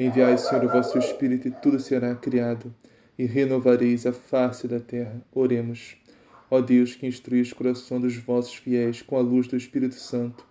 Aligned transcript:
Enviai, 0.00 0.38
Senhor, 0.38 0.64
o 0.64 0.68
vosso 0.68 0.96
Espírito, 0.96 1.48
e 1.48 1.50
tudo 1.50 1.80
será 1.80 2.14
criado, 2.14 2.72
e 3.18 3.24
renovareis 3.24 4.06
a 4.06 4.12
face 4.12 4.68
da 4.68 4.78
terra. 4.78 5.20
Oremos. 5.34 5.96
Ó 6.48 6.60
Deus, 6.60 6.94
que 6.94 7.04
instruís 7.04 7.50
o 7.50 7.56
coração 7.56 8.00
dos 8.00 8.16
vossos 8.16 8.54
fiéis 8.54 9.02
com 9.02 9.16
a 9.16 9.20
luz 9.20 9.48
do 9.48 9.56
Espírito 9.56 9.96
Santo, 9.96 10.46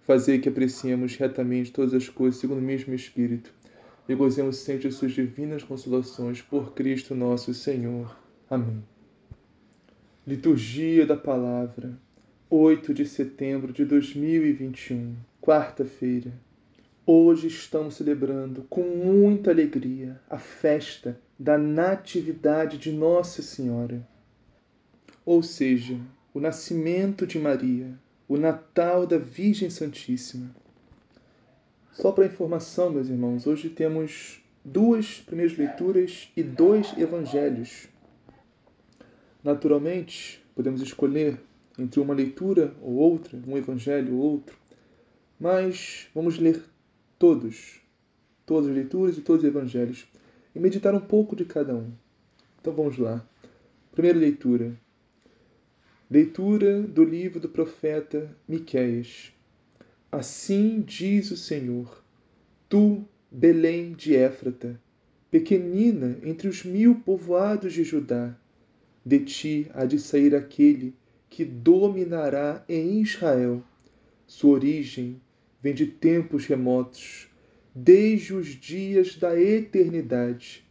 fazei 0.00 0.38
que 0.38 0.48
apreciemos 0.48 1.14
retamente 1.14 1.72
todas 1.72 1.92
as 1.92 2.08
coisas 2.08 2.40
segundo 2.40 2.60
o 2.60 2.62
mesmo 2.62 2.94
Espírito, 2.94 3.52
e 4.08 4.14
gozemos 4.14 4.56
sempre 4.56 4.88
de 4.88 4.94
suas 4.94 5.12
divinas 5.12 5.62
consolações 5.62 6.40
por 6.40 6.72
Cristo 6.72 7.14
nosso 7.14 7.52
Senhor. 7.52 8.16
Amém. 8.48 8.82
Liturgia 10.26 11.04
da 11.04 11.18
Palavra, 11.18 11.98
8 12.48 12.94
de 12.94 13.04
setembro 13.04 13.74
de 13.74 13.84
2021, 13.84 15.14
quarta-feira. 15.42 16.45
Hoje 17.08 17.46
estamos 17.46 17.94
celebrando 17.94 18.66
com 18.68 18.82
muita 18.82 19.52
alegria 19.52 20.20
a 20.28 20.38
festa 20.38 21.16
da 21.38 21.56
Natividade 21.56 22.78
de 22.78 22.90
Nossa 22.90 23.42
Senhora, 23.42 24.04
ou 25.24 25.40
seja, 25.40 26.00
o 26.34 26.40
nascimento 26.40 27.24
de 27.24 27.38
Maria, 27.38 27.96
o 28.26 28.36
Natal 28.36 29.06
da 29.06 29.18
Virgem 29.18 29.70
Santíssima. 29.70 30.50
Só 31.92 32.10
para 32.10 32.26
informação, 32.26 32.90
meus 32.90 33.08
irmãos, 33.08 33.46
hoje 33.46 33.70
temos 33.70 34.42
duas 34.64 35.20
primeiras 35.20 35.56
leituras 35.56 36.32
e 36.36 36.42
dois 36.42 36.92
evangelhos. 36.98 37.86
Naturalmente, 39.44 40.44
podemos 40.56 40.82
escolher 40.82 41.40
entre 41.78 42.00
uma 42.00 42.14
leitura 42.14 42.74
ou 42.82 42.94
outra, 42.94 43.40
um 43.46 43.56
evangelho 43.56 44.16
ou 44.16 44.32
outro, 44.32 44.58
mas 45.38 46.08
vamos 46.12 46.36
ler 46.36 46.64
todos, 47.18 47.80
todas 48.44 48.68
as 48.68 48.74
leituras 48.74 49.18
e 49.18 49.20
todos 49.20 49.42
os 49.42 49.48
evangelhos, 49.48 50.06
e 50.54 50.60
meditar 50.60 50.94
um 50.94 51.00
pouco 51.00 51.36
de 51.36 51.44
cada 51.44 51.74
um. 51.74 51.92
Então 52.60 52.72
vamos 52.72 52.98
lá. 52.98 53.26
Primeira 53.92 54.18
leitura. 54.18 54.76
Leitura 56.10 56.82
do 56.82 57.04
livro 57.04 57.40
do 57.40 57.48
profeta 57.48 58.34
Miqueias. 58.46 59.32
Assim 60.10 60.80
diz 60.80 61.30
o 61.30 61.36
Senhor: 61.36 62.02
Tu, 62.68 63.04
Belém 63.30 63.92
de 63.92 64.14
Éfrata, 64.14 64.80
pequenina 65.30 66.18
entre 66.22 66.48
os 66.48 66.64
mil 66.64 66.96
povoados 66.96 67.72
de 67.72 67.84
Judá, 67.84 68.34
de 69.04 69.20
ti 69.20 69.70
há 69.74 69.84
de 69.84 69.98
sair 69.98 70.34
aquele 70.34 70.94
que 71.28 71.44
dominará 71.44 72.64
em 72.68 73.00
Israel. 73.00 73.62
Sua 74.26 74.52
origem 74.52 75.20
vem 75.66 75.74
de 75.74 75.86
tempos 75.86 76.46
remotos, 76.46 77.26
desde 77.74 78.32
os 78.32 78.46
dias 78.46 79.16
da 79.16 79.36
eternidade. 79.36 80.64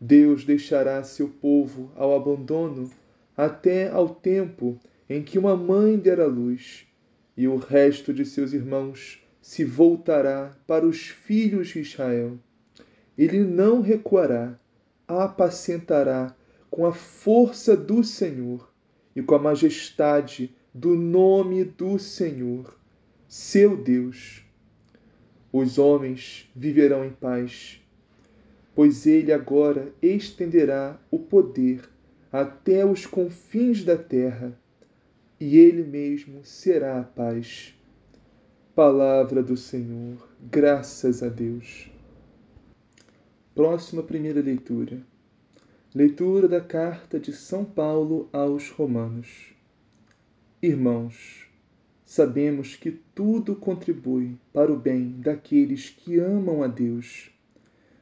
Deus 0.00 0.44
deixará 0.44 1.04
seu 1.04 1.28
povo 1.28 1.92
ao 1.94 2.12
abandono 2.12 2.90
até 3.36 3.88
ao 3.88 4.08
tempo 4.08 4.80
em 5.08 5.22
que 5.22 5.38
uma 5.38 5.54
mãe 5.54 5.96
dera 5.96 6.26
luz, 6.26 6.88
e 7.36 7.46
o 7.46 7.54
resto 7.54 8.12
de 8.12 8.24
seus 8.24 8.52
irmãos 8.52 9.22
se 9.40 9.62
voltará 9.64 10.58
para 10.66 10.84
os 10.84 11.06
filhos 11.06 11.68
de 11.68 11.78
Israel. 11.78 12.36
Ele 13.16 13.44
não 13.44 13.80
recuará, 13.80 14.58
apacentará 15.06 16.34
com 16.68 16.84
a 16.84 16.92
força 16.92 17.76
do 17.76 18.02
Senhor 18.02 18.68
e 19.14 19.22
com 19.22 19.36
a 19.36 19.38
majestade 19.38 20.52
do 20.74 20.96
nome 20.96 21.62
do 21.62 21.96
Senhor 21.96 22.76
seu 23.28 23.76
Deus. 23.76 24.44
Os 25.52 25.78
homens 25.78 26.50
viverão 26.54 27.04
em 27.04 27.10
paz, 27.10 27.80
pois 28.74 29.06
ele 29.06 29.32
agora 29.32 29.92
estenderá 30.02 31.00
o 31.10 31.18
poder 31.18 31.88
até 32.30 32.84
os 32.84 33.06
confins 33.06 33.84
da 33.84 33.96
terra, 33.96 34.58
e 35.40 35.56
ele 35.56 35.82
mesmo 35.82 36.44
será 36.44 37.00
a 37.00 37.04
paz. 37.04 37.74
Palavra 38.74 39.42
do 39.42 39.56
Senhor, 39.56 40.28
graças 40.40 41.22
a 41.22 41.28
Deus. 41.28 41.90
Próxima 43.54 44.02
primeira 44.02 44.42
leitura. 44.42 45.00
Leitura 45.94 46.46
da 46.46 46.60
carta 46.60 47.18
de 47.18 47.32
São 47.32 47.64
Paulo 47.64 48.28
aos 48.30 48.68
Romanos. 48.68 49.54
Irmãos, 50.62 51.45
sabemos 52.06 52.76
que 52.76 52.92
tudo 52.92 53.56
contribui 53.56 54.36
para 54.52 54.72
o 54.72 54.78
bem 54.78 55.10
daqueles 55.18 55.90
que 55.90 56.20
amam 56.20 56.62
a 56.62 56.68
Deus, 56.68 57.32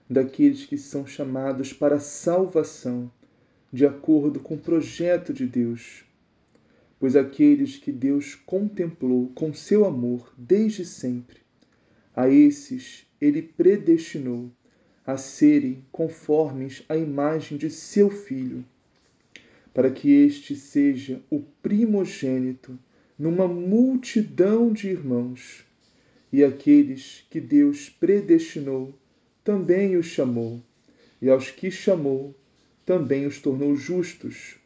daqueles 0.08 0.66
que 0.66 0.76
são 0.76 1.06
chamados 1.06 1.72
para 1.72 1.96
a 1.96 2.00
salvação, 2.00 3.10
de 3.72 3.86
acordo 3.86 4.40
com 4.40 4.56
o 4.56 4.60
projeto 4.60 5.32
de 5.32 5.46
Deus. 5.46 6.04
Pois 7.00 7.16
aqueles 7.16 7.78
que 7.78 7.90
Deus 7.90 8.34
contemplou 8.34 9.32
com 9.34 9.54
seu 9.54 9.86
amor 9.86 10.34
desde 10.36 10.84
sempre, 10.84 11.38
a 12.14 12.28
esses 12.28 13.06
ele 13.18 13.40
predestinou 13.40 14.50
a 15.06 15.16
serem 15.16 15.82
conformes 15.90 16.84
à 16.90 16.96
imagem 16.96 17.56
de 17.56 17.70
seu 17.70 18.10
Filho, 18.10 18.64
para 19.72 19.90
que 19.90 20.10
este 20.10 20.54
seja 20.54 21.22
o 21.30 21.40
primogênito 21.40 22.78
numa 23.18 23.46
multidão 23.46 24.72
de 24.72 24.88
irmãos. 24.88 25.64
E 26.32 26.42
aqueles 26.42 27.24
que 27.30 27.40
Deus 27.40 27.88
predestinou, 27.88 28.92
também 29.44 29.96
os 29.96 30.06
chamou. 30.06 30.60
E 31.22 31.30
aos 31.30 31.50
que 31.50 31.70
chamou, 31.70 32.34
também 32.84 33.26
os 33.26 33.40
tornou 33.40 33.76
justos. 33.76 34.56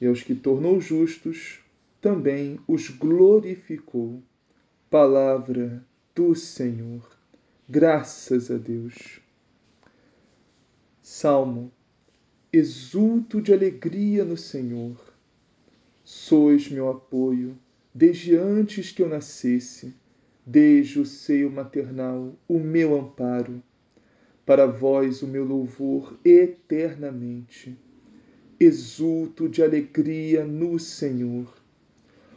E 0.00 0.06
aos 0.06 0.22
que 0.22 0.34
tornou 0.34 0.80
justos, 0.80 1.60
também 2.00 2.58
os 2.68 2.90
glorificou. 2.90 4.22
Palavra 4.90 5.84
do 6.14 6.34
Senhor. 6.34 7.02
Graças 7.68 8.50
a 8.50 8.58
Deus. 8.58 9.20
Salmo. 11.02 11.72
Exulto 12.52 13.40
de 13.40 13.52
alegria 13.52 14.24
no 14.24 14.36
Senhor. 14.36 15.00
Sois 16.04 16.70
meu 16.70 16.88
apoio 16.88 17.58
desde 17.94 18.34
antes 18.34 18.90
que 18.90 19.00
eu 19.02 19.08
nascesse, 19.08 19.94
desde 20.44 20.98
o 20.98 21.06
seio 21.06 21.48
maternal, 21.48 22.34
o 22.48 22.58
meu 22.58 22.98
amparo. 22.98 23.62
Para 24.44 24.66
vós 24.66 25.22
o 25.22 25.28
meu 25.28 25.44
louvor 25.44 26.18
eternamente. 26.24 27.78
Exulto 28.58 29.48
de 29.48 29.62
alegria 29.62 30.44
no 30.44 30.78
Senhor. 30.78 31.54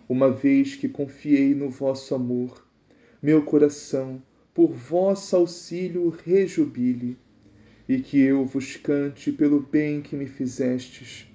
Uma 0.08 0.32
vez 0.32 0.76
que 0.76 0.88
confiei 0.88 1.56
no 1.56 1.70
vosso 1.70 2.14
amor, 2.14 2.66
meu 3.22 3.44
coração 3.44 4.22
por 4.54 4.72
vosso 4.72 5.36
auxílio 5.36 6.10
rejubile, 6.10 7.18
e 7.90 8.00
que 8.00 8.20
eu 8.20 8.46
vos 8.46 8.76
cante 8.78 9.32
pelo 9.32 9.60
bem 9.60 10.02
que 10.02 10.16
me 10.16 10.28
fizestes. 10.28 11.28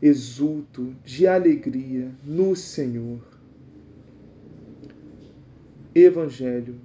Exulto 0.00 0.94
de 1.04 1.26
alegria 1.26 2.14
no 2.24 2.54
Senhor. 2.54 3.33
Evangelho. 5.96 6.80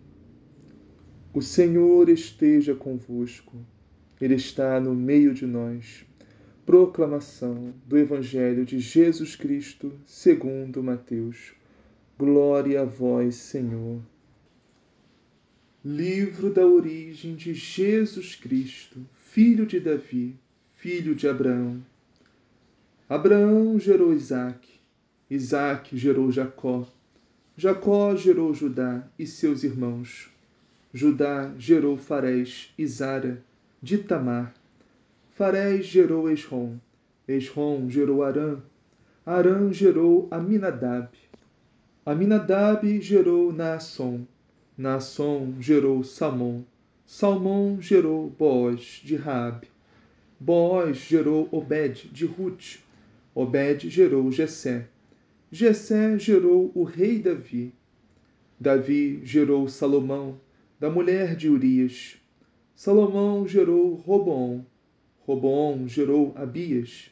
O 1.33 1.41
Senhor 1.41 2.09
esteja 2.09 2.75
convosco, 2.75 3.57
Ele 4.21 4.35
está 4.35 4.79
no 4.79 4.93
meio 4.93 5.33
de 5.33 5.47
nós. 5.47 6.05
Proclamação 6.63 7.73
do 7.87 7.97
Evangelho 7.97 8.63
de 8.63 8.79
Jesus 8.79 9.35
Cristo, 9.35 9.91
segundo 10.05 10.83
Mateus. 10.83 11.53
Glória 12.19 12.83
a 12.83 12.85
vós, 12.85 13.33
Senhor. 13.33 13.99
Livro 15.83 16.53
da 16.53 16.67
origem 16.67 17.33
de 17.33 17.51
Jesus 17.51 18.35
Cristo, 18.35 19.03
filho 19.23 19.65
de 19.65 19.79
Davi, 19.79 20.35
filho 20.75 21.15
de 21.15 21.27
Abraão. 21.27 21.83
Abraão 23.09 23.79
gerou 23.79 24.13
Isaque, 24.13 24.79
Isaque 25.27 25.97
gerou 25.97 26.31
Jacó, 26.31 26.87
Jacó 27.61 28.15
gerou 28.15 28.53
Judá 28.53 29.03
e 29.19 29.27
seus 29.27 29.65
irmãos. 29.65 30.29
Judá 30.93 31.51
gerou 31.57 31.97
Farés 31.97 32.73
e 32.77 32.87
Zara, 32.87 33.43
de 33.83 33.97
Tamar. 33.97 34.53
Farés 35.31 35.85
gerou 35.85 36.31
Esrom, 36.31 36.77
Esrom 37.27 37.89
gerou 37.89 38.23
Arã, 38.23 38.59
Arã 39.25 39.73
gerou 39.73 40.29
Aminadab. 40.31 41.09
Aminadab 42.05 43.01
gerou 43.01 43.51
Naasson, 43.51 44.25
Naasson 44.77 45.55
gerou 45.59 46.01
Salmão, 46.01 46.63
Salmão 47.05 47.81
gerou 47.81 48.29
Boaz 48.29 49.01
de 49.03 49.17
Raabe. 49.17 49.67
Boaz 50.39 50.95
gerou 50.95 51.49
Obed 51.51 52.09
de 52.09 52.25
Ruth, 52.25 52.79
Obed 53.35 53.89
gerou 53.89 54.31
Jessé. 54.31 54.87
Jessé 55.51 56.15
gerou 56.19 56.71
o 56.75 56.83
rei 56.83 57.17
Davi. 57.17 57.73
Davi 58.59 59.19
gerou 59.23 59.67
Salomão, 59.67 60.39
da 60.79 60.91
mulher 60.91 61.35
de 61.35 61.49
Urias. 61.49 62.17
Salomão 62.75 63.47
gerou 63.47 63.95
Roboão. 63.95 64.63
Roboão 65.21 65.87
gerou 65.87 66.33
Abias. 66.35 67.09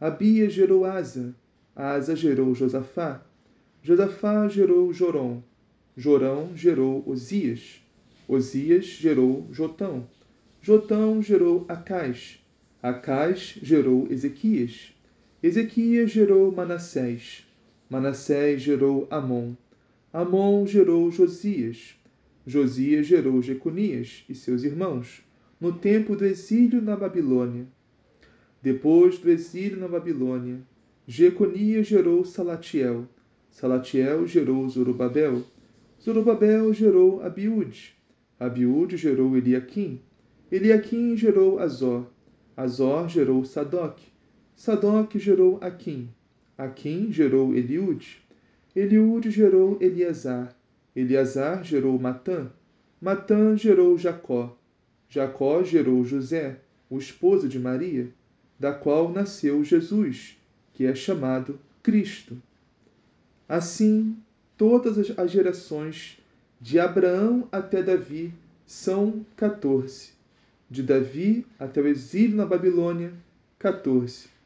Abias 0.00 0.52
gerou 0.52 0.84
Asa. 0.84 1.32
Asa 1.76 2.16
gerou 2.16 2.52
Josafá. 2.52 3.24
Josafá 3.80 4.48
gerou 4.48 4.92
Jorão. 4.92 5.44
Jorão 5.96 6.56
gerou 6.56 7.04
Osias. 7.06 7.80
Osias 8.26 8.86
gerou 8.86 9.46
Jotão. 9.52 10.04
Jotão 10.60 11.22
gerou 11.22 11.64
Acais. 11.68 12.40
Acais 12.82 13.56
gerou 13.62 14.08
Ezequias. 14.10 14.92
Ezequias 15.40 16.10
gerou 16.10 16.50
Manassés. 16.50 17.46
Manassés 17.90 18.60
gerou 18.60 19.08
Amon. 19.10 19.56
Amon 20.12 20.66
gerou 20.66 21.10
Josias. 21.10 21.94
Josias 22.46 23.06
gerou 23.06 23.40
Jeconias 23.40 24.26
e 24.28 24.34
seus 24.34 24.62
irmãos, 24.62 25.22
no 25.58 25.72
tempo 25.72 26.14
do 26.14 26.26
exílio 26.26 26.82
na 26.82 26.94
Babilônia. 26.94 27.66
Depois 28.62 29.18
do 29.18 29.30
exílio 29.30 29.78
na 29.78 29.88
Babilônia, 29.88 30.60
Jeconias 31.06 31.86
gerou 31.86 32.26
Salatiel. 32.26 33.08
Salatiel 33.50 34.26
gerou 34.26 34.68
Zorobabel. 34.68 35.42
Zorobabel 35.98 36.74
gerou 36.74 37.22
Abiúde. 37.22 37.94
Abiúde 38.38 38.98
gerou 38.98 39.34
Eliaquim. 39.34 39.98
Eliaquim 40.52 41.16
gerou 41.16 41.58
Azor. 41.58 42.06
Azor 42.54 43.08
gerou 43.08 43.42
Sadoc. 43.46 43.98
Sadoc 44.54 45.16
gerou 45.16 45.58
Aquim. 45.62 46.10
Aquim 46.58 47.12
gerou 47.12 47.54
Eliúde. 47.54 48.20
Eliúde 48.74 49.30
gerou 49.30 49.78
Eleazar. 49.80 50.52
Eleazar 50.94 51.62
gerou 51.62 51.96
Matã. 52.00 52.50
Matã 53.00 53.56
gerou 53.56 53.96
Jacó. 53.96 54.58
Jacó 55.08 55.62
gerou 55.62 56.04
José, 56.04 56.58
o 56.90 56.98
esposo 56.98 57.48
de 57.48 57.60
Maria, 57.60 58.08
da 58.58 58.72
qual 58.72 59.08
nasceu 59.12 59.62
Jesus, 59.62 60.36
que 60.74 60.84
é 60.84 60.96
chamado 60.96 61.60
Cristo. 61.80 62.36
Assim, 63.48 64.16
todas 64.56 64.98
as 65.16 65.30
gerações, 65.30 66.18
de 66.60 66.80
Abraão 66.80 67.46
até 67.52 67.84
Davi, 67.84 68.34
são 68.66 69.24
14. 69.36 70.10
De 70.68 70.82
Davi 70.82 71.46
até 71.56 71.80
o 71.80 71.86
exílio 71.86 72.36
na 72.36 72.44
Babilônia, 72.44 73.12
14. 73.60 74.37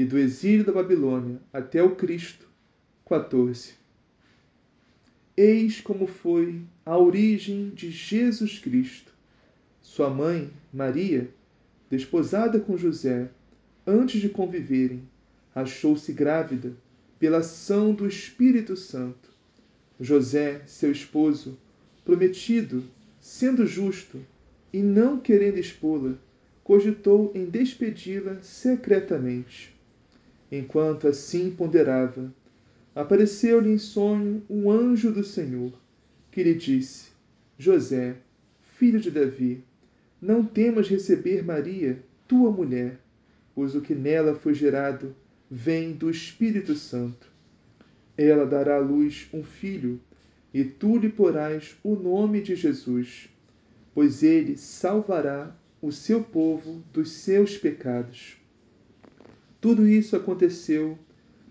E 0.00 0.04
do 0.06 0.16
exílio 0.16 0.64
da 0.64 0.72
Babilônia 0.72 1.38
até 1.52 1.82
o 1.82 1.94
Cristo, 1.94 2.48
14. 3.06 3.74
Eis 5.36 5.78
como 5.82 6.06
foi 6.06 6.62
a 6.86 6.96
origem 6.96 7.68
de 7.68 7.90
Jesus 7.90 8.58
Cristo. 8.58 9.12
Sua 9.82 10.08
mãe, 10.08 10.50
Maria, 10.72 11.28
desposada 11.90 12.58
com 12.58 12.78
José, 12.78 13.28
antes 13.86 14.22
de 14.22 14.30
conviverem, 14.30 15.02
achou-se 15.54 16.10
grávida 16.14 16.72
pela 17.18 17.40
ação 17.40 17.92
do 17.92 18.08
Espírito 18.08 18.78
Santo. 18.78 19.28
José, 20.00 20.62
seu 20.64 20.90
esposo, 20.90 21.58
prometido, 22.06 22.82
sendo 23.20 23.66
justo 23.66 24.18
e 24.72 24.78
não 24.78 25.20
querendo 25.20 25.58
expô-la, 25.58 26.14
cogitou 26.64 27.30
em 27.34 27.44
despedi-la 27.44 28.38
secretamente. 28.40 29.78
Enquanto 30.50 31.06
assim 31.06 31.50
ponderava, 31.50 32.32
apareceu-lhe 32.94 33.70
em 33.70 33.78
sonho 33.78 34.42
um 34.50 34.70
anjo 34.70 35.12
do 35.12 35.22
Senhor, 35.22 35.72
que 36.32 36.42
lhe 36.42 36.54
disse: 36.54 37.10
José, 37.56 38.16
filho 38.60 38.98
de 38.98 39.10
Davi, 39.10 39.62
não 40.20 40.44
temas 40.44 40.88
receber 40.88 41.44
Maria, 41.44 42.02
tua 42.26 42.50
mulher, 42.50 42.98
pois 43.54 43.74
o 43.74 43.80
que 43.80 43.94
nela 43.94 44.34
foi 44.34 44.54
gerado 44.54 45.14
vem 45.48 45.92
do 45.92 46.10
Espírito 46.10 46.74
Santo. 46.74 47.30
Ela 48.16 48.44
dará 48.44 48.76
à 48.76 48.80
luz 48.80 49.28
um 49.32 49.44
filho, 49.44 50.00
e 50.52 50.64
tu 50.64 50.96
lhe 50.98 51.08
porás 51.08 51.76
o 51.82 51.94
nome 51.94 52.40
de 52.40 52.56
Jesus, 52.56 53.28
pois 53.94 54.22
ele 54.22 54.56
salvará 54.56 55.56
o 55.80 55.92
seu 55.92 56.22
povo 56.22 56.82
dos 56.92 57.12
seus 57.12 57.56
pecados. 57.56 58.39
Tudo 59.60 59.86
isso 59.86 60.16
aconteceu 60.16 60.98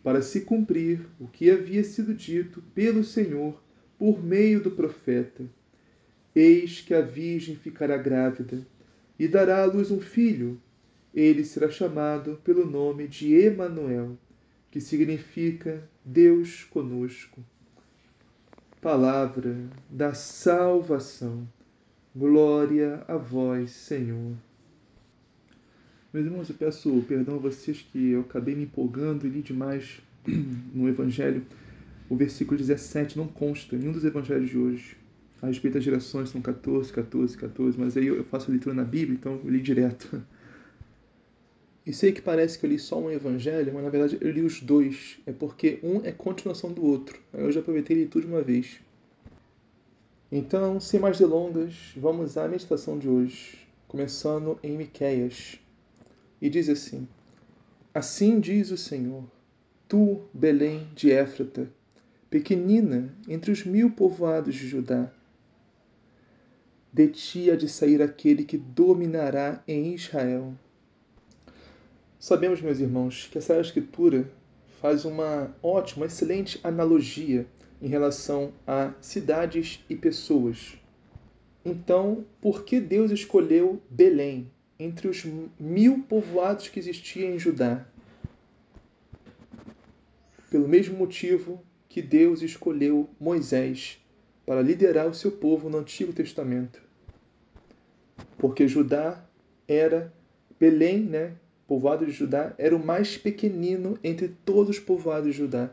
para 0.03 0.21
se 0.21 0.41
cumprir 0.41 1.06
o 1.19 1.27
que 1.27 1.51
havia 1.51 1.83
sido 1.83 2.13
dito 2.13 2.63
pelo 2.73 3.03
Senhor 3.03 3.61
por 3.97 4.23
meio 4.23 4.61
do 4.63 4.71
profeta. 4.71 5.45
Eis 6.33 6.81
que 6.81 6.94
a 6.94 7.01
Virgem 7.01 7.56
ficará 7.56 7.97
grávida 7.97 8.65
e 9.19 9.27
dará 9.27 9.61
à 9.61 9.65
luz 9.65 9.91
um 9.91 10.00
filho. 10.00 10.59
Ele 11.13 11.44
será 11.44 11.69
chamado 11.69 12.39
pelo 12.44 12.66
nome 12.66 13.07
de 13.07 13.35
Emanuel, 13.35 14.18
que 14.71 14.80
significa 14.80 15.83
Deus 16.04 16.63
conosco. 16.63 17.44
Palavra 18.81 19.56
da 19.89 20.13
salvação. 20.13 21.47
Glória 22.16 23.04
a 23.07 23.18
vós, 23.18 23.71
Senhor. 23.71 24.35
Meus 26.11 26.25
irmãos, 26.25 26.49
eu 26.49 26.56
peço 26.56 27.06
perdão 27.07 27.35
a 27.35 27.37
vocês 27.37 27.85
que 27.92 28.13
eu 28.13 28.21
acabei 28.21 28.56
me 28.56 28.63
empolgando 28.63 29.28
e 29.28 29.30
li 29.30 29.44
demais 29.44 30.01
no 30.73 30.89
Evangelho. 30.89 31.45
O 32.09 32.16
versículo 32.16 32.57
17 32.57 33.16
não 33.16 33.28
consta 33.28 33.75
em 33.75 33.80
nenhum 33.80 33.92
dos 33.92 34.04
evangelhos 34.04 34.49
de 34.49 34.57
hoje. 34.57 34.97
A 35.39 35.45
respeito 35.45 35.75
das 35.75 35.83
gerações 35.83 36.30
são 36.30 36.42
14, 36.42 36.92
14, 36.92 37.37
14, 37.37 37.80
mas 37.80 37.95
aí 37.95 38.07
eu 38.07 38.23
faço 38.23 38.47
a 38.47 38.51
leitura 38.51 38.73
na 38.73 38.83
Bíblia, 38.83 39.16
então 39.19 39.39
eu 39.44 39.49
li 39.51 39.61
direto. 39.61 40.21
E 41.85 41.94
sei 41.94 42.11
que 42.11 42.21
parece 42.21 42.59
que 42.59 42.68
eu 42.68 42.69
li 42.69 42.78
só 42.78 42.99
um 42.99 43.09
evangelho, 43.09 43.73
mas 43.73 43.83
na 43.83 43.89
verdade 43.89 44.18
eu 44.21 44.30
li 44.30 44.44
os 44.44 44.61
dois. 44.61 45.18
É 45.25 45.31
porque 45.31 45.80
um 45.81 46.04
é 46.04 46.11
continuação 46.11 46.71
do 46.71 46.85
outro. 46.85 47.19
Eu 47.33 47.51
já 47.51 47.61
aproveitei 47.61 47.97
e 47.97 47.99
li 48.01 48.07
tudo 48.07 48.28
de 48.28 48.31
uma 48.31 48.44
vez. 48.44 48.80
Então, 50.31 50.80
sem 50.80 50.99
mais 50.99 51.18
delongas, 51.18 51.73
vamos 51.97 52.37
à 52.37 52.47
meditação 52.47 52.99
de 52.99 53.07
hoje, 53.09 53.57
começando 53.87 54.59
em 54.61 54.78
Miqueias 54.78 55.59
e 56.42 56.50
diz 56.50 56.69
assim: 56.69 57.08
Assim 57.94 58.40
diz 58.40 58.72
o 58.72 58.78
Senhor, 58.78 59.24
tu, 59.88 60.22
Belém 60.34 60.88
de 60.96 61.12
Éfrata, 61.12 61.69
pequenina 62.30 63.14
entre 63.28 63.52
os 63.52 63.66
mil 63.66 63.92
povoados 63.92 64.56
de 64.56 64.68
Judá, 64.68 65.12
de 66.92 67.08
ti 67.08 67.52
há 67.52 67.56
de 67.56 67.68
sair 67.68 68.02
aquele 68.02 68.44
que 68.44 68.58
dominará 68.58 69.64
em 69.68 69.94
Israel. 69.94 70.54
Sabemos, 72.19 72.62
meus 72.62 72.80
irmãos, 72.80 73.28
que 73.31 73.38
essa 73.38 73.60
escritura 73.60 74.30
faz 74.81 75.06
uma 75.06 75.56
ótima, 75.62 76.06
excelente 76.06 76.60
analogia 76.64 77.48
em 77.81 77.88
relação 77.88 78.52
a 78.68 78.94
cidades 79.02 79.84
e 79.90 79.96
pessoas. 79.96 80.78
Então, 81.64 82.26
por 82.42 82.64
que 82.64 82.80
Deus 82.80 83.12
escolheu 83.12 83.81
Belém, 83.90 84.52
entre 84.80 85.09
os 85.09 85.26
mil 85.59 86.04
povoados 86.07 86.69
que 86.69 86.80
existiam 86.80 87.33
em 87.33 87.40
Judá. 87.40 87.86
Pelo 90.50 90.68
mesmo 90.68 90.98
motivo 90.98 91.62
que 91.90 92.02
Deus 92.02 92.42
escolheu 92.42 93.09
Moisés 93.19 94.00
para 94.45 94.62
liderar 94.62 95.07
o 95.07 95.14
seu 95.14 95.31
povo 95.31 95.69
no 95.69 95.80
Antigo 95.80 96.14
Testamento. 96.14 96.81
Porque 98.38 98.68
Judá 98.68 99.24
era 99.68 100.14
Belém, 100.59 101.02
né, 101.02 101.33
povoado 101.68 102.06
de 102.06 102.12
Judá, 102.12 102.54
era 102.57 102.76
o 102.76 102.83
mais 102.83 103.18
pequenino 103.18 104.00
entre 104.04 104.30
todos 104.45 104.78
os 104.78 104.80
povoados 104.80 105.28
de 105.28 105.38
Judá. 105.38 105.71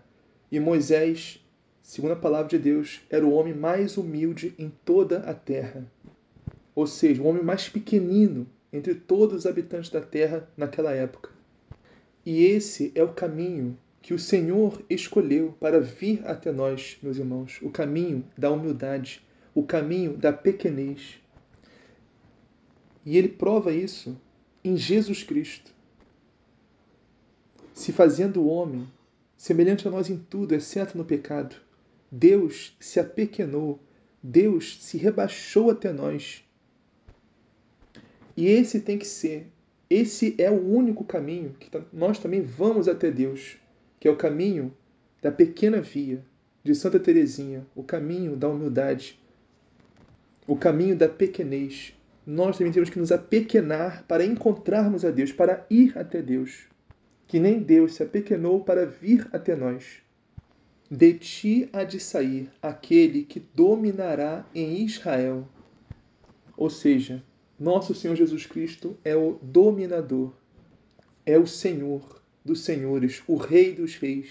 E 0.51 0.61
Moisés, 0.61 1.43
segundo 1.81 2.13
a 2.13 2.17
palavra 2.17 2.49
de 2.49 2.59
Deus, 2.59 3.01
era 3.09 3.27
o 3.27 3.33
homem 3.33 3.55
mais 3.55 3.97
humilde 3.97 4.55
em 4.59 4.71
toda 4.85 5.21
a 5.21 5.33
terra. 5.33 5.91
Ou 6.75 6.87
seja, 6.87 7.23
o 7.23 7.27
homem 7.27 7.43
mais 7.43 7.69
pequenino 7.69 8.47
entre 8.76 8.95
todos 8.95 9.38
os 9.38 9.47
habitantes 9.47 9.90
da 9.90 10.00
terra 10.00 10.49
naquela 10.56 10.92
época. 10.92 11.30
E 12.25 12.45
esse 12.45 12.92
é 12.95 13.02
o 13.02 13.12
caminho 13.12 13.78
que 14.02 14.14
o 14.14 14.18
Senhor 14.18 14.80
escolheu 14.88 15.56
para 15.59 15.80
vir 15.80 16.23
até 16.25 16.52
nós, 16.52 16.97
meus 17.02 17.16
irmãos, 17.16 17.59
o 17.62 17.71
caminho 17.71 18.25
da 18.37 18.50
humildade, 18.50 19.21
o 19.54 19.64
caminho 19.64 20.16
da 20.16 20.33
pequenez. 20.33 21.18
E 23.04 23.16
ele 23.16 23.28
prova 23.28 23.73
isso 23.73 24.16
em 24.62 24.76
Jesus 24.76 25.23
Cristo. 25.23 25.73
Se 27.73 27.92
fazendo 27.92 28.47
homem, 28.47 28.87
semelhante 29.37 29.88
a 29.88 29.90
nós 29.90 30.09
em 30.09 30.18
tudo, 30.18 30.54
exceto 30.54 30.97
no 30.97 31.04
pecado, 31.04 31.56
Deus 32.11 32.76
se 32.78 33.00
apequenou, 33.00 33.80
Deus 34.23 34.78
se 34.83 34.99
rebaixou 34.99 35.71
até 35.71 35.92
nós. 35.92 36.46
E 38.37 38.47
esse 38.47 38.81
tem 38.81 38.99
que 38.99 39.07
ser, 39.07 39.47
esse 39.88 40.35
é 40.38 40.50
o 40.50 40.69
único 40.69 41.05
caminho 41.05 41.55
que 41.59 41.71
nós 41.93 42.19
também 42.19 42.43
vamos 42.43 42.88
até 42.88 43.11
Deus 43.11 43.59
que 43.99 44.09
é 44.09 44.11
o 44.11 44.16
caminho 44.16 44.73
da 45.23 45.33
pequena 45.33 45.81
via 45.81 46.23
de 46.62 46.75
Santa 46.75 47.00
Teresinha, 47.00 47.66
o 47.75 47.83
caminho 47.83 48.37
da 48.37 48.49
humildade, 48.49 49.19
o 50.47 50.57
caminho 50.57 50.97
da 50.97 51.09
pequenez. 51.09 51.93
Nós 52.26 52.59
também 52.59 52.73
temos 52.73 52.90
que 52.90 52.99
nos 52.99 53.12
apequenar 53.12 54.05
para 54.07 54.25
encontrarmos 54.25 55.05
a 55.05 55.11
Deus, 55.11 55.33
para 55.33 55.64
ir 55.71 55.97
até 55.97 56.21
Deus. 56.21 56.66
Que 57.26 57.38
nem 57.38 57.61
Deus 57.61 57.95
se 57.95 58.02
apequenou 58.02 58.62
para 58.62 58.87
vir 58.87 59.28
até 59.33 59.57
nós. 59.57 60.02
De 60.90 61.14
ti 61.14 61.69
há 61.73 61.83
de 61.83 61.99
sair 61.99 62.49
aquele 62.62 63.25
que 63.25 63.40
dominará 63.40 64.45
em 64.55 64.85
Israel. 64.85 65.49
Ou 66.57 66.71
seja, 66.71 67.23
nosso 67.59 67.95
Senhor 67.95 68.15
Jesus 68.15 68.45
Cristo 68.45 68.97
é 69.03 69.17
o 69.17 69.39
dominador, 69.41 70.33
é 71.25 71.39
o 71.39 71.47
Senhor, 71.47 72.23
dos 72.45 72.61
senhores, 72.61 73.23
o 73.27 73.37
Rei 73.37 73.73
dos 73.73 73.97
reis. 73.97 74.29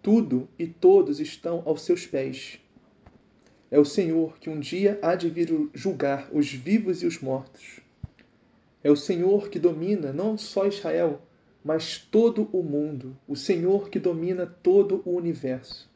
Tudo 0.00 0.48
e 0.58 0.66
todos 0.66 1.20
estão 1.20 1.62
aos 1.64 1.82
seus 1.82 2.06
pés. 2.06 2.60
É 3.70 3.78
o 3.78 3.84
Senhor 3.84 4.38
que 4.38 4.50
um 4.50 4.60
dia 4.60 4.98
há 5.00 5.14
de 5.14 5.30
vir 5.30 5.70
julgar 5.72 6.28
os 6.32 6.52
vivos 6.52 7.02
e 7.02 7.06
os 7.06 7.20
mortos. 7.20 7.80
É 8.84 8.90
o 8.90 8.96
Senhor 8.96 9.48
que 9.48 9.58
domina 9.58 10.12
não 10.12 10.36
só 10.36 10.66
Israel, 10.66 11.22
mas 11.64 11.98
todo 11.98 12.48
o 12.52 12.62
mundo, 12.62 13.16
o 13.26 13.36
Senhor 13.36 13.88
que 13.88 13.98
domina 13.98 14.44
todo 14.46 15.00
o 15.04 15.16
universo. 15.16 15.90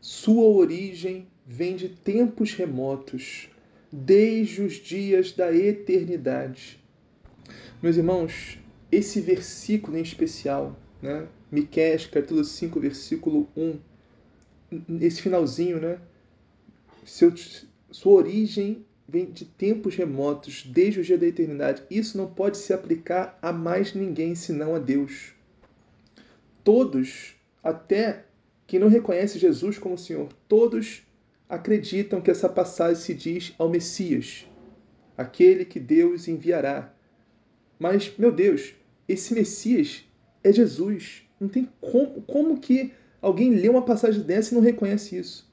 Sua 0.00 0.44
origem 0.44 1.26
vem 1.44 1.76
de 1.76 1.88
tempos 1.88 2.54
remotos, 2.54 3.50
desde 3.92 4.62
os 4.62 4.74
dias 4.74 5.32
da 5.32 5.52
eternidade. 5.54 6.78
Meus 7.82 7.96
irmãos, 7.96 8.58
esse 8.90 9.20
versículo 9.20 9.96
em 9.96 10.02
especial, 10.02 10.78
né? 11.00 11.26
Miqueias, 11.50 12.06
capítulo 12.06 12.44
5, 12.44 12.80
versículo 12.80 13.48
1, 13.56 13.78
esse 15.00 15.22
finalzinho, 15.22 15.80
né? 15.80 15.98
Seu, 17.04 17.32
sua 17.90 18.12
origem 18.12 18.84
vem 19.08 19.30
de 19.30 19.46
tempos 19.46 19.94
remotos, 19.94 20.62
desde 20.64 21.00
o 21.00 21.04
dia 21.04 21.16
da 21.16 21.26
eternidade. 21.26 21.82
Isso 21.90 22.18
não 22.18 22.26
pode 22.26 22.58
se 22.58 22.74
aplicar 22.74 23.38
a 23.40 23.50
mais 23.52 23.94
ninguém 23.94 24.34
senão 24.34 24.74
a 24.74 24.78
Deus. 24.78 25.32
Todos, 26.62 27.34
até 27.64 28.26
quem 28.66 28.78
não 28.78 28.88
reconhece 28.88 29.38
Jesus 29.38 29.78
como 29.78 29.96
Senhor, 29.96 30.28
todos 30.46 31.02
acreditam 31.48 32.20
que 32.20 32.30
essa 32.30 32.48
passagem 32.48 33.02
se 33.02 33.14
diz 33.14 33.54
ao 33.58 33.68
Messias, 33.70 34.46
aquele 35.16 35.64
que 35.64 35.80
Deus 35.80 36.28
enviará. 36.28 36.92
Mas, 37.78 38.12
meu 38.18 38.30
Deus, 38.30 38.74
esse 39.08 39.32
Messias 39.32 40.04
é 40.44 40.52
Jesus. 40.52 41.22
Não 41.40 41.48
tem 41.48 41.68
como, 41.80 42.20
como 42.22 42.60
que 42.60 42.92
alguém 43.22 43.54
lê 43.54 43.68
uma 43.68 43.82
passagem 43.82 44.22
dessa 44.22 44.52
e 44.52 44.56
não 44.56 44.62
reconhece 44.62 45.16
isso. 45.16 45.48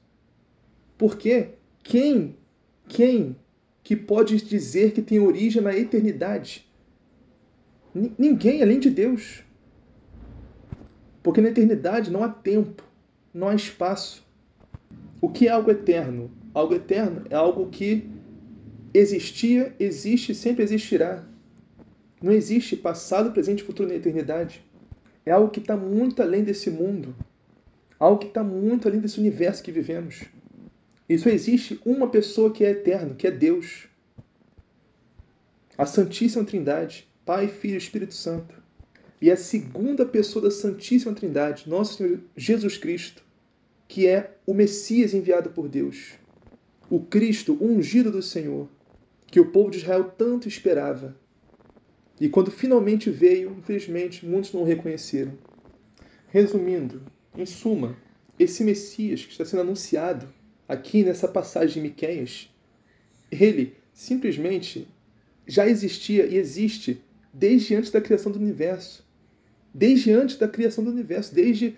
Porque 0.98 1.50
quem, 1.82 2.36
quem 2.88 3.36
que 3.82 3.94
pode 3.94 4.36
dizer 4.42 4.92
que 4.92 5.00
tem 5.00 5.20
origem 5.20 5.62
na 5.62 5.76
eternidade? 5.76 6.66
Ninguém 8.18 8.62
além 8.62 8.80
de 8.80 8.90
Deus. 8.90 9.42
Porque 11.22 11.40
na 11.40 11.48
eternidade 11.48 12.10
não 12.10 12.22
há 12.22 12.28
tempo, 12.28 12.82
não 13.32 13.48
há 13.48 13.54
espaço. 13.54 14.25
O 15.20 15.28
que 15.28 15.48
é 15.48 15.50
algo 15.50 15.70
eterno? 15.70 16.30
Algo 16.52 16.74
eterno 16.74 17.24
é 17.30 17.34
algo 17.34 17.68
que 17.68 18.08
existia, 18.92 19.74
existe 19.78 20.32
e 20.32 20.34
sempre 20.34 20.62
existirá. 20.62 21.24
Não 22.22 22.32
existe 22.32 22.76
passado, 22.76 23.32
presente 23.32 23.62
futuro 23.62 23.88
na 23.88 23.94
eternidade. 23.94 24.64
É 25.24 25.32
algo 25.32 25.50
que 25.50 25.60
está 25.60 25.76
muito 25.76 26.22
além 26.22 26.42
desse 26.42 26.70
mundo. 26.70 27.14
Algo 27.98 28.18
que 28.18 28.26
está 28.26 28.42
muito 28.42 28.88
além 28.88 29.00
desse 29.00 29.18
universo 29.18 29.62
que 29.62 29.72
vivemos. 29.72 30.24
Só 31.18 31.28
existe 31.28 31.80
uma 31.84 32.08
pessoa 32.08 32.52
que 32.52 32.64
é 32.64 32.70
eterno, 32.70 33.14
que 33.14 33.26
é 33.26 33.30
Deus. 33.30 33.86
A 35.78 35.86
Santíssima 35.86 36.44
Trindade, 36.44 37.06
Pai, 37.24 37.48
Filho 37.48 37.74
e 37.74 37.78
Espírito 37.78 38.14
Santo. 38.14 38.54
E 39.20 39.30
a 39.30 39.36
segunda 39.36 40.04
pessoa 40.04 40.44
da 40.44 40.50
Santíssima 40.50 41.14
Trindade, 41.14 41.68
nosso 41.68 41.98
Senhor 41.98 42.20
Jesus 42.36 42.76
Cristo, 42.76 43.25
que 43.88 44.06
é 44.06 44.36
o 44.46 44.54
Messias 44.54 45.14
enviado 45.14 45.50
por 45.50 45.68
Deus. 45.68 46.14
O 46.88 47.00
Cristo 47.00 47.56
ungido 47.60 48.10
do 48.10 48.22
Senhor, 48.22 48.68
que 49.26 49.40
o 49.40 49.50
povo 49.50 49.70
de 49.70 49.78
Israel 49.78 50.04
tanto 50.16 50.48
esperava 50.48 51.16
e 52.20 52.28
quando 52.28 52.50
finalmente 52.50 53.10
veio, 53.10 53.54
infelizmente, 53.58 54.24
muitos 54.24 54.52
não 54.52 54.62
o 54.62 54.64
reconheceram. 54.64 55.32
Resumindo, 56.28 57.02
em 57.36 57.44
suma, 57.44 57.96
esse 58.38 58.64
Messias 58.64 59.24
que 59.24 59.32
está 59.32 59.44
sendo 59.44 59.60
anunciado 59.60 60.28
aqui 60.66 61.02
nessa 61.02 61.28
passagem 61.28 61.74
de 61.74 61.88
Miqueias, 61.88 62.50
ele 63.30 63.74
simplesmente 63.92 64.88
já 65.46 65.66
existia 65.66 66.26
e 66.26 66.36
existe 66.36 67.02
desde 67.32 67.74
antes 67.74 67.90
da 67.90 68.00
criação 68.00 68.32
do 68.32 68.38
universo. 68.38 69.04
Desde 69.74 70.10
antes 70.10 70.36
da 70.36 70.48
criação 70.48 70.82
do 70.82 70.90
universo, 70.90 71.34
desde 71.34 71.76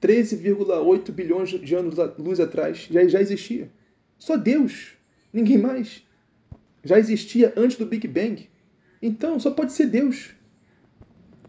13,8 0.00 1.12
bilhões 1.12 1.50
de 1.50 1.74
anos 1.74 1.96
luz 2.18 2.40
atrás, 2.40 2.88
já, 2.90 3.06
já 3.06 3.20
existia. 3.20 3.70
Só 4.18 4.36
Deus, 4.36 4.92
ninguém 5.32 5.58
mais. 5.58 6.02
Já 6.84 6.98
existia 6.98 7.52
antes 7.56 7.76
do 7.76 7.86
Big 7.86 8.06
Bang. 8.08 8.48
Então, 9.02 9.38
só 9.38 9.50
pode 9.50 9.72
ser 9.72 9.86
Deus. 9.86 10.30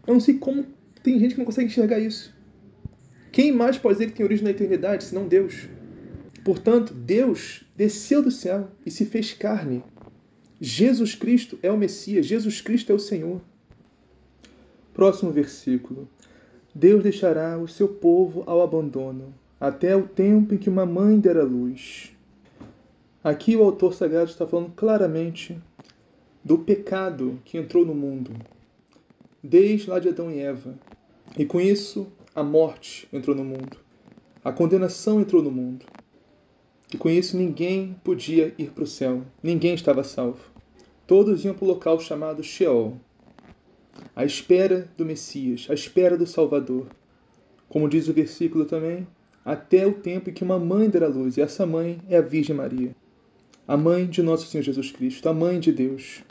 Eu 0.06 0.14
não 0.14 0.20
sei 0.20 0.38
como 0.38 0.66
tem 1.02 1.18
gente 1.18 1.34
que 1.34 1.38
não 1.38 1.46
consegue 1.46 1.68
enxergar 1.68 1.98
isso. 1.98 2.34
Quem 3.30 3.50
mais 3.50 3.78
pode 3.78 3.98
dizer 3.98 4.10
que 4.10 4.16
tem 4.16 4.24
origem 4.24 4.44
na 4.44 4.50
eternidade 4.50 5.04
senão 5.04 5.26
Deus? 5.26 5.68
Portanto, 6.44 6.92
Deus 6.92 7.64
desceu 7.76 8.22
do 8.22 8.30
céu 8.30 8.70
e 8.84 8.90
se 8.90 9.06
fez 9.06 9.32
carne. 9.32 9.82
Jesus 10.60 11.14
Cristo 11.14 11.58
é 11.62 11.70
o 11.70 11.76
Messias, 11.76 12.26
Jesus 12.26 12.60
Cristo 12.60 12.92
é 12.92 12.94
o 12.94 12.98
Senhor. 12.98 13.40
Próximo 14.92 15.32
versículo. 15.32 16.08
Deus 16.74 17.02
deixará 17.02 17.58
o 17.58 17.68
seu 17.68 17.86
povo 17.86 18.42
ao 18.46 18.62
abandono, 18.62 19.34
até 19.60 19.94
o 19.94 20.08
tempo 20.08 20.54
em 20.54 20.58
que 20.58 20.70
uma 20.70 20.86
mãe 20.86 21.20
dera 21.20 21.44
luz. 21.44 22.12
Aqui 23.22 23.54
o 23.54 23.62
autor 23.62 23.92
sagrado 23.92 24.30
está 24.30 24.46
falando 24.46 24.72
claramente 24.74 25.56
do 26.42 26.58
pecado 26.58 27.38
que 27.44 27.58
entrou 27.58 27.84
no 27.84 27.94
mundo, 27.94 28.32
desde 29.42 29.90
lá 29.90 29.98
de 29.98 30.08
Adão 30.08 30.30
e 30.30 30.40
Eva. 30.40 30.74
E 31.38 31.44
com 31.44 31.60
isso, 31.60 32.06
a 32.34 32.42
morte 32.42 33.06
entrou 33.12 33.36
no 33.36 33.44
mundo, 33.44 33.76
a 34.42 34.50
condenação 34.50 35.20
entrou 35.20 35.42
no 35.42 35.50
mundo. 35.50 35.84
E 36.92 36.96
com 36.96 37.08
isso, 37.08 37.36
ninguém 37.36 37.96
podia 38.02 38.54
ir 38.58 38.70
para 38.70 38.84
o 38.84 38.86
céu, 38.86 39.22
ninguém 39.42 39.74
estava 39.74 40.02
salvo. 40.02 40.40
Todos 41.06 41.44
iam 41.44 41.54
para 41.54 41.64
o 41.64 41.68
local 41.68 42.00
chamado 42.00 42.42
Sheol, 42.42 42.96
à 44.14 44.24
espera 44.24 44.90
do 44.96 45.04
Messias, 45.04 45.66
à 45.68 45.74
espera 45.74 46.16
do 46.16 46.26
Salvador. 46.26 46.88
Como 47.68 47.88
diz 47.88 48.08
o 48.08 48.12
versículo 48.12 48.64
também, 48.64 49.06
até 49.44 49.86
o 49.86 49.92
tempo 49.92 50.30
em 50.30 50.32
que 50.32 50.44
uma 50.44 50.58
mãe 50.58 50.88
dará 50.88 51.08
luz, 51.08 51.36
e 51.36 51.40
essa 51.40 51.66
mãe 51.66 52.00
é 52.08 52.16
a 52.16 52.22
Virgem 52.22 52.54
Maria, 52.54 52.94
a 53.66 53.76
mãe 53.76 54.06
de 54.06 54.22
nosso 54.22 54.46
Senhor 54.46 54.62
Jesus 54.62 54.92
Cristo, 54.92 55.28
a 55.28 55.34
mãe 55.34 55.58
de 55.58 55.72
Deus 55.72 56.22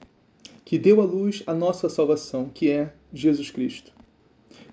que 0.72 0.80
deu 0.80 1.01
à 1.01 1.03
luz 1.03 1.44
a 1.46 1.53
nossa 1.53 1.89
salvação, 1.89 2.48
que 2.48 2.70
é 2.70 2.94
Jesus 3.12 3.51
Cristo. 3.51 3.91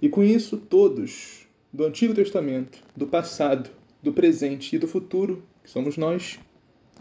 E 0.00 0.09
com 0.09 0.23
isso, 0.23 0.57
todos 0.57 1.45
do 1.73 1.85
Antigo 1.85 2.14
Testamento, 2.14 2.78
do 2.97 3.09
passado, 3.09 3.68
do 4.00 4.12
presente 4.12 4.76
e 4.76 4.78
do 4.78 4.87
futuro, 4.87 5.42
que 5.61 5.68
somos 5.68 5.97
nós, 5.97 6.38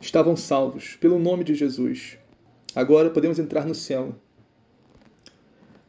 estavam 0.01 0.35
salvos 0.35 0.95
pelo 0.95 1.19
nome 1.19 1.43
de 1.43 1.53
Jesus. 1.53 2.17
Agora 2.73 3.11
podemos 3.11 3.37
entrar 3.37 3.67
no 3.67 3.75
céu. 3.75 4.15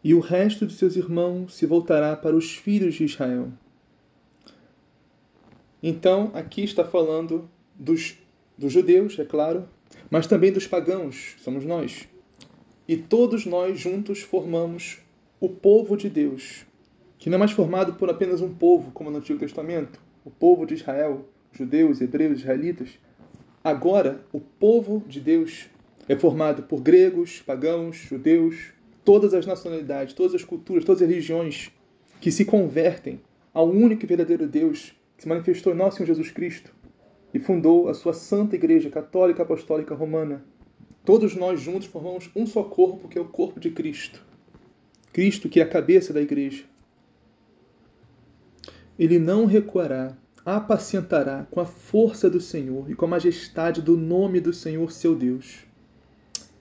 E 0.02 0.14
o 0.14 0.20
resto 0.20 0.66
de 0.66 0.74
seus 0.74 0.96
irmãos 0.96 1.54
se 1.54 1.66
voltará 1.66 2.16
para 2.16 2.36
os 2.36 2.56
filhos 2.56 2.94
de 2.94 3.04
Israel. 3.04 3.48
Então, 5.82 6.30
aqui 6.34 6.62
está 6.62 6.84
falando 6.84 7.48
dos, 7.74 8.16
dos 8.56 8.72
judeus, 8.72 9.18
é 9.18 9.24
claro, 9.24 9.68
mas 10.10 10.26
também 10.26 10.52
dos 10.52 10.66
pagãos, 10.66 11.36
somos 11.38 11.64
nós. 11.64 12.08
E 12.86 12.96
todos 12.96 13.44
nós 13.44 13.78
juntos 13.78 14.20
formamos 14.20 14.98
o 15.40 15.48
povo 15.48 15.96
de 15.96 16.08
Deus, 16.08 16.64
que 17.18 17.28
não 17.28 17.36
é 17.36 17.38
mais 17.38 17.52
formado 17.52 17.94
por 17.94 18.10
apenas 18.10 18.40
um 18.40 18.52
povo, 18.52 18.90
como 18.92 19.10
no 19.10 19.18
Antigo 19.18 19.38
Testamento, 19.38 20.00
o 20.24 20.30
povo 20.30 20.66
de 20.66 20.74
Israel, 20.74 21.28
judeus, 21.52 22.00
hebreus, 22.00 22.40
israelitas. 22.40 22.90
Agora, 23.62 24.24
o 24.32 24.40
povo 24.40 25.04
de 25.06 25.20
Deus 25.20 25.68
é 26.08 26.16
formado 26.16 26.62
por 26.62 26.80
gregos, 26.80 27.42
pagãos, 27.42 27.96
judeus, 27.96 28.72
todas 29.08 29.32
as 29.32 29.46
nacionalidades, 29.46 30.12
todas 30.12 30.34
as 30.34 30.44
culturas, 30.44 30.84
todas 30.84 31.00
as 31.00 31.08
religiões 31.08 31.70
que 32.20 32.30
se 32.30 32.44
convertem 32.44 33.18
ao 33.54 33.66
único 33.66 34.04
e 34.04 34.06
verdadeiro 34.06 34.46
Deus 34.46 34.92
que 35.16 35.22
se 35.22 35.28
manifestou 35.30 35.72
em 35.72 35.76
nosso 35.76 35.96
Senhor 35.96 36.08
Jesus 36.08 36.30
Cristo 36.30 36.74
e 37.32 37.38
fundou 37.38 37.88
a 37.88 37.94
sua 37.94 38.12
Santa 38.12 38.54
Igreja 38.54 38.90
Católica 38.90 39.42
Apostólica 39.42 39.94
Romana. 39.94 40.44
Todos 41.06 41.34
nós 41.34 41.58
juntos 41.58 41.88
formamos 41.88 42.28
um 42.36 42.46
só 42.46 42.62
corpo, 42.62 43.08
que 43.08 43.16
é 43.16 43.20
o 43.22 43.24
corpo 43.24 43.58
de 43.58 43.70
Cristo. 43.70 44.22
Cristo, 45.10 45.48
que 45.48 45.58
é 45.58 45.62
a 45.62 45.68
cabeça 45.70 46.12
da 46.12 46.20
igreja. 46.20 46.64
Ele 48.98 49.18
não 49.18 49.46
recuará, 49.46 50.18
apacentará 50.44 51.46
com 51.50 51.60
a 51.60 51.64
força 51.64 52.28
do 52.28 52.42
Senhor 52.42 52.90
e 52.90 52.94
com 52.94 53.06
a 53.06 53.08
majestade 53.08 53.80
do 53.80 53.96
nome 53.96 54.38
do 54.38 54.52
Senhor 54.52 54.92
seu 54.92 55.14
Deus. 55.14 55.66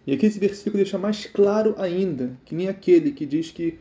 E 0.07 0.13
aqui 0.13 0.25
esse 0.25 0.39
versículo 0.39 0.77
deixa 0.77 0.97
mais 0.97 1.25
claro 1.25 1.75
ainda, 1.77 2.31
que 2.45 2.55
nem 2.55 2.69
aquele 2.69 3.11
que 3.11 3.25
diz 3.25 3.51
que 3.51 3.77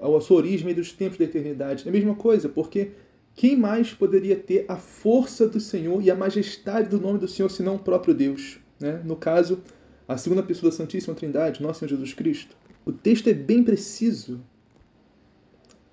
a 0.00 0.20
sua 0.22 0.38
origem 0.38 0.70
é 0.70 0.74
dos 0.74 0.92
tempos 0.92 1.18
da 1.18 1.26
eternidade. 1.26 1.86
É 1.86 1.90
a 1.90 1.92
mesma 1.92 2.14
coisa, 2.14 2.48
porque 2.48 2.92
quem 3.34 3.54
mais 3.54 3.92
poderia 3.92 4.34
ter 4.34 4.64
a 4.66 4.76
força 4.76 5.46
do 5.46 5.60
Senhor 5.60 6.02
e 6.02 6.10
a 6.10 6.14
majestade 6.14 6.88
do 6.88 6.98
nome 6.98 7.18
do 7.18 7.28
Senhor 7.28 7.50
senão 7.50 7.76
o 7.76 7.78
próprio 7.78 8.14
Deus? 8.14 8.58
Né? 8.80 9.02
No 9.04 9.14
caso, 9.14 9.60
a 10.08 10.16
segunda 10.16 10.42
pessoa 10.42 10.70
da 10.70 10.76
Santíssima 10.76 11.14
Trindade, 11.14 11.62
nosso 11.62 11.80
Senhor 11.80 11.90
Jesus 11.90 12.14
Cristo. 12.14 12.56
O 12.84 12.90
texto 12.90 13.28
é 13.28 13.34
bem 13.34 13.62
preciso. 13.62 14.40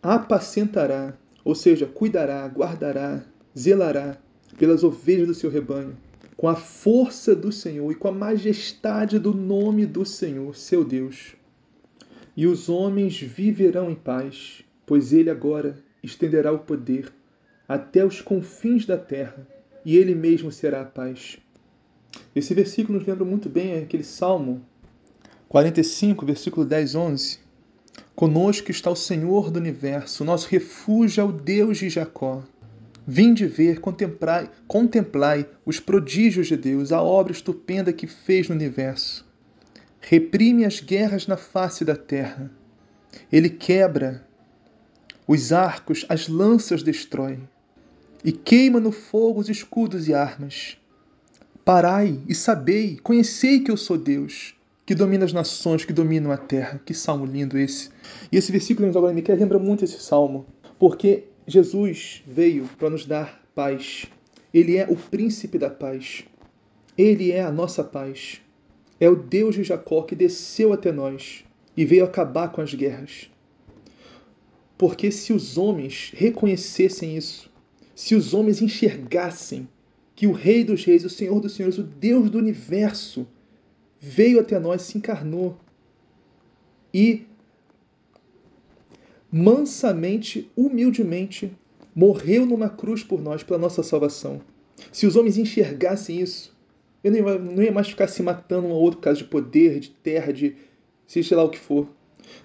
Apacentará, 0.01 1.17
ou 1.43 1.53
seja, 1.53 1.85
cuidará, 1.85 2.47
guardará, 2.47 3.25
zelará 3.57 4.17
pelas 4.57 4.85
ovelhas 4.85 5.27
do 5.27 5.33
seu 5.33 5.49
rebanho, 5.49 5.97
com 6.39 6.47
a 6.47 6.55
força 6.55 7.35
do 7.35 7.51
Senhor 7.51 7.91
e 7.91 7.95
com 7.95 8.07
a 8.07 8.13
majestade 8.13 9.19
do 9.19 9.33
nome 9.33 9.85
do 9.85 10.05
Senhor, 10.05 10.55
seu 10.55 10.85
Deus. 10.85 11.35
E 12.33 12.47
os 12.47 12.69
homens 12.69 13.19
viverão 13.19 13.91
em 13.91 13.95
paz, 13.95 14.63
pois 14.85 15.11
ele 15.11 15.29
agora 15.29 15.77
estenderá 16.01 16.49
o 16.53 16.59
poder 16.59 17.11
até 17.67 18.05
os 18.05 18.21
confins 18.21 18.85
da 18.85 18.97
terra, 18.97 19.45
e 19.83 19.97
ele 19.97 20.15
mesmo 20.15 20.49
será 20.49 20.79
a 20.79 20.85
paz. 20.85 21.37
Esse 22.33 22.53
versículo 22.53 22.97
nos 22.97 23.05
lembra 23.05 23.25
muito 23.25 23.49
bem 23.49 23.77
aquele 23.77 24.05
Salmo 24.05 24.65
45, 25.49 26.25
versículo 26.25 26.65
10, 26.65 26.95
11. 26.95 27.39
Conosco 28.15 28.71
está 28.71 28.89
o 28.89 28.95
Senhor 28.95 29.51
do 29.51 29.59
universo, 29.59 30.23
nosso 30.23 30.47
refúgio 30.47 31.19
é 31.19 31.23
o 31.25 31.33
Deus 31.33 31.79
de 31.79 31.89
Jacó. 31.89 32.45
Vinde 33.11 33.47
ver, 33.47 33.79
contemplai, 33.79 34.51
contemplai 34.67 35.49
os 35.65 35.79
prodígios 35.79 36.45
de 36.45 36.55
Deus, 36.55 36.91
a 36.91 37.01
obra 37.01 37.31
estupenda 37.31 37.91
que 37.91 38.05
fez 38.05 38.47
no 38.47 38.53
universo. 38.53 39.27
Reprime 39.99 40.63
as 40.63 40.79
guerras 40.79 41.25
na 41.25 41.35
face 41.35 41.83
da 41.83 41.95
terra. 41.95 42.51
Ele 43.31 43.49
quebra 43.49 44.23
os 45.27 45.51
arcos, 45.51 46.05
as 46.07 46.27
lanças 46.27 46.83
destrói 46.83 47.39
e 48.23 48.31
queima 48.31 48.79
no 48.79 48.91
fogo 48.91 49.39
os 49.39 49.49
escudos 49.49 50.07
e 50.07 50.13
armas. 50.13 50.77
Parai 51.65 52.21
e 52.27 52.35
sabei, 52.35 52.99
conhecei 53.01 53.61
que 53.61 53.71
eu 53.71 53.77
sou 53.77 53.97
Deus, 53.97 54.53
que 54.85 54.93
domina 54.93 55.25
as 55.25 55.33
nações, 55.33 55.83
que 55.83 55.93
dominam 55.93 56.31
a 56.31 56.37
terra. 56.37 56.79
Que 56.85 56.93
salmo 56.93 57.25
lindo 57.25 57.57
esse. 57.57 57.89
E 58.31 58.37
esse 58.37 58.51
versículo 58.51 58.87
agora 58.87 59.15
me 59.15 59.23
quer 59.23 59.35
lembra 59.35 59.57
muito 59.57 59.83
esse 59.83 59.99
salmo, 59.99 60.45
porque 60.77 61.28
Jesus 61.49 62.21
veio 62.27 62.69
para 62.77 62.91
nos 62.91 63.07
dar 63.07 63.43
paz. 63.55 64.05
Ele 64.53 64.77
é 64.77 64.85
o 64.87 64.95
príncipe 64.95 65.57
da 65.57 65.69
paz. 65.69 66.23
Ele 66.95 67.31
é 67.31 67.41
a 67.41 67.51
nossa 67.51 67.83
paz. 67.83 68.39
É 68.99 69.09
o 69.09 69.15
Deus 69.15 69.55
de 69.55 69.63
Jacó 69.63 70.03
que 70.03 70.15
desceu 70.15 70.71
até 70.71 70.91
nós 70.91 71.43
e 71.75 71.83
veio 71.85 72.05
acabar 72.05 72.51
com 72.51 72.61
as 72.61 72.73
guerras. 72.75 73.31
Porque 74.77 75.09
se 75.09 75.33
os 75.33 75.57
homens 75.57 76.11
reconhecessem 76.15 77.17
isso, 77.17 77.51
se 77.95 78.13
os 78.13 78.33
homens 78.33 78.61
enxergassem 78.61 79.67
que 80.15 80.27
o 80.27 80.31
Rei 80.31 80.63
dos 80.63 80.85
Reis, 80.85 81.03
o 81.03 81.09
Senhor 81.09 81.39
dos 81.39 81.53
Senhores, 81.53 81.79
o 81.79 81.83
Deus 81.83 82.29
do 82.29 82.37
universo, 82.37 83.25
veio 83.99 84.39
até 84.39 84.59
nós, 84.59 84.83
se 84.83 84.97
encarnou 84.99 85.57
e 86.93 87.25
mansamente, 89.31 90.49
humildemente, 90.55 91.51
morreu 91.95 92.45
numa 92.45 92.69
cruz 92.69 93.03
por 93.03 93.21
nós, 93.21 93.43
pela 93.43 93.59
nossa 93.59 93.83
salvação. 93.83 94.41
Se 94.91 95.05
os 95.05 95.15
homens 95.15 95.37
enxergassem 95.37 96.19
isso, 96.19 96.57
eu 97.03 97.11
não 97.11 97.63
ia, 97.63 97.71
mais 97.71 97.89
ficar 97.89 98.07
se 98.07 98.21
matando 98.21 98.67
um 98.67 98.71
ao 98.71 98.79
outro 98.79 98.99
por 98.99 99.05
causa 99.05 99.19
de 99.19 99.25
poder, 99.25 99.79
de 99.79 99.89
terra, 99.89 100.33
de 100.33 100.55
seja 101.07 101.35
lá 101.35 101.43
o 101.43 101.49
que 101.49 101.59
for. 101.59 101.87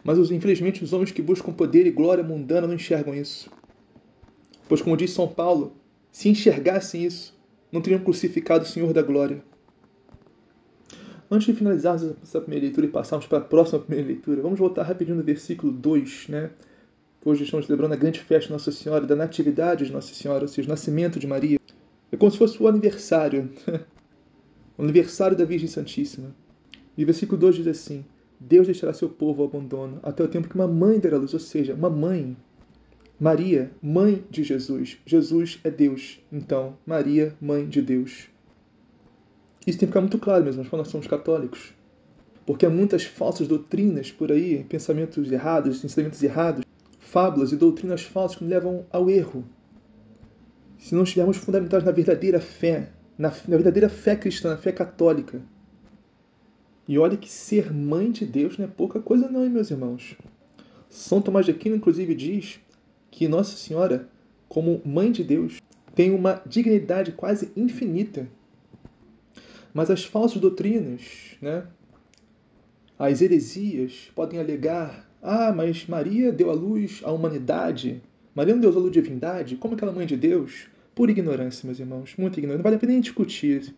Mas 0.03 0.19
infelizmente 0.31 0.85
os 0.85 0.93
homens 0.93 1.11
que 1.11 1.23
buscam 1.23 1.53
poder 1.53 1.87
e 1.87 1.91
glória 1.91 2.23
mundana 2.23 2.67
não 2.67 2.75
enxergam 2.75 3.15
isso. 3.15 3.51
Pois, 4.69 4.81
como 4.81 4.97
diz 4.97 5.11
São 5.11 5.29
Paulo, 5.29 5.77
se 6.11 6.29
enxergassem 6.29 7.05
isso, 7.05 7.37
não 7.71 7.81
teriam 7.81 8.01
crucificado 8.01 8.65
o 8.65 8.69
Senhor 8.69 8.93
da 8.93 9.03
glória. 9.03 9.43
Antes 11.31 11.47
de 11.47 11.55
finalizarmos 11.55 12.15
essa 12.23 12.41
primeira 12.41 12.67
leitura 12.67 12.87
e 12.87 12.91
passarmos 12.91 13.27
para 13.27 13.39
a 13.39 13.41
próxima 13.41 13.81
primeira 13.81 14.07
leitura, 14.07 14.41
vamos 14.41 14.59
voltar 14.59 14.85
rapidinho 14.85 15.17
no 15.17 15.23
versículo 15.23 15.73
2, 15.73 16.29
né? 16.29 16.51
Hoje 17.27 17.45
estamos 17.45 17.65
celebrando 17.65 17.95
a 17.95 17.97
grande 17.97 18.21
festa 18.21 18.49
de 18.49 18.53
Nossa 18.53 18.71
Senhora, 18.71 19.07
da 19.07 19.17
Natividade 19.17 19.87
de 19.87 19.93
Nossa 19.93 20.13
Senhora, 20.13 20.43
ou 20.43 20.49
seja, 20.49 20.69
o 20.69 20.71
nascimento 20.71 21.19
de 21.19 21.27
Maria. 21.27 21.59
É 22.13 22.19
como 22.19 22.31
se 22.31 22.37
fosse 22.37 22.63
o 22.63 22.69
aniversário, 22.69 23.51
o 24.77 24.83
aniversário 24.83 25.35
da 25.35 25.47
Virgem 25.47 25.67
Santíssima. 25.67 26.37
E 26.99 27.03
o 27.03 27.07
versículo 27.07 27.41
2 27.41 27.57
diz 27.57 27.67
assim: 27.67 28.05
Deus 28.39 28.67
deixará 28.67 28.93
seu 28.93 29.09
povo 29.09 29.41
ao 29.41 29.49
abandono 29.49 30.01
até 30.03 30.23
o 30.23 30.29
tempo 30.29 30.51
que 30.51 30.55
uma 30.55 30.69
mãe 30.69 31.01
dará 31.01 31.17
luz, 31.17 31.33
ou 31.33 31.41
seja, 31.41 31.73
uma 31.73 31.89
mãe 31.89 32.37
Maria, 33.19 33.71
mãe 33.81 34.23
de 34.29 34.45
Jesus. 34.45 34.99
Jesus 35.07 35.59
é 35.65 35.71
Deus. 35.71 36.21
Então, 36.31 36.77
Maria, 36.85 37.35
mãe 37.41 37.67
de 37.67 37.81
Deus. 37.81 38.29
Isso 39.67 39.79
tem 39.79 39.87
que 39.87 39.93
ficar 39.93 40.03
muito 40.03 40.19
claro 40.19 40.45
mesmo 40.45 40.63
quando 40.67 40.81
nós 40.81 40.89
somos 40.89 41.07
católicos. 41.07 41.73
Porque 42.45 42.67
há 42.67 42.71
muitas 42.71 43.05
falsas 43.05 43.49
doutrinas 43.49 44.13
por 44.13 44.31
aí, 44.31 44.63
pensamentos 44.65 45.33
errados, 45.33 45.83
ensinamentos 45.83 46.23
errados, 46.23 46.64
fábulas 47.15 47.53
e 47.53 47.57
doutrinas 47.57 48.03
falsas 48.03 48.39
que 48.39 48.43
nos 48.43 48.53
levam 48.53 48.85
ao 48.91 49.09
erro. 49.09 49.45
Se 50.77 50.97
não 50.97 51.05
estivermos 51.05 51.37
fundamentados 51.37 51.87
na 51.87 51.93
verdadeira 51.93 52.41
fé, 52.41 52.91
na, 53.17 53.29
na 53.29 53.57
verdadeira 53.57 53.89
fé 53.89 54.17
cristã, 54.17 54.51
na 54.51 54.57
fé 54.57 54.73
católica. 54.73 55.41
E 56.89 56.99
olha 56.99 57.17
que 57.17 57.31
ser 57.31 57.73
mãe 57.73 58.11
de 58.11 58.27
Deus 58.27 58.59
não 58.59 58.65
é 58.65 58.69
pouca 58.69 58.99
coisa 58.99 59.29
não, 59.29 59.45
hein, 59.45 59.49
meus 59.49 59.71
irmãos. 59.71 60.17
São 60.91 61.23
Tomás 61.23 61.47
de 61.47 61.53
Aquino, 61.53 61.77
inclusive, 61.77 62.17
diz 62.17 62.59
que 63.13 63.29
Nossa 63.29 63.57
Senhora, 63.57 64.09
como 64.49 64.83
Mãe 64.85 65.13
de 65.13 65.23
Deus, 65.23 65.59
tem 65.95 66.11
uma 66.11 66.43
dignidade 66.45 67.13
quase 67.13 67.53
infinita. 67.57 68.29
Mas 69.73 69.89
as 69.89 70.05
falsas 70.05 70.41
doutrinas, 70.41 71.37
né, 71.41 71.65
as 72.99 73.23
heresias, 73.23 74.11
podem 74.17 74.41
alegar: 74.41 75.09
ah, 75.27 75.55
mas 75.57 75.87
Maria 75.87 76.31
deu 76.31 76.51
à 76.51 76.53
luz 76.53 77.01
à 77.03 77.11
humanidade. 77.11 78.03
Maria 78.35 78.53
não 78.53 78.61
deu 78.61 78.69
à 78.69 78.75
luz 78.75 78.89
à 78.89 78.91
divindade? 78.91 79.57
Como 79.57 79.73
aquela 79.73 79.91
mãe 79.91 80.07
de 80.07 80.19
Deus? 80.19 80.67
Por 80.95 81.09
ignorância, 81.09 81.67
meus 81.67 81.81
irmãos, 81.81 82.15
muita 82.19 82.39
ignorância. 82.39 82.59
Não 82.59 82.63
vale 82.63 82.77
a 82.77 82.79
pena 82.79 82.93
nem 82.93 83.01
discutir. 83.01 83.75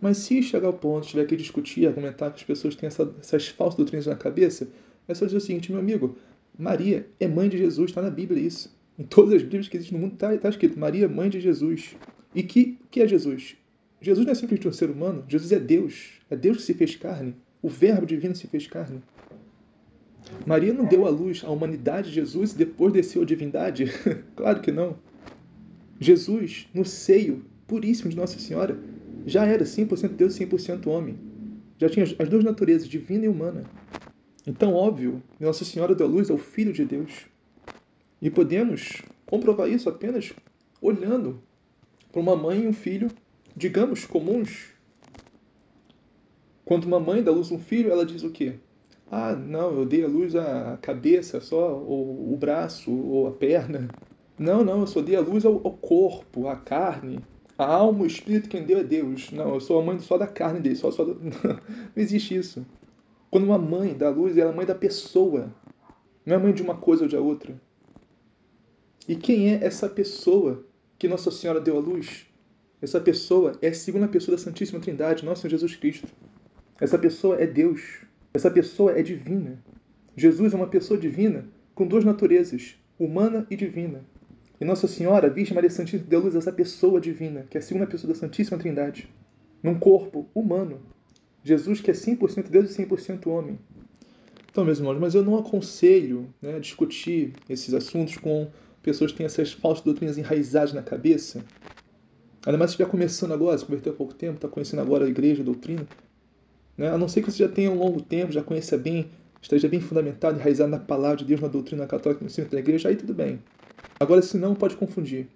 Mas 0.00 0.18
se 0.18 0.40
chegar 0.40 0.68
ao 0.68 0.72
ponto, 0.72 1.04
tiver 1.04 1.26
que 1.26 1.34
discutir, 1.34 1.88
argumentar 1.88 2.30
que 2.30 2.36
as 2.36 2.44
pessoas 2.44 2.76
têm 2.76 2.86
essa, 2.86 3.12
essas 3.18 3.48
falsas 3.48 3.76
doutrinas 3.76 4.06
na 4.06 4.14
cabeça, 4.14 4.68
é 5.08 5.14
só 5.14 5.24
dizer 5.24 5.38
o 5.38 5.40
seguinte, 5.40 5.72
meu 5.72 5.80
amigo, 5.80 6.16
Maria 6.56 7.08
é 7.18 7.26
mãe 7.26 7.48
de 7.48 7.58
Jesus, 7.58 7.90
está 7.90 8.00
na 8.00 8.10
Bíblia 8.10 8.40
isso. 8.40 8.72
Em 8.96 9.02
todas 9.02 9.34
as 9.34 9.42
Bíblias 9.42 9.66
que 9.66 9.76
existem 9.76 9.98
no 9.98 10.04
mundo 10.04 10.14
está 10.14 10.36
tá 10.38 10.48
escrito 10.48 10.78
Maria, 10.78 11.08
mãe 11.08 11.28
de 11.28 11.40
Jesus. 11.40 11.96
E 12.32 12.44
que, 12.44 12.78
que 12.88 13.00
é 13.00 13.08
Jesus? 13.08 13.56
Jesus 14.00 14.24
não 14.24 14.30
é 14.30 14.34
simplesmente 14.36 14.68
um 14.68 14.72
ser 14.72 14.90
humano, 14.90 15.24
Jesus 15.26 15.50
é 15.50 15.58
Deus. 15.58 16.20
É 16.30 16.36
Deus 16.36 16.58
que 16.58 16.62
se 16.62 16.74
fez 16.74 16.94
carne. 16.94 17.34
O 17.60 17.68
Verbo 17.68 18.06
divino 18.06 18.36
se 18.36 18.46
fez 18.46 18.68
carne. 18.68 19.02
Maria 20.46 20.72
não 20.72 20.84
deu 20.84 21.06
à 21.06 21.10
luz 21.10 21.42
à 21.44 21.50
humanidade 21.50 22.08
de 22.08 22.14
Jesus 22.14 22.52
e 22.52 22.56
depois 22.56 22.92
desceu 22.92 23.22
a 23.22 23.24
divindade? 23.24 23.86
claro 24.36 24.60
que 24.60 24.70
não. 24.70 24.96
Jesus, 25.98 26.68
no 26.74 26.84
seio 26.84 27.44
puríssimo 27.66 28.10
de 28.10 28.16
Nossa 28.16 28.38
Senhora, 28.38 28.78
já 29.26 29.46
era 29.46 29.64
100% 29.64 30.08
Deus 30.08 30.38
e 30.38 30.46
100% 30.46 30.86
homem. 30.86 31.18
já 31.78 31.88
tinha 31.88 32.04
as 32.04 32.28
duas 32.28 32.44
naturezas, 32.44 32.88
divina 32.88 33.24
e 33.24 33.28
humana. 33.28 33.64
Então, 34.46 34.74
óbvio, 34.74 35.22
Nossa 35.40 35.64
Senhora 35.64 35.94
deu 35.94 36.06
luz 36.06 36.30
ao 36.30 36.36
Filho 36.36 36.72
de 36.72 36.84
Deus. 36.84 37.26
E 38.20 38.30
podemos 38.30 39.02
comprovar 39.24 39.68
isso 39.68 39.88
apenas 39.88 40.32
olhando 40.80 41.42
para 42.12 42.20
uma 42.20 42.36
mãe 42.36 42.64
e 42.64 42.68
um 42.68 42.72
filho, 42.72 43.10
digamos, 43.56 44.04
comuns. 44.04 44.68
Quando 46.64 46.84
uma 46.84 47.00
mãe 47.00 47.22
dá 47.22 47.30
luz 47.30 47.50
a 47.50 47.54
um 47.54 47.58
filho, 47.58 47.90
ela 47.90 48.04
diz 48.04 48.22
o 48.22 48.30
quê? 48.30 48.54
Ah, 49.16 49.36
não, 49.36 49.72
eu 49.78 49.86
dei 49.86 50.02
a 50.02 50.08
luz 50.08 50.34
à 50.34 50.76
cabeça 50.82 51.40
só, 51.40 51.78
ou 51.78 52.34
o 52.34 52.36
braço, 52.36 52.90
ou 52.90 53.28
a 53.28 53.30
perna. 53.30 53.86
Não, 54.36 54.64
não, 54.64 54.80
eu 54.80 54.88
só 54.88 55.00
dei 55.00 55.14
a 55.14 55.20
luz 55.20 55.46
ao, 55.46 55.54
ao 55.64 55.70
corpo, 55.74 56.48
à 56.48 56.56
carne. 56.56 57.20
A 57.56 57.64
alma, 57.64 58.02
o 58.02 58.06
espírito, 58.06 58.48
quem 58.48 58.64
deu 58.64 58.78
é 58.78 58.82
Deus. 58.82 59.30
Não, 59.30 59.54
eu 59.54 59.60
sou 59.60 59.80
a 59.80 59.84
mãe 59.84 60.00
só 60.00 60.18
da 60.18 60.26
carne 60.26 60.58
dele, 60.58 60.74
só, 60.74 60.90
só 60.90 61.04
do... 61.04 61.14
Não 61.22 61.60
existe 61.94 62.34
isso. 62.34 62.66
Quando 63.30 63.44
uma 63.44 63.56
mãe 63.56 63.94
dá 63.96 64.10
luz, 64.10 64.36
ela 64.36 64.50
é 64.50 64.52
a 64.52 64.56
mãe 64.56 64.66
da 64.66 64.74
pessoa. 64.74 65.54
Não 66.26 66.34
é 66.34 66.38
mãe 66.40 66.52
de 66.52 66.62
uma 66.62 66.74
coisa 66.74 67.04
ou 67.04 67.08
de 67.08 67.16
outra. 67.16 67.54
E 69.06 69.14
quem 69.14 69.54
é 69.54 69.64
essa 69.64 69.88
pessoa 69.88 70.66
que 70.98 71.06
Nossa 71.06 71.30
Senhora 71.30 71.60
deu 71.60 71.76
à 71.76 71.80
luz? 71.80 72.26
Essa 72.82 73.00
pessoa 73.00 73.52
é 73.62 73.68
a 73.68 73.74
segunda 73.74 74.08
pessoa 74.08 74.36
da 74.36 74.42
Santíssima 74.42 74.80
Trindade, 74.80 75.24
nosso 75.24 75.42
Senhor 75.42 75.52
Jesus 75.52 75.76
Cristo. 75.76 76.08
Essa 76.80 76.98
pessoa 76.98 77.36
é 77.40 77.46
Deus. 77.46 78.03
Essa 78.34 78.50
pessoa 78.50 78.98
é 78.98 79.00
divina. 79.00 79.62
Jesus 80.16 80.52
é 80.52 80.56
uma 80.56 80.66
pessoa 80.66 80.98
divina 80.98 81.46
com 81.72 81.86
duas 81.86 82.04
naturezas, 82.04 82.74
humana 82.98 83.46
e 83.48 83.54
divina. 83.54 84.04
E 84.60 84.64
Nossa 84.64 84.88
Senhora, 84.88 85.30
Virgem 85.30 85.54
Maria 85.54 85.70
Santíssima, 85.70 86.10
deu 86.10 86.18
luz 86.18 86.34
a 86.34 86.38
essa 86.38 86.52
pessoa 86.52 87.00
divina, 87.00 87.46
que 87.48 87.56
é 87.56 87.60
a 87.60 87.62
segunda 87.62 87.86
pessoa 87.86 88.12
da 88.12 88.18
Santíssima 88.18 88.58
Trindade, 88.58 89.08
num 89.62 89.78
corpo 89.78 90.28
humano. 90.34 90.80
Jesus, 91.44 91.80
que 91.80 91.92
é 91.92 91.94
100% 91.94 92.48
Deus 92.48 92.76
e 92.76 92.82
100% 92.84 93.28
homem. 93.28 93.56
Então, 94.50 94.64
meus 94.64 94.78
irmãos, 94.78 94.98
mas 94.98 95.14
eu 95.14 95.22
não 95.22 95.38
aconselho 95.38 96.28
né, 96.42 96.58
discutir 96.58 97.34
esses 97.48 97.72
assuntos 97.72 98.16
com 98.16 98.50
pessoas 98.82 99.12
que 99.12 99.18
têm 99.18 99.26
essas 99.26 99.52
falsas 99.52 99.84
doutrinas 99.84 100.18
enraizadas 100.18 100.72
na 100.72 100.82
cabeça. 100.82 101.44
Ainda 102.44 102.58
mais 102.58 102.72
se 102.72 102.74
estiver 102.74 102.90
começando 102.90 103.32
agora, 103.32 103.56
se 103.56 103.64
converteu 103.64 103.92
há 103.92 103.96
pouco 103.96 104.12
tempo, 104.12 104.34
está 104.34 104.48
conhecendo 104.48 104.82
agora 104.82 105.04
a 105.04 105.08
igreja, 105.08 105.42
a 105.42 105.44
doutrina. 105.44 105.86
Né? 106.76 106.88
A 106.90 106.98
não 106.98 107.08
ser 107.08 107.22
que 107.22 107.30
você 107.30 107.38
já 107.38 107.48
tenha 107.48 107.70
um 107.70 107.78
longo 107.78 108.00
tempo, 108.00 108.32
já 108.32 108.42
conheça 108.42 108.76
bem, 108.76 109.10
esteja 109.40 109.68
bem 109.68 109.80
fundamentado, 109.80 110.38
enraizado 110.38 110.70
na 110.70 110.78
palavra 110.78 111.18
de 111.18 111.24
Deus, 111.24 111.40
na 111.40 111.48
doutrina 111.48 111.86
católica, 111.86 112.22
no 112.22 112.26
ensino 112.26 112.48
da 112.48 112.58
igreja, 112.58 112.88
aí 112.88 112.96
tudo 112.96 113.14
bem. 113.14 113.40
Agora, 113.98 114.22
se 114.22 114.36
não, 114.36 114.54
pode 114.54 114.76
confundir. 114.76 115.28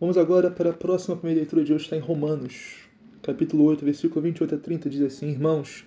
Vamos 0.00 0.16
agora 0.16 0.50
para 0.50 0.70
a 0.70 0.72
próxima 0.72 1.16
primeira 1.16 1.40
leitura 1.40 1.62
de 1.62 1.74
hoje, 1.74 1.84
está 1.84 1.96
em 1.96 2.00
Romanos, 2.00 2.88
capítulo 3.22 3.64
8, 3.64 3.84
versículo 3.84 4.22
28 4.22 4.54
a 4.54 4.58
30, 4.58 4.88
diz 4.88 5.02
assim: 5.02 5.28
Irmãos, 5.28 5.84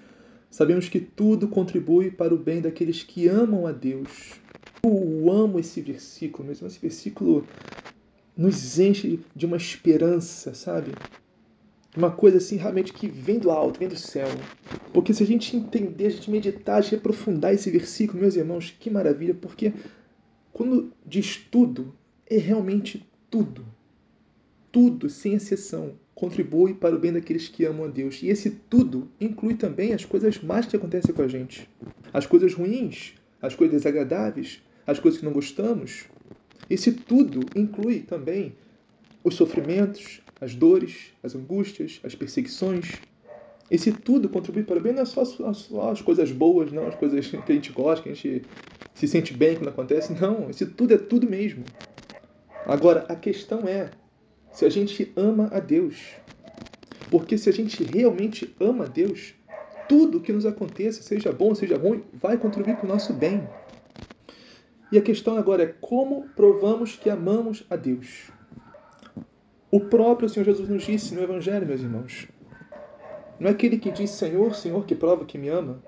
sabemos 0.52 0.88
que 0.88 1.00
tudo 1.00 1.48
contribui 1.48 2.12
para 2.12 2.34
o 2.34 2.38
bem 2.38 2.62
daqueles 2.62 3.02
que 3.02 3.28
amam 3.28 3.66
a 3.66 3.72
Deus. 3.72 4.40
Eu 4.84 5.32
amo 5.32 5.60
esse 5.60 5.82
versículo, 5.82 6.48
mesmo 6.48 6.68
esse 6.68 6.80
versículo 6.80 7.48
nos 8.36 8.80
enche 8.80 9.20
de 9.36 9.46
uma 9.46 9.58
esperança, 9.58 10.54
sabe? 10.54 10.92
Uma 11.96 12.10
coisa 12.10 12.38
assim 12.38 12.56
realmente 12.56 12.92
que 12.92 13.08
vem 13.08 13.38
do 13.38 13.52
alto, 13.52 13.80
vem 13.80 13.88
do 13.88 13.96
céu. 13.96 14.28
Porque 14.92 15.14
se 15.14 15.22
a 15.22 15.28
gente 15.28 15.56
entender, 15.56 16.08
a 16.08 16.10
gente 16.10 16.32
meditar, 16.32 16.78
a 16.78 16.82
gente 16.82 16.96
aprofundar 16.96 17.54
esse 17.54 17.70
versículo, 17.70 18.22
meus 18.22 18.36
irmãos, 18.36 18.76
que 18.80 18.90
maravilha, 18.90 19.34
porque 19.34 19.72
quando 20.52 20.92
diz 21.06 21.38
tudo, 21.52 21.94
é 22.28 22.38
realmente 22.38 23.08
tudo. 23.30 23.64
Tudo, 24.72 25.08
sem 25.08 25.36
exceção, 25.36 25.94
contribui 26.16 26.74
para 26.74 26.96
o 26.96 27.00
bem 27.00 27.14
daqueles 27.14 27.48
que 27.48 27.64
amam 27.64 27.86
a 27.86 27.90
Deus. 27.90 28.24
E 28.24 28.28
esse 28.28 28.50
tudo 28.50 29.08
inclui 29.22 29.54
também 29.54 29.94
as 29.94 30.04
coisas 30.04 30.42
más 30.42 30.66
que 30.66 30.76
acontecem 30.76 31.14
com 31.14 31.22
a 31.22 31.28
gente. 31.28 31.70
As 32.12 32.26
coisas 32.26 32.56
ruins, 32.56 33.14
as 33.40 33.54
coisas 33.54 33.78
desagradáveis, 33.78 34.64
as 34.88 35.00
coisas 35.00 35.20
que 35.20 35.26
não 35.26 35.34
gostamos. 35.34 36.06
Esse 36.68 36.92
tudo 36.92 37.42
inclui 37.56 38.00
também 38.00 38.56
os 39.24 39.36
sofrimentos, 39.36 40.23
as 40.44 40.54
dores, 40.54 41.14
as 41.24 41.36
angústias, 41.36 42.02
as 42.04 42.14
perseguições. 42.14 43.00
Esse 43.72 43.94
tudo 43.94 44.28
contribui 44.28 44.64
para 44.64 44.78
o 44.78 44.82
bem, 44.82 44.94
não 44.94 45.04
é 45.04 45.06
só, 45.06 45.24
só 45.24 45.90
as 45.90 46.02
coisas 46.02 46.32
boas, 46.32 46.72
não 46.72 46.86
as 46.86 46.96
coisas 46.96 47.26
que 47.28 47.52
a 47.52 47.56
gente 47.56 47.72
gosta, 47.72 48.04
que 48.04 48.10
a 48.10 48.14
gente 48.14 48.46
se 48.94 49.08
sente 49.08 49.34
bem 49.34 49.56
quando 49.56 49.70
acontece. 49.70 50.14
Não, 50.14 50.50
esse 50.50 50.66
tudo 50.66 50.94
é 50.94 50.98
tudo 50.98 51.28
mesmo. 51.30 51.64
Agora, 52.66 53.06
a 53.08 53.16
questão 53.16 53.62
é 53.68 53.90
se 54.52 54.66
a 54.66 54.70
gente 54.70 55.12
ama 55.16 55.50
a 55.52 55.60
Deus. 55.60 55.98
Porque 57.10 57.38
se 57.38 57.50
a 57.50 57.54
gente 57.54 57.84
realmente 57.84 58.54
ama 58.60 58.86
a 58.86 58.88
Deus, 58.88 59.34
tudo 59.88 60.20
que 60.20 60.34
nos 60.34 60.46
aconteça, 60.46 61.02
seja 61.02 61.32
bom, 61.32 61.56
seja 61.56 61.78
ruim, 61.78 62.04
vai 62.14 62.38
contribuir 62.38 62.76
para 62.76 62.86
o 62.86 62.90
nosso 62.90 63.14
bem. 63.14 63.48
E 64.92 64.98
a 64.98 65.02
questão 65.02 65.38
agora 65.38 65.64
é 65.64 65.74
como 65.80 66.28
provamos 66.36 66.96
que 66.96 67.10
amamos 67.10 67.66
a 67.70 67.76
Deus? 67.76 68.33
O 69.74 69.80
próprio 69.80 70.30
Senhor 70.30 70.46
Jesus 70.46 70.70
nos 70.70 70.84
disse 70.84 71.16
no 71.16 71.24
Evangelho, 71.24 71.66
meus 71.66 71.82
irmãos. 71.82 72.28
Não 73.40 73.48
é 73.50 73.54
aquele 73.54 73.80
que 73.80 73.90
diz 73.90 74.12
Senhor, 74.12 74.54
Senhor, 74.54 74.86
que 74.86 74.94
prova 74.94 75.26
que 75.26 75.36
me 75.36 75.50
ama, 75.50 75.82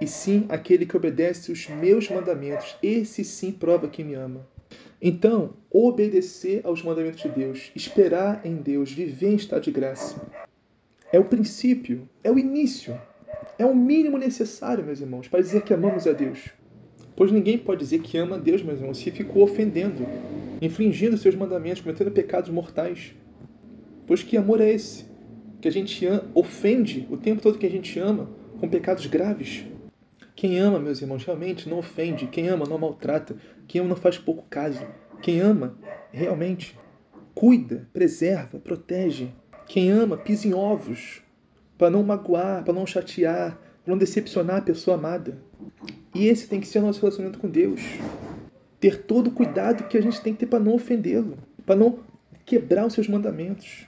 e 0.00 0.08
sim 0.08 0.44
aquele 0.48 0.84
que 0.84 0.96
obedece 0.96 1.52
os 1.52 1.68
meus 1.68 2.10
mandamentos. 2.10 2.76
Esse 2.82 3.22
sim 3.22 3.52
prova 3.52 3.86
que 3.86 4.02
me 4.02 4.14
ama. 4.14 4.44
Então, 5.00 5.54
obedecer 5.70 6.62
aos 6.64 6.82
mandamentos 6.82 7.20
de 7.20 7.28
Deus, 7.28 7.70
esperar 7.76 8.44
em 8.44 8.56
Deus, 8.56 8.90
viver 8.90 9.28
em 9.28 9.36
estado 9.36 9.62
de 9.62 9.70
graça, 9.70 10.20
é 11.12 11.20
o 11.20 11.24
princípio, 11.24 12.08
é 12.24 12.32
o 12.32 12.40
início, 12.40 13.00
é 13.56 13.64
o 13.64 13.72
mínimo 13.72 14.18
necessário, 14.18 14.82
meus 14.82 15.00
irmãos, 15.00 15.28
para 15.28 15.42
dizer 15.42 15.62
que 15.62 15.72
amamos 15.72 16.08
a 16.08 16.12
Deus. 16.12 16.48
Pois 17.14 17.30
ninguém 17.30 17.56
pode 17.56 17.78
dizer 17.84 18.00
que 18.00 18.18
ama 18.18 18.34
a 18.34 18.40
Deus, 18.40 18.64
meus 18.64 18.80
irmãos, 18.80 18.98
se 18.98 19.12
ficou 19.12 19.44
ofendendo, 19.44 20.04
infringindo 20.60 21.16
seus 21.16 21.36
mandamentos, 21.36 21.82
cometendo 21.82 22.10
pecados 22.10 22.50
mortais. 22.50 23.14
Pois 24.08 24.22
que 24.22 24.38
amor 24.38 24.58
é 24.62 24.70
esse? 24.70 25.04
Que 25.60 25.68
a 25.68 25.70
gente 25.70 26.06
ofende 26.34 27.06
o 27.10 27.18
tempo 27.18 27.42
todo 27.42 27.58
que 27.58 27.66
a 27.66 27.70
gente 27.70 28.00
ama 28.00 28.30
com 28.58 28.66
pecados 28.66 29.04
graves. 29.04 29.66
Quem 30.34 30.58
ama, 30.58 30.78
meus 30.78 31.02
irmãos, 31.02 31.22
realmente 31.26 31.68
não 31.68 31.78
ofende. 31.78 32.26
Quem 32.26 32.48
ama 32.48 32.64
não 32.66 32.78
maltrata. 32.78 33.36
Quem 33.66 33.82
ama 33.82 33.90
não 33.90 33.96
faz 33.96 34.16
pouco 34.16 34.46
caso. 34.48 34.80
Quem 35.20 35.40
ama 35.40 35.76
realmente 36.10 36.74
cuida, 37.34 37.86
preserva, 37.92 38.58
protege. 38.58 39.28
Quem 39.66 39.90
ama 39.90 40.16
pisa 40.16 40.48
em 40.48 40.54
ovos 40.54 41.20
para 41.76 41.90
não 41.90 42.02
magoar, 42.02 42.64
para 42.64 42.72
não 42.72 42.86
chatear, 42.86 43.60
para 43.84 43.92
não 43.92 43.98
decepcionar 43.98 44.56
a 44.56 44.62
pessoa 44.62 44.96
amada. 44.96 45.36
E 46.14 46.28
esse 46.28 46.48
tem 46.48 46.60
que 46.60 46.66
ser 46.66 46.78
o 46.78 46.82
nosso 46.82 47.00
relacionamento 47.00 47.38
com 47.38 47.50
Deus. 47.50 47.82
Ter 48.80 49.02
todo 49.02 49.26
o 49.26 49.32
cuidado 49.32 49.86
que 49.86 49.98
a 49.98 50.02
gente 50.02 50.18
tem 50.22 50.32
que 50.32 50.40
ter 50.40 50.46
para 50.46 50.60
não 50.60 50.72
ofendê-lo, 50.72 51.36
para 51.66 51.76
não 51.76 51.98
quebrar 52.46 52.86
os 52.86 52.94
seus 52.94 53.06
mandamentos. 53.06 53.86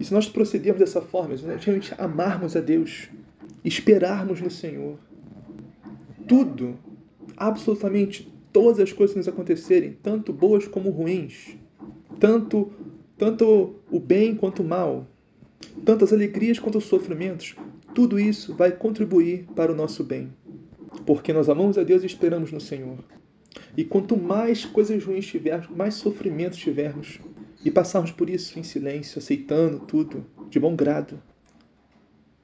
E 0.00 0.04
se 0.04 0.12
nós 0.12 0.28
procedermos 0.28 0.80
dessa 0.80 1.00
forma, 1.00 1.36
se 1.36 1.44
nós 1.44 1.64
realmente 1.64 1.94
amarmos 1.98 2.56
a 2.56 2.60
Deus, 2.60 3.08
esperarmos 3.64 4.40
no 4.40 4.50
Senhor, 4.50 4.98
tudo, 6.26 6.76
absolutamente 7.36 8.32
todas 8.52 8.80
as 8.80 8.92
coisas 8.92 9.14
que 9.14 9.18
nos 9.18 9.28
acontecerem, 9.28 9.96
tanto 10.02 10.32
boas 10.32 10.66
como 10.68 10.90
ruins, 10.90 11.56
tanto, 12.18 12.70
tanto 13.16 13.74
o 13.90 13.98
bem 13.98 14.34
quanto 14.34 14.62
o 14.62 14.64
mal, 14.64 15.06
tanto 15.84 16.04
as 16.04 16.12
alegrias 16.12 16.58
quanto 16.58 16.78
os 16.78 16.84
sofrimentos, 16.84 17.56
tudo 17.94 18.18
isso 18.18 18.54
vai 18.54 18.70
contribuir 18.70 19.46
para 19.56 19.72
o 19.72 19.74
nosso 19.74 20.04
bem. 20.04 20.32
Porque 21.04 21.32
nós 21.32 21.48
amamos 21.48 21.78
a 21.78 21.82
Deus 21.82 22.02
e 22.02 22.06
esperamos 22.06 22.52
no 22.52 22.60
Senhor. 22.60 22.98
E 23.76 23.84
quanto 23.84 24.16
mais 24.16 24.64
coisas 24.64 25.02
ruins 25.04 25.26
tivermos, 25.26 25.68
mais 25.68 25.94
sofrimentos 25.94 26.58
tivermos, 26.58 27.18
e 27.64 27.70
passarmos 27.70 28.12
por 28.12 28.30
isso 28.30 28.58
em 28.58 28.62
silêncio, 28.62 29.18
aceitando 29.18 29.80
tudo 29.80 30.24
de 30.48 30.60
bom 30.60 30.76
grado, 30.76 31.20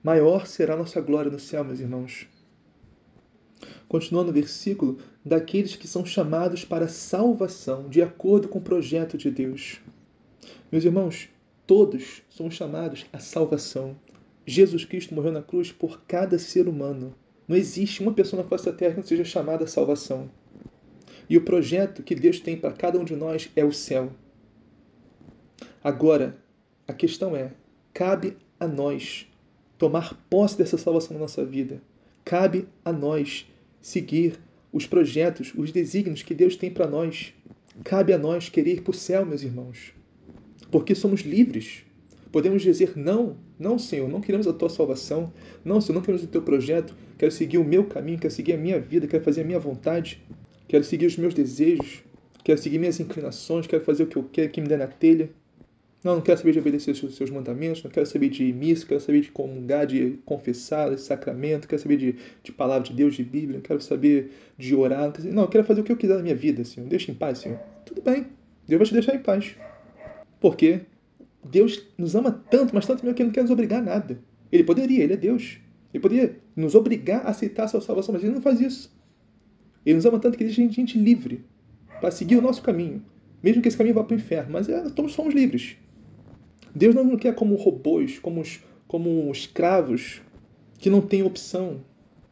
maior 0.02 0.46
será 0.46 0.74
a 0.74 0.76
nossa 0.76 1.00
glória 1.00 1.30
no 1.30 1.38
céu, 1.38 1.64
meus 1.64 1.80
irmãos. 1.80 2.28
Continuando 3.88 4.30
o 4.30 4.34
versículo, 4.34 4.98
daqueles 5.24 5.76
que 5.76 5.86
são 5.86 6.04
chamados 6.04 6.64
para 6.64 6.88
salvação, 6.88 7.88
de 7.88 8.02
acordo 8.02 8.48
com 8.48 8.58
o 8.58 8.62
projeto 8.62 9.16
de 9.16 9.30
Deus. 9.30 9.80
Meus 10.70 10.84
irmãos, 10.84 11.28
todos 11.66 12.22
somos 12.28 12.54
chamados 12.54 13.06
à 13.12 13.18
salvação. 13.18 13.96
Jesus 14.46 14.84
Cristo 14.84 15.14
morreu 15.14 15.32
na 15.32 15.42
cruz 15.42 15.70
por 15.70 16.02
cada 16.06 16.38
ser 16.38 16.68
humano. 16.68 17.14
Não 17.46 17.56
existe 17.56 18.02
uma 18.02 18.12
pessoa 18.12 18.42
na 18.42 18.48
face 18.48 18.66
da 18.66 18.72
terra 18.72 18.92
que 18.92 19.00
não 19.00 19.06
seja 19.06 19.24
chamada 19.24 19.64
à 19.64 19.66
salvação. 19.66 20.28
E 21.30 21.36
o 21.36 21.44
projeto 21.44 22.02
que 22.02 22.14
Deus 22.14 22.40
tem 22.40 22.56
para 22.56 22.72
cada 22.72 22.98
um 22.98 23.04
de 23.04 23.16
nós 23.16 23.50
é 23.54 23.64
o 23.64 23.72
céu. 23.72 24.12
Agora, 25.84 26.38
a 26.88 26.94
questão 26.94 27.36
é: 27.36 27.52
cabe 27.92 28.38
a 28.58 28.66
nós 28.66 29.26
tomar 29.76 30.14
posse 30.30 30.56
dessa 30.56 30.78
salvação 30.78 31.12
na 31.12 31.20
nossa 31.20 31.44
vida. 31.44 31.82
Cabe 32.24 32.66
a 32.82 32.90
nós 32.90 33.46
seguir 33.82 34.40
os 34.72 34.86
projetos, 34.86 35.52
os 35.54 35.70
desígnios 35.70 36.22
que 36.22 36.34
Deus 36.34 36.56
tem 36.56 36.70
para 36.70 36.86
nós. 36.86 37.34
Cabe 37.84 38.14
a 38.14 38.18
nós 38.18 38.48
querer 38.48 38.76
ir 38.76 38.80
para 38.80 38.92
o 38.92 38.94
céu, 38.94 39.26
meus 39.26 39.42
irmãos. 39.42 39.92
Porque 40.70 40.94
somos 40.94 41.20
livres. 41.20 41.84
Podemos 42.32 42.62
dizer 42.62 42.96
não, 42.96 43.36
não, 43.58 43.78
Senhor, 43.78 44.08
não 44.08 44.22
queremos 44.22 44.46
a 44.46 44.54
tua 44.54 44.70
salvação. 44.70 45.30
Não, 45.62 45.82
Senhor, 45.82 45.96
não 45.96 46.02
queremos 46.02 46.24
o 46.24 46.28
teu 46.28 46.40
projeto. 46.40 46.96
Quero 47.18 47.30
seguir 47.30 47.58
o 47.58 47.64
meu 47.64 47.84
caminho, 47.84 48.18
quero 48.18 48.32
seguir 48.32 48.54
a 48.54 48.56
minha 48.56 48.80
vida, 48.80 49.06
quero 49.06 49.22
fazer 49.22 49.42
a 49.42 49.44
minha 49.44 49.60
vontade, 49.60 50.22
quero 50.66 50.82
seguir 50.82 51.06
os 51.06 51.18
meus 51.18 51.34
desejos, 51.34 52.02
quero 52.42 52.58
seguir 52.58 52.78
minhas 52.78 52.98
inclinações, 52.98 53.66
quero 53.66 53.84
fazer 53.84 54.04
o 54.04 54.06
que 54.06 54.16
eu 54.16 54.24
quero, 54.32 54.50
que 54.50 54.60
me 54.62 54.66
der 54.66 54.78
na 54.78 54.86
telha. 54.86 55.30
Não, 56.04 56.16
não 56.16 56.20
quero 56.20 56.36
saber 56.36 56.52
de 56.52 56.58
obedecer 56.58 56.90
os 56.90 57.16
seus 57.16 57.30
mandamentos, 57.30 57.82
não 57.82 57.90
quero 57.90 58.04
saber 58.04 58.28
de 58.28 58.52
missa, 58.52 58.84
quero 58.86 59.00
saber 59.00 59.22
de 59.22 59.30
comungar, 59.30 59.86
de 59.86 60.18
confessar, 60.26 60.94
de 60.94 61.00
sacramento, 61.00 61.66
quero 61.66 61.80
saber 61.80 61.96
de, 61.96 62.16
de 62.42 62.52
palavra 62.52 62.86
de 62.86 62.92
Deus, 62.92 63.14
de 63.14 63.24
Bíblia, 63.24 63.62
quero 63.62 63.80
saber 63.80 64.30
de 64.58 64.74
orar. 64.74 65.14
Não, 65.24 65.44
eu 65.44 65.48
quero 65.48 65.64
fazer 65.64 65.80
o 65.80 65.84
que 65.84 65.90
eu 65.90 65.96
quiser 65.96 66.16
na 66.16 66.22
minha 66.22 66.34
vida, 66.34 66.62
Senhor. 66.62 66.86
Deixa 66.86 67.10
em 67.10 67.14
paz, 67.14 67.38
Senhor. 67.38 67.58
Tudo 67.86 68.02
bem, 68.02 68.26
Deus 68.68 68.80
vai 68.80 68.86
te 68.86 68.92
deixar 68.92 69.14
em 69.14 69.20
paz. 69.20 69.56
Porque 70.38 70.82
Deus 71.42 71.82
nos 71.96 72.14
ama 72.14 72.30
tanto, 72.50 72.74
mas 72.74 72.84
tanto 72.84 73.02
mesmo 73.02 73.16
que 73.16 73.22
Ele 73.22 73.28
não 73.28 73.34
quer 73.34 73.40
nos 73.40 73.50
obrigar 73.50 73.80
a 73.80 73.84
nada. 73.84 74.18
Ele 74.52 74.62
poderia, 74.62 75.02
Ele 75.02 75.14
é 75.14 75.16
Deus. 75.16 75.58
Ele 75.92 76.02
poderia 76.02 76.36
nos 76.54 76.74
obrigar 76.74 77.24
a 77.24 77.30
aceitar 77.30 77.64
a 77.64 77.68
sua 77.68 77.80
salvação, 77.80 78.12
mas 78.12 78.22
Ele 78.22 78.34
não 78.34 78.42
faz 78.42 78.60
isso. 78.60 78.94
Ele 79.86 79.96
nos 79.96 80.04
ama 80.04 80.18
tanto 80.18 80.36
que 80.36 80.44
deixa 80.44 80.60
a 80.60 80.66
gente 80.66 80.98
livre 80.98 81.46
para 81.98 82.10
seguir 82.10 82.36
o 82.36 82.42
nosso 82.42 82.60
caminho. 82.60 83.02
Mesmo 83.42 83.62
que 83.62 83.68
esse 83.68 83.76
caminho 83.76 83.94
vá 83.94 84.04
para 84.04 84.14
o 84.14 84.18
inferno, 84.18 84.52
mas 84.52 84.68
é, 84.68 84.84
somos 85.08 85.34
livres. 85.34 85.78
Deus 86.74 86.94
não 86.94 87.04
nos 87.04 87.20
quer 87.20 87.34
como 87.34 87.54
robôs, 87.54 88.18
como, 88.18 88.42
como 88.88 89.30
escravos 89.30 90.20
que 90.78 90.90
não 90.90 91.00
têm 91.00 91.22
opção. 91.22 91.80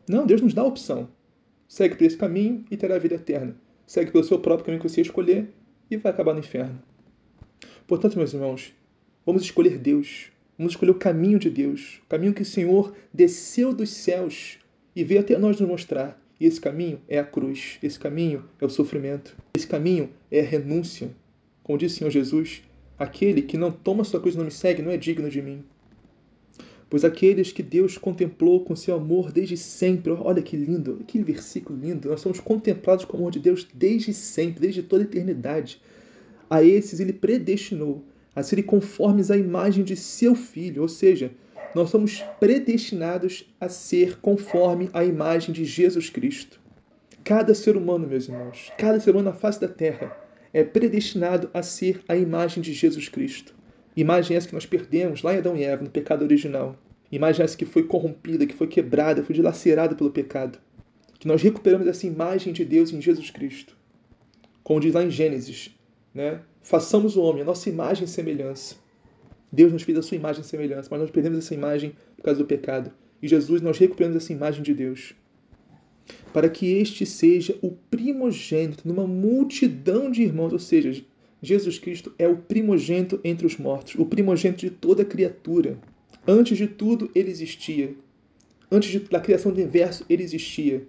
Não, 0.09 0.27
Deus 0.27 0.41
nos 0.41 0.53
dá 0.53 0.65
opção. 0.65 1.09
Segue 1.69 1.95
por 1.95 2.05
esse 2.05 2.17
caminho 2.17 2.65
e 2.71 2.77
terá 2.77 2.97
a 2.97 2.99
vida 2.99 3.15
eterna. 3.15 3.55
Segue 3.87 4.11
pelo 4.11 4.25
seu 4.25 4.39
próprio 4.39 4.67
caminho 4.67 4.83
que 4.83 4.89
você 4.89 5.01
escolher 5.01 5.49
e 5.89 5.97
vai 5.97 6.11
acabar 6.11 6.33
no 6.35 6.41
inferno. 6.41 6.83
Portanto, 7.87 8.17
meus 8.17 8.35
irmãos, 8.35 8.73
vamos 9.25 9.43
escolher 9.43 9.79
Deus. 9.79 10.33
Vamos 10.59 10.73
escolher 10.73 10.91
o 10.91 10.99
caminho 10.99 11.39
de 11.39 11.49
Deus. 11.49 12.01
O 12.05 12.09
caminho 12.09 12.35
que 12.35 12.43
o 12.43 12.47
Senhor 12.47 12.95
desceu 13.13 13.73
dos 13.73 13.91
céus 13.91 14.59
e 14.95 15.05
veio 15.05 15.21
até 15.21 15.39
nós 15.39 15.61
nos 15.61 15.69
mostrar. 15.69 16.21
E 16.41 16.47
esse 16.47 16.61
caminho 16.61 17.01
é 17.09 17.19
a 17.19 17.25
cruz. 17.25 17.79
Esse 17.81 17.99
caminho 17.99 18.45
é 18.61 18.65
o 18.65 18.69
sofrimento. 18.69 19.37
Esse 19.55 19.67
caminho 19.67 20.11
é 20.31 20.41
a 20.41 20.45
renúncia. 20.45 21.11
Como 21.63 21.79
disse 21.79 21.95
o 21.95 21.99
Senhor 21.99 22.11
Jesus, 22.11 22.63
Aquele 23.03 23.43
que 23.43 23.59
não 23.59 23.73
toma 23.73 24.05
sua 24.05 24.21
cruz 24.21 24.37
e 24.37 24.39
não 24.39 24.45
me 24.45 24.51
segue 24.53 24.81
não 24.81 24.93
é 24.93 24.97
digno 24.97 25.29
de 25.29 25.43
mim. 25.43 25.65
Pois 26.89 27.05
aqueles 27.05 27.51
que 27.51 27.61
Deus 27.61 27.99
contemplou 27.99 28.65
com 28.65 28.77
seu 28.77 28.95
amor 28.95 29.33
desde 29.33 29.57
sempre, 29.57 30.13
olha 30.13 30.41
que 30.41 30.57
lindo, 30.57 31.03
que 31.05 31.21
versículo 31.21 31.77
lindo, 31.77 32.11
nós 32.11 32.21
somos 32.21 32.39
contemplados 32.39 33.05
com 33.05 33.17
o 33.17 33.21
amor 33.21 33.33
de 33.33 33.41
Deus 33.41 33.67
desde 33.75 34.15
sempre, 34.15 34.61
desde 34.61 34.85
toda 34.85 35.03
a 35.03 35.05
eternidade. 35.05 35.83
A 36.49 36.63
esses 36.63 37.01
ele 37.01 37.13
predestinou 37.13 38.05
a 38.37 38.43
serem 38.45 38.63
conformes 38.63 39.33
à 39.33 39.37
imagem 39.37 39.83
de 39.83 39.97
seu 39.97 40.37
filho, 40.37 40.83
ou 40.83 40.89
seja, 40.89 41.33
nós 41.75 41.91
somos 41.91 42.23
predestinados 42.39 43.53
a 43.61 43.69
ser 43.69 44.21
conforme 44.21 44.89
à 44.93 45.05
imagem 45.05 45.53
de 45.53 45.65
Jesus 45.65 46.09
Cristo. 46.09 46.61
Cada 47.25 47.53
ser 47.53 47.77
humano, 47.77 48.07
meus 48.07 48.29
irmãos, 48.29 48.71
cada 48.79 49.01
ser 49.01 49.11
humano 49.11 49.31
na 49.31 49.37
face 49.37 49.61
da 49.61 49.67
terra, 49.67 50.22
é 50.53 50.63
predestinado 50.63 51.51
a 51.55 51.63
ser 51.63 52.03
a 52.07 52.17
imagem 52.17 52.63
de 52.63 52.73
Jesus 52.73 53.09
Cristo. 53.09 53.55
Imagem 53.97 54.37
essa 54.37 54.49
que 54.49 54.55
nós 54.55 54.67
perdemos 54.67 55.23
lá 55.23 55.35
em 55.35 55.39
Adão 55.39 55.57
e 55.57 55.65
Eva, 55.65 55.83
no 55.83 55.91
pecado 55.91 56.23
original. 56.23 56.77
Imagem 57.11 57.45
essa 57.45 57.57
que 57.57 57.65
foi 57.65 57.83
corrompida, 57.85 58.47
que 58.47 58.55
foi 58.55 58.67
quebrada, 58.67 59.23
foi 59.23 59.35
dilacerada 59.35 59.95
pelo 59.95 60.11
pecado. 60.11 60.59
Que 61.19 61.29
nós 61.29 61.43
recuperamos 61.43 61.87
essa 61.87 62.07
imagem 62.07 62.53
de 62.53 62.65
Deus 62.65 62.93
em 62.93 63.01
Jesus 63.01 63.31
Cristo. 63.31 63.77
Como 64.63 64.81
diz 64.81 64.95
lá 64.95 65.03
em 65.03 65.11
Gênesis, 65.11 65.75
né? 66.15 66.41
façamos 66.63 67.17
o 67.17 67.23
homem 67.23 67.43
a 67.43 67.45
nossa 67.45 67.69
imagem 67.69 68.05
e 68.05 68.09
semelhança. 68.09 68.77
Deus 69.51 69.73
nos 69.73 69.83
fez 69.83 69.99
a 69.99 70.03
sua 70.03 70.17
imagem 70.17 70.43
e 70.43 70.45
semelhança, 70.45 70.89
mas 70.91 71.01
nós 71.01 71.11
perdemos 71.11 71.39
essa 71.39 71.55
imagem 71.55 71.95
por 72.17 72.25
causa 72.25 72.41
do 72.41 72.47
pecado. 72.47 72.91
E 73.23 73.29
Jesus, 73.29 73.61
nós 73.61 73.79
recuperamos 73.79 74.17
essa 74.17 74.33
imagem 74.33 74.63
de 74.63 74.73
Deus 74.73 75.15
para 76.33 76.49
que 76.49 76.67
este 76.67 77.05
seja 77.05 77.57
o 77.63 77.71
primogênito 77.91 78.87
numa 78.87 79.07
multidão 79.07 80.11
de 80.11 80.23
irmãos, 80.23 80.53
ou 80.53 80.59
seja, 80.59 81.05
Jesus 81.43 81.79
Cristo 81.79 82.13
é 82.19 82.29
o 82.29 82.37
primogênito 82.37 83.21
entre 83.25 83.47
os 83.47 83.57
mortos, 83.57 83.97
o 83.97 84.07
primogênito 84.07 84.61
de 84.61 84.71
toda 84.71 85.05
criatura. 85.05 85.79
Antes 86.27 86.57
de 86.57 86.69
tudo, 86.69 87.11
ele 87.15 87.31
existia. 87.31 87.95
Antes 88.71 89.09
da 89.09 89.21
criação 89.21 89.53
do 89.53 89.61
universo, 89.61 90.05
ele 90.09 90.23
existia. 90.23 90.87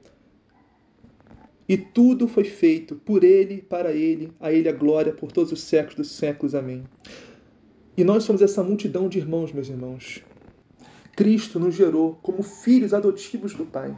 E 1.67 1.75
tudo 1.75 2.27
foi 2.27 2.43
feito 2.43 2.95
por 2.95 3.23
ele, 3.23 3.61
para 3.61 3.93
ele, 3.93 4.31
a 4.39 4.53
ele 4.53 4.69
a 4.69 4.71
glória 4.71 5.11
por 5.11 5.31
todos 5.31 5.51
os 5.51 5.61
séculos 5.61 5.95
dos 5.95 6.11
séculos. 6.11 6.53
Amém. 6.53 6.83
E 7.97 8.03
nós 8.03 8.23
somos 8.23 8.41
essa 8.41 8.63
multidão 8.63 9.09
de 9.09 9.17
irmãos, 9.17 9.51
meus 9.51 9.69
irmãos. 9.69 10.23
Cristo 11.15 11.59
nos 11.59 11.75
gerou 11.75 12.17
como 12.21 12.43
filhos 12.43 12.93
adotivos 12.93 13.53
do 13.53 13.65
Pai. 13.65 13.95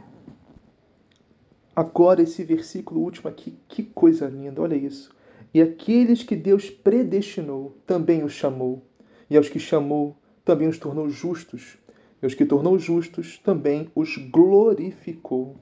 Agora, 1.76 2.22
esse 2.22 2.42
versículo 2.42 3.02
último 3.02 3.28
aqui, 3.28 3.54
que 3.68 3.82
coisa 3.82 4.26
linda, 4.26 4.62
olha 4.62 4.74
isso. 4.74 5.14
E 5.52 5.60
aqueles 5.60 6.22
que 6.22 6.34
Deus 6.34 6.70
predestinou, 6.70 7.76
também 7.86 8.24
os 8.24 8.32
chamou. 8.32 8.82
E 9.28 9.36
aos 9.36 9.50
que 9.50 9.58
chamou, 9.58 10.16
também 10.42 10.68
os 10.68 10.78
tornou 10.78 11.10
justos. 11.10 11.76
E 12.22 12.24
aos 12.24 12.32
que 12.32 12.46
tornou 12.46 12.78
justos, 12.78 13.38
também 13.44 13.90
os 13.94 14.16
glorificou. 14.16 15.56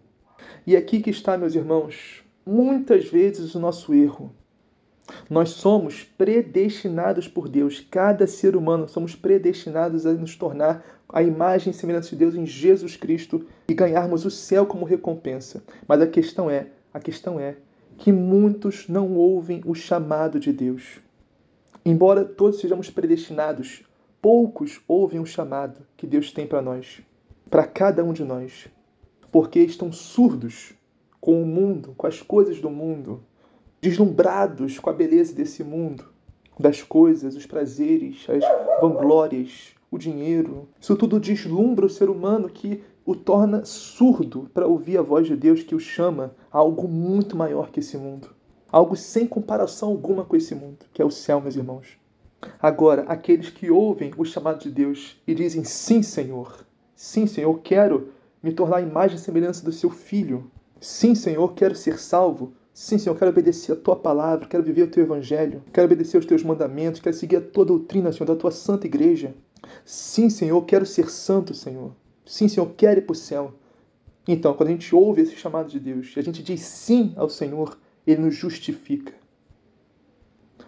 E 0.65 0.77
aqui 0.77 1.01
que 1.01 1.11
está, 1.11 1.37
meus 1.37 1.57
irmãos, 1.57 2.23
muitas 2.47 3.07
vezes 3.07 3.57
o 3.57 3.59
nosso 3.59 3.93
erro. 3.93 4.33
Nós 5.29 5.51
somos 5.51 6.03
predestinados 6.03 7.29
por 7.29 7.49
Deus, 7.49 7.81
cada 7.91 8.27
ser 8.27 8.57
humano 8.57 8.89
somos 8.89 9.15
predestinados 9.15 10.07
a 10.07 10.13
nos 10.13 10.37
tornar 10.37 10.85
a 11.09 11.23
imagem 11.23 11.71
e 11.71 11.75
semelhança 11.75 12.11
de 12.11 12.17
Deus 12.17 12.35
em 12.35 12.47
Jesus 12.47 12.97
Cristo 12.97 13.47
e 13.69 13.75
ganharmos 13.75 14.25
o 14.25 14.31
céu 14.31 14.67
como 14.67 14.85
recompensa. 14.85 15.63
Mas 15.87 16.01
a 16.01 16.07
questão 16.07 16.51
é, 16.51 16.69
a 16.93 16.99
questão 16.99 17.39
é 17.39 17.57
que 17.97 18.13
muitos 18.13 18.89
não 18.89 19.15
ouvem 19.15 19.63
o 19.65 19.75
chamado 19.75 20.41
de 20.41 20.53
Deus. 20.53 21.01
Embora 21.85 22.25
todos 22.25 22.61
sejamos 22.61 22.91
predestinados, 22.91 23.85
poucos 24.21 24.81
ouvem 24.89 25.21
o 25.21 25.27
chamado 25.27 25.87
que 25.97 26.07
Deus 26.07 26.33
tem 26.33 26.47
para 26.47 26.63
nós, 26.63 27.03
para 27.51 27.67
cada 27.67 28.03
um 28.03 28.13
de 28.13 28.25
nós, 28.25 28.69
porque 29.31 29.61
estão 29.61 29.93
surdos 29.93 30.73
com 31.21 31.43
o 31.43 31.47
mundo, 31.47 31.95
com 31.97 32.07
as 32.07 32.23
coisas 32.23 32.61
do 32.61 32.71
mundo, 32.71 33.23
deslumbrados 33.85 34.79
com 34.79 34.89
a 34.89 34.95
beleza 34.95 35.35
desse 35.35 35.63
mundo, 35.63 36.07
das 36.59 36.83
coisas, 36.83 37.37
os 37.37 37.45
prazeres, 37.45 38.27
as 38.31 38.43
vanglórias, 38.81 39.75
o 39.91 39.99
dinheiro. 39.99 40.67
Isso 40.81 40.97
tudo 40.97 41.21
deslumbra 41.21 41.85
o 41.85 41.91
ser 41.91 42.09
humano 42.09 42.49
que 42.49 42.83
o 43.05 43.15
torna 43.15 43.67
surdo 43.67 44.51
para 44.55 44.67
ouvir 44.67 44.97
a 44.97 45.03
voz 45.03 45.27
de 45.27 45.37
Deus 45.37 45.63
que 45.63 45.75
o 45.75 45.79
chama 45.81 46.35
a 46.51 46.57
algo 46.57 46.89
muito 46.89 47.37
maior 47.37 47.71
que 47.71 47.81
esse 47.81 47.99
mundo. 47.99 48.31
Algo 48.73 48.97
sem 48.97 49.27
comparação 49.27 49.91
alguma 49.91 50.25
com 50.25 50.35
esse 50.35 50.55
mundo, 50.55 50.87
que 50.91 51.03
é 51.03 51.05
o 51.05 51.11
céu, 51.11 51.39
meus 51.39 51.55
irmãos. 51.55 51.99
Agora, 52.61 53.03
aqueles 53.03 53.51
que 53.51 53.71
ouvem 53.71 54.13
o 54.17 54.25
chamado 54.25 54.61
de 54.61 54.71
Deus 54.71 55.21
e 55.27 55.35
dizem: 55.35 55.63
Sim, 55.63 56.03
Senhor, 56.03 56.65
sim, 56.97 57.27
Senhor, 57.27 57.61
quero 57.61 58.09
me 58.43 58.53
tornar 58.53 58.79
a 58.79 58.83
imagem 58.83 59.19
e 59.19 59.21
semelhança 59.21 59.63
do 59.63 59.73
seu 59.73 59.91
filho. 59.91 60.51
Sim, 60.81 61.15
Senhor, 61.15 61.53
quero 61.53 61.75
ser 61.75 61.99
salvo. 61.99 62.55
Sim, 62.75 62.99
Senhor, 62.99 63.17
quero 63.17 63.31
obedecer 63.31 63.71
a 63.71 63.77
tua 63.77 63.95
palavra, 63.95 64.49
quero 64.49 64.65
viver 64.65 64.83
o 64.83 64.91
teu 64.91 65.05
evangelho, 65.05 65.63
quero 65.73 65.87
obedecer 65.87 66.17
aos 66.17 66.27
teus 66.27 66.43
mandamentos, 66.43 67.01
quero 67.01 67.15
seguir 67.15 67.37
a 67.37 67.41
tua 67.41 67.65
doutrina, 67.65 68.11
Senhor, 68.11 68.27
da 68.27 68.35
tua 68.35 68.51
santa 68.51 68.85
igreja. 68.85 69.33
Sim, 69.85 70.29
Senhor, 70.29 70.61
quero 70.65 70.85
ser 70.85 71.09
santo, 71.09 71.55
Senhor. 71.55 71.93
Sim, 72.27 72.49
Senhor, 72.49 72.69
quero 72.77 72.99
ir 72.99 73.05
para 73.05 73.13
o 73.13 73.15
céu. 73.17 73.55
Então, 74.27 74.55
quando 74.55 74.71
a 74.71 74.73
gente 74.73 74.93
ouve 74.93 75.23
esse 75.23 75.37
chamado 75.37 75.69
de 75.69 75.79
Deus 75.79 76.15
e 76.17 76.19
a 76.19 76.23
gente 76.23 76.43
diz 76.43 76.63
sim 76.63 77.13
ao 77.17 77.29
Senhor, 77.29 77.79
Ele 78.05 78.23
nos 78.23 78.35
justifica. 78.35 79.15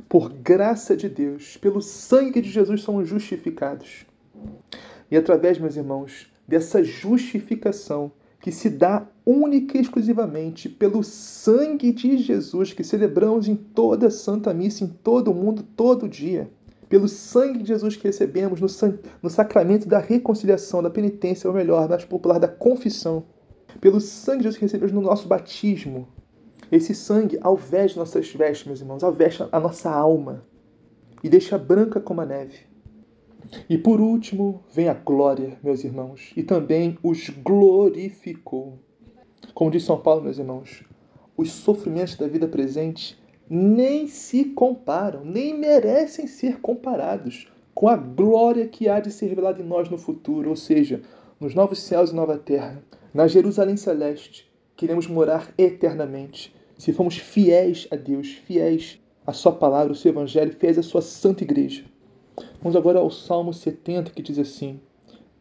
Por 0.09 0.29
graça 0.29 0.97
de 0.97 1.09
Deus, 1.09 1.57
pelo 1.57 1.83
sangue 1.83 2.41
de 2.41 2.51
Jesus, 2.51 2.83
somos 2.83 3.09
justificados. 3.09 4.07
E 5.11 5.17
através, 5.17 5.59
meus 5.59 5.75
irmãos, 5.75 6.31
dessa 6.47 6.85
justificação, 6.85 8.13
que 8.47 8.53
se 8.53 8.71
dá 8.71 9.05
única 9.27 9.77
e 9.77 9.81
exclusivamente 9.81 10.69
pelo 10.69 11.03
sangue 11.03 11.91
de 11.91 12.17
Jesus 12.17 12.73
que 12.73 12.85
celebramos 12.85 13.49
em 13.49 13.57
toda 13.57 14.07
a 14.07 14.11
Santa 14.11 14.55
Missa, 14.55 14.85
em 14.85 14.87
todo 14.87 15.33
o 15.33 15.35
mundo, 15.35 15.65
todo 15.77 16.09
dia. 16.09 16.49
Pelo 16.89 17.09
sangue 17.09 17.59
de 17.59 17.67
Jesus 17.67 17.97
que 17.97 18.07
recebemos 18.07 18.61
no, 18.61 18.69
no 19.21 19.29
sacramento 19.29 19.89
da 19.89 19.99
reconciliação, 19.99 20.81
da 20.81 20.89
penitência, 20.89 21.51
ou 21.51 21.57
melhor, 21.57 21.89
mais 21.89 22.05
popular, 22.05 22.39
da 22.39 22.47
confissão. 22.47 23.25
Pelo 23.81 24.01
sangue 24.01 24.39
de 24.39 24.45
Jesus 24.45 24.59
que 24.59 24.65
recebemos 24.65 24.93
no 24.93 25.01
nosso 25.01 25.27
batismo. 25.27 26.07
Esse 26.71 26.95
sangue 26.95 27.41
alveja 27.41 27.99
nossas 27.99 28.33
vestes, 28.33 28.65
meus 28.65 28.81
irmãos, 28.81 29.03
alveja 29.03 29.49
a 29.51 29.59
nossa 29.59 29.91
alma 29.91 30.45
e 31.21 31.29
deixa 31.29 31.59
branca 31.59 31.99
como 31.99 32.21
a 32.21 32.25
neve. 32.25 32.66
E 33.69 33.79
por 33.79 34.01
último, 34.01 34.63
vem 34.73 34.89
a 34.89 34.95
glória, 34.95 35.59
meus 35.63 35.85
irmãos, 35.85 36.33
e 36.37 36.43
também 36.43 36.99
os 37.03 37.29
glorificou. 37.29 38.79
Como 39.55 39.71
diz 39.71 39.85
São 39.85 39.99
Paulo, 39.99 40.23
meus 40.23 40.39
irmãos, 40.39 40.83
os 41.37 41.53
sofrimentos 41.53 42.17
da 42.17 42.27
vida 42.27 42.49
presente 42.49 43.19
nem 43.49 44.09
se 44.09 44.45
comparam, 44.45 45.25
nem 45.25 45.57
merecem 45.57 46.27
ser 46.27 46.61
comparados 46.61 47.49
com 47.75 47.89
a 47.89 47.97
glória 47.97 48.67
que 48.67 48.89
há 48.89 49.01
de 49.01 49.11
ser 49.11 49.27
revelada 49.27 49.63
em 49.63 49.67
nós 49.67 49.89
no 49.91 49.99
futuro, 49.99 50.49
ou 50.49 50.57
seja, 50.57 51.03
nos 51.39 51.55
novos 51.55 51.81
céus 51.81 52.11
e 52.11 52.15
nova 52.15 52.39
terra, 52.39 52.83
na 53.13 53.29
Jerusalém 53.29 53.77
celeste, 53.77 54.51
queremos 54.77 55.07
morar 55.07 55.53
eternamente. 55.59 56.55
Se 56.79 56.93
formos 56.93 57.19
fiéis 57.19 57.87
a 57.91 57.97
Deus, 57.97 58.29
fiéis 58.29 58.99
à 59.27 59.33
Sua 59.33 59.53
palavra, 59.53 59.91
ao 59.91 59.95
seu 59.95 60.11
Evangelho, 60.11 60.53
fiéis 60.53 60.79
à 60.79 60.83
Sua 60.83 61.03
Santa 61.03 61.45
Igreja. 61.45 61.85
Vamos 62.61 62.77
agora 62.77 62.99
ao 62.99 63.11
Salmo 63.11 63.55
70 63.55 64.11
que 64.11 64.23
diz 64.23 64.39
assim: 64.39 64.81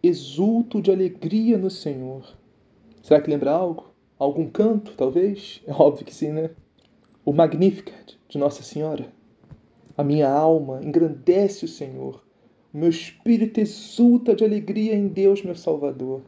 Exulto 0.02 0.82
de 0.82 0.92
alegria 0.92 1.58
no 1.58 1.70
Senhor. 1.70 2.24
Será 3.02 3.20
que 3.20 3.30
lembra 3.30 3.52
algo? 3.52 3.94
Algum 4.18 4.50
canto, 4.50 4.94
talvez? 4.96 5.62
É 5.68 5.74
óbvio 5.74 6.06
que 6.06 6.14
sim, 6.14 6.32
né? 6.32 6.52
O 7.26 7.34
Magnificat 7.34 8.18
de 8.30 8.38
Nossa 8.38 8.64
Senhora. 8.64 9.08
A 9.98 10.04
minha 10.04 10.30
alma 10.30 10.80
engrandece 10.84 11.66
o 11.66 11.68
Senhor. 11.68 12.24
O 12.74 12.78
meu 12.78 12.90
espírito 12.90 13.60
exulta 13.60 14.36
de 14.36 14.44
alegria 14.44 14.96
em 14.96 15.08
Deus, 15.08 15.42
meu 15.42 15.56
Salvador. 15.56 16.22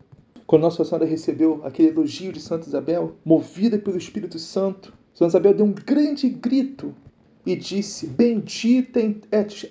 Quando 0.46 0.64
Nossa 0.64 0.84
Senhora 0.84 1.06
recebeu 1.06 1.62
aquele 1.64 1.90
elogio 1.90 2.34
de 2.34 2.40
Santa 2.40 2.68
Isabel, 2.68 3.16
movida 3.24 3.78
pelo 3.78 3.98
Espírito 3.98 4.40
Santo, 4.40 4.94
Santa 5.14 5.32
Isabel 5.32 5.54
deu 5.54 5.66
um 5.66 5.74
grande 5.74 6.30
grito 6.30 6.96
e 7.48 7.56
disse: 7.56 8.06
Bendita 8.06 9.00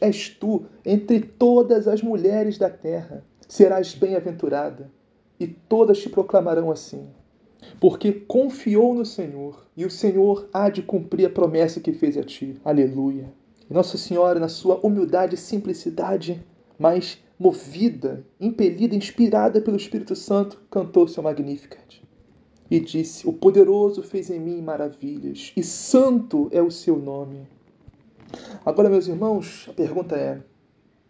és 0.00 0.30
tu 0.30 0.64
entre 0.82 1.20
todas 1.20 1.86
as 1.86 2.00
mulheres 2.00 2.56
da 2.56 2.70
terra, 2.70 3.22
serás 3.46 3.94
bem-aventurada, 3.94 4.90
e 5.38 5.46
todas 5.46 5.98
te 5.98 6.08
proclamarão 6.08 6.70
assim. 6.70 7.06
Porque 7.78 8.12
confiou 8.12 8.94
no 8.94 9.04
Senhor, 9.04 9.66
e 9.76 9.84
o 9.84 9.90
Senhor 9.90 10.48
há 10.54 10.70
de 10.70 10.80
cumprir 10.82 11.26
a 11.26 11.30
promessa 11.30 11.78
que 11.78 11.92
fez 11.92 12.16
a 12.16 12.22
ti. 12.22 12.58
Aleluia. 12.64 13.30
Nossa 13.68 13.98
Senhora, 13.98 14.40
na 14.40 14.48
sua 14.48 14.80
humildade 14.82 15.34
e 15.34 15.38
simplicidade, 15.38 16.42
mas 16.78 17.22
movida, 17.38 18.24
impelida, 18.40 18.96
inspirada 18.96 19.60
pelo 19.60 19.76
Espírito 19.76 20.16
Santo, 20.16 20.62
cantou 20.70 21.06
seu 21.06 21.22
Magnificat. 21.22 22.02
E 22.70 22.80
disse: 22.80 23.28
O 23.28 23.34
poderoso 23.34 24.02
fez 24.02 24.30
em 24.30 24.40
mim 24.40 24.62
maravilhas, 24.62 25.52
e 25.54 25.62
santo 25.62 26.48
é 26.50 26.62
o 26.62 26.70
seu 26.70 26.96
nome. 26.96 27.46
Agora, 28.64 28.88
meus 28.88 29.06
irmãos, 29.06 29.66
a 29.68 29.72
pergunta 29.72 30.16
é: 30.16 30.40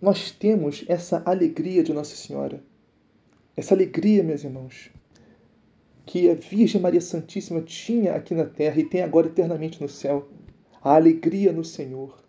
nós 0.01 0.31
temos 0.31 0.85
essa 0.89 1.23
alegria 1.25 1.83
de 1.83 1.93
Nossa 1.93 2.15
Senhora? 2.15 2.63
Essa 3.57 3.75
alegria, 3.75 4.23
meus 4.23 4.45
irmãos, 4.45 4.91
que 6.05 6.31
a 6.31 6.35
Virgem 6.35 6.81
Maria 6.81 7.01
Santíssima 7.01 7.63
tinha 7.63 8.15
aqui 8.15 8.35
na 8.35 8.45
terra 8.45 8.79
e 8.79 8.85
tem 8.85 9.03
agora 9.03 9.27
eternamente 9.27 9.81
no 9.81 9.89
céu. 9.89 10.29
A 10.83 10.95
alegria 10.95 11.53
no 11.53 11.65
Senhor. 11.65 12.23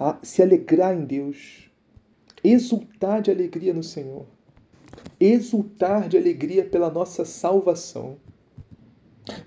A 0.00 0.18
se 0.22 0.42
alegrar 0.42 0.96
em 0.96 1.04
Deus. 1.04 1.70
Exultar 2.42 3.20
de 3.20 3.30
alegria 3.30 3.74
no 3.74 3.82
Senhor. 3.82 4.26
Exultar 5.20 6.08
de 6.08 6.16
alegria 6.16 6.64
pela 6.64 6.90
nossa 6.90 7.24
salvação. 7.24 8.16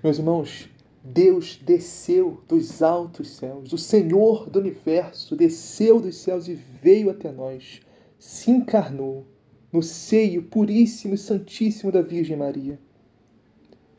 Meus 0.02 0.18
irmãos, 0.18 0.68
Deus 1.04 1.56
desceu 1.56 2.40
dos 2.46 2.80
altos 2.80 3.30
céus, 3.30 3.72
o 3.72 3.78
Senhor 3.78 4.48
do 4.48 4.60
universo 4.60 5.34
desceu 5.34 6.00
dos 6.00 6.16
céus 6.16 6.46
e 6.46 6.54
veio 6.54 7.10
até 7.10 7.32
nós, 7.32 7.80
se 8.20 8.52
encarnou 8.52 9.26
no 9.72 9.82
seio 9.82 10.44
puríssimo 10.44 11.14
e 11.14 11.18
santíssimo 11.18 11.90
da 11.90 12.02
Virgem 12.02 12.36
Maria. 12.36 12.78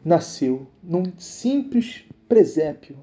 Nasceu 0.04 0.66
num 0.82 1.04
simples 1.18 2.06
presépio, 2.30 2.98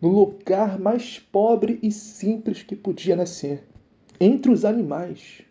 no 0.00 0.08
lugar 0.08 0.80
mais 0.80 1.20
pobre 1.20 1.78
e 1.80 1.92
simples 1.92 2.64
que 2.64 2.74
podia 2.74 3.14
nascer, 3.14 3.62
entre 4.20 4.50
os 4.50 4.64
animais, 4.64 5.42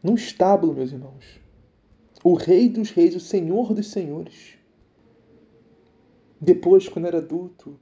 num 0.00 0.14
estábulo, 0.14 0.74
meus 0.74 0.92
irmãos. 0.92 1.40
O 2.22 2.34
Rei 2.34 2.68
dos 2.68 2.90
Reis, 2.90 3.16
o 3.16 3.20
Senhor 3.20 3.74
dos 3.74 3.90
Senhores 3.90 4.55
depois, 6.40 6.88
quando 6.88 7.06
era 7.06 7.18
adulto, 7.18 7.78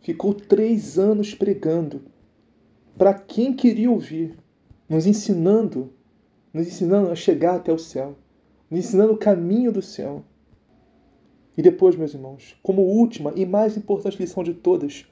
ficou 0.00 0.34
três 0.34 0.98
anos 0.98 1.34
pregando 1.34 2.02
para 2.96 3.14
quem 3.14 3.54
queria 3.54 3.90
ouvir, 3.90 4.36
nos 4.88 5.06
ensinando, 5.06 5.92
nos 6.52 6.66
ensinando 6.66 7.10
a 7.10 7.14
chegar 7.14 7.56
até 7.56 7.72
o 7.72 7.78
céu, 7.78 8.16
nos 8.70 8.80
ensinando 8.80 9.12
o 9.12 9.18
caminho 9.18 9.72
do 9.72 9.80
céu. 9.80 10.22
E 11.56 11.62
depois, 11.62 11.96
meus 11.96 12.14
irmãos, 12.14 12.56
como 12.62 12.82
última 12.82 13.32
e 13.36 13.46
mais 13.46 13.76
importante 13.76 14.20
lição 14.20 14.42
de 14.42 14.54
todas, 14.54 15.06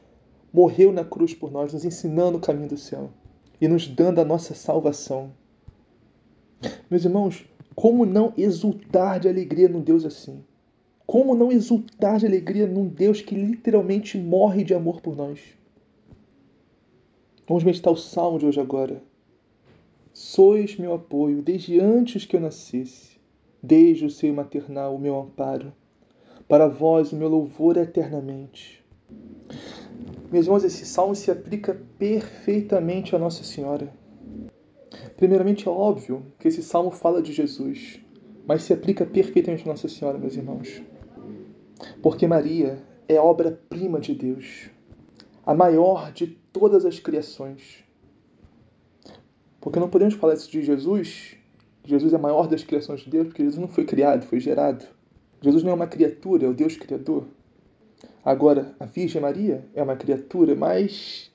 morreu 0.53 0.92
na 0.92 1.05
cruz 1.05 1.35
por 1.35 1.50
nós, 1.50 1.72
nos 1.72 1.85
ensinando 1.85 2.38
o 2.38 2.40
caminho 2.40 2.68
do 2.68 2.76
céu 2.76 3.11
e 3.61 3.68
nos 3.68 3.87
dando 3.87 4.20
a 4.20 4.24
nossa 4.24 4.55
salvação. 4.55 5.33
Meus 6.90 7.05
irmãos, 7.05 7.44
como 7.74 8.05
não 8.05 8.33
exultar 8.37 9.20
de 9.20 9.29
alegria 9.29 9.68
num 9.68 9.81
Deus 9.81 10.05
assim? 10.05 10.44
Como 11.11 11.35
não 11.35 11.51
exultar 11.51 12.20
de 12.20 12.27
alegria 12.27 12.68
num 12.68 12.87
Deus 12.87 13.20
que 13.20 13.35
literalmente 13.35 14.16
morre 14.16 14.62
de 14.62 14.75
amor 14.75 15.01
por 15.01 15.16
nós? 15.16 15.40
Vamos 17.49 17.64
meditar 17.64 17.92
o 17.92 17.96
salmo 17.96 18.38
de 18.38 18.46
hoje 18.46 18.61
agora. 18.61 19.03
Sois 20.12 20.77
meu 20.77 20.94
apoio 20.94 21.42
desde 21.42 21.81
antes 21.81 22.25
que 22.25 22.37
eu 22.37 22.40
nascesse, 22.40 23.18
desde 23.61 24.05
o 24.05 24.11
seio 24.11 24.33
maternal 24.33 24.94
o 24.94 25.01
meu 25.01 25.18
amparo. 25.18 25.73
Para 26.46 26.68
vós 26.68 27.11
o 27.11 27.16
meu 27.16 27.29
louvor 27.29 27.77
é 27.77 27.81
eternamente. 27.81 28.81
Meus 30.31 30.46
irmãos, 30.46 30.62
esse 30.62 30.87
salmo 30.87 31.16
se 31.16 31.29
aplica 31.29 31.77
perfeitamente 31.99 33.16
a 33.16 33.18
Nossa 33.18 33.42
Senhora. 33.42 33.92
Primeiramente, 35.16 35.66
é 35.66 35.70
óbvio 35.73 36.23
que 36.38 36.46
esse 36.46 36.62
salmo 36.62 36.92
fala 36.92 37.20
de 37.20 37.33
Jesus, 37.33 37.99
mas 38.46 38.62
se 38.62 38.73
aplica 38.73 39.05
perfeitamente 39.05 39.64
a 39.64 39.73
Nossa 39.73 39.88
Senhora, 39.88 40.16
meus 40.16 40.37
irmãos. 40.37 40.81
Porque 42.02 42.26
Maria 42.26 42.82
é 43.08 43.18
obra-prima 43.18 44.00
de 44.00 44.14
Deus, 44.14 44.70
a 45.44 45.54
maior 45.54 46.12
de 46.12 46.26
todas 46.52 46.84
as 46.84 46.98
criações. 46.98 47.84
Porque 49.60 49.80
não 49.80 49.90
podemos 49.90 50.14
falar 50.14 50.34
isso 50.34 50.50
de 50.50 50.62
Jesus, 50.62 51.36
Jesus 51.84 52.12
é 52.12 52.16
a 52.16 52.20
maior 52.20 52.46
das 52.46 52.62
criações 52.62 53.00
de 53.00 53.10
Deus, 53.10 53.28
porque 53.28 53.42
Jesus 53.42 53.60
não 53.60 53.68
foi 53.68 53.84
criado, 53.84 54.26
foi 54.26 54.40
gerado. 54.40 54.84
Jesus 55.42 55.62
não 55.62 55.72
é 55.72 55.74
uma 55.74 55.86
criatura, 55.86 56.46
é 56.46 56.48
o 56.48 56.54
Deus 56.54 56.76
Criador. 56.76 57.26
Agora, 58.24 58.74
a 58.78 58.84
Virgem 58.84 59.20
Maria 59.20 59.64
é 59.74 59.82
uma 59.82 59.96
criatura, 59.96 60.54
mas 60.54 61.30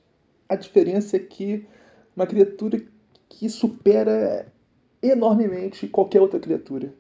a 0.47 0.55
diferença 0.55 1.17
é 1.17 1.19
que 1.19 1.65
uma 2.15 2.27
criatura 2.27 2.81
que 3.27 3.49
supera 3.49 4.47
enormemente 5.01 5.87
qualquer 5.87 6.21
outra 6.21 6.39
criatura. 6.39 6.93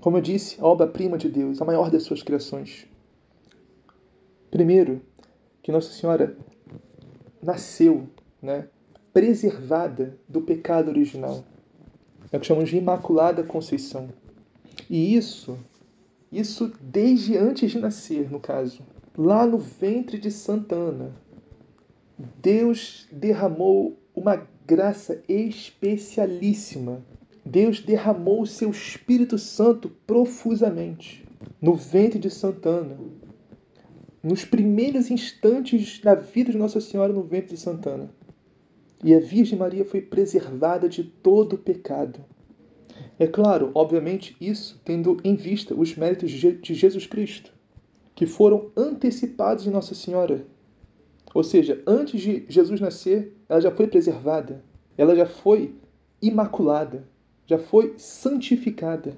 Como 0.00 0.16
eu 0.16 0.20
disse, 0.20 0.60
a 0.60 0.64
obra-prima 0.64 1.18
de 1.18 1.28
Deus, 1.28 1.60
a 1.60 1.64
maior 1.64 1.90
das 1.90 2.04
suas 2.04 2.22
criações. 2.22 2.86
Primeiro, 4.50 5.02
que 5.62 5.72
Nossa 5.72 5.92
Senhora 5.92 6.36
nasceu, 7.42 8.08
né, 8.40 8.68
preservada 9.12 10.16
do 10.28 10.40
pecado 10.40 10.88
original. 10.88 11.44
É 12.30 12.36
o 12.36 12.40
que 12.40 12.46
chamamos 12.46 12.70
de 12.70 12.76
Imaculada 12.76 13.42
Conceição. 13.42 14.08
E 14.88 15.16
isso, 15.16 15.58
isso 16.30 16.72
desde 16.80 17.36
antes 17.36 17.70
de 17.70 17.78
nascer, 17.78 18.30
no 18.30 18.38
caso, 18.38 18.82
lá 19.16 19.44
no 19.44 19.58
ventre 19.58 20.18
de 20.18 20.30
Santa 20.30 20.76
Ana, 20.76 21.10
Deus 22.40 23.08
derramou 23.10 23.98
uma 24.14 24.46
graça 24.66 25.22
especialíssima 25.28 27.02
Deus 27.50 27.80
derramou 27.80 28.42
o 28.42 28.46
seu 28.46 28.70
Espírito 28.70 29.38
Santo 29.38 29.88
profusamente 30.06 31.26
no 31.62 31.74
ventre 31.74 32.18
de 32.18 32.28
Santana, 32.28 32.98
nos 34.22 34.44
primeiros 34.44 35.10
instantes 35.10 35.98
da 35.98 36.14
vida 36.14 36.52
de 36.52 36.58
Nossa 36.58 36.78
Senhora 36.78 37.10
no 37.10 37.22
ventre 37.22 37.54
de 37.54 37.60
Santana. 37.60 38.10
E 39.02 39.14
a 39.14 39.18
Virgem 39.18 39.58
Maria 39.58 39.82
foi 39.82 40.02
preservada 40.02 40.90
de 40.90 41.02
todo 41.02 41.54
o 41.54 41.58
pecado. 41.58 42.20
É 43.18 43.26
claro, 43.26 43.70
obviamente, 43.74 44.36
isso 44.38 44.78
tendo 44.84 45.16
em 45.24 45.34
vista 45.34 45.74
os 45.74 45.96
méritos 45.96 46.30
de 46.30 46.74
Jesus 46.74 47.06
Cristo, 47.06 47.50
que 48.14 48.26
foram 48.26 48.70
antecipados 48.76 49.66
em 49.66 49.70
Nossa 49.70 49.94
Senhora. 49.94 50.44
Ou 51.32 51.42
seja, 51.42 51.82
antes 51.86 52.20
de 52.20 52.44
Jesus 52.46 52.78
nascer, 52.78 53.34
ela 53.48 53.60
já 53.60 53.70
foi 53.70 53.86
preservada, 53.86 54.62
ela 54.98 55.16
já 55.16 55.24
foi 55.24 55.74
imaculada 56.20 57.08
já 57.48 57.58
foi 57.58 57.94
santificada. 57.96 59.16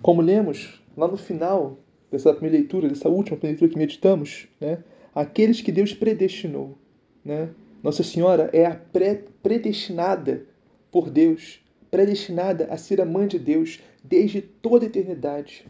Como 0.00 0.22
lemos 0.22 0.80
lá 0.96 1.08
no 1.08 1.16
final 1.16 1.76
dessa 2.10 2.32
primeira 2.32 2.56
leitura, 2.56 2.88
dessa 2.88 3.08
última 3.08 3.38
leitura 3.42 3.70
que 3.70 3.76
meditamos, 3.76 4.46
né? 4.60 4.78
aqueles 5.14 5.60
que 5.60 5.72
Deus 5.72 5.92
predestinou. 5.92 6.78
Né? 7.24 7.50
Nossa 7.82 8.04
Senhora 8.04 8.48
é 8.52 8.64
a 8.64 8.74
pré 8.74 9.24
predestinada 9.42 10.46
por 10.92 11.10
Deus, 11.10 11.60
predestinada 11.90 12.68
a 12.70 12.76
ser 12.76 13.00
a 13.00 13.04
mãe 13.04 13.26
de 13.26 13.38
Deus 13.38 13.80
desde 14.02 14.40
toda 14.40 14.84
a 14.84 14.88
eternidade. 14.88 15.66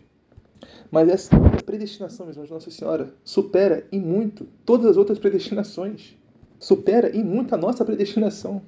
Mas 0.90 1.08
essa 1.08 1.30
predestinação, 1.64 2.26
meus 2.26 2.36
irmãos, 2.36 2.50
Nossa 2.50 2.70
Senhora 2.70 3.14
supera 3.24 3.86
em 3.90 4.00
muito 4.00 4.46
todas 4.66 4.86
as 4.86 4.96
outras 4.96 5.18
predestinações. 5.18 6.16
Supera 6.58 7.14
em 7.14 7.24
muito 7.24 7.54
a 7.54 7.58
nossa 7.58 7.84
predestinação. 7.84 8.62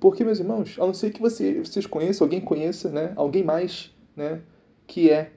Porque, 0.00 0.24
meus 0.24 0.38
irmãos, 0.38 0.76
a 0.78 0.86
não 0.86 0.94
ser 0.94 1.12
que 1.12 1.20
você, 1.20 1.60
vocês 1.60 1.86
conheçam, 1.86 2.24
alguém 2.24 2.40
conheça, 2.40 2.88
né? 2.90 3.12
Alguém 3.16 3.42
mais, 3.42 3.92
né? 4.14 4.40
Que 4.86 5.10
é, 5.10 5.32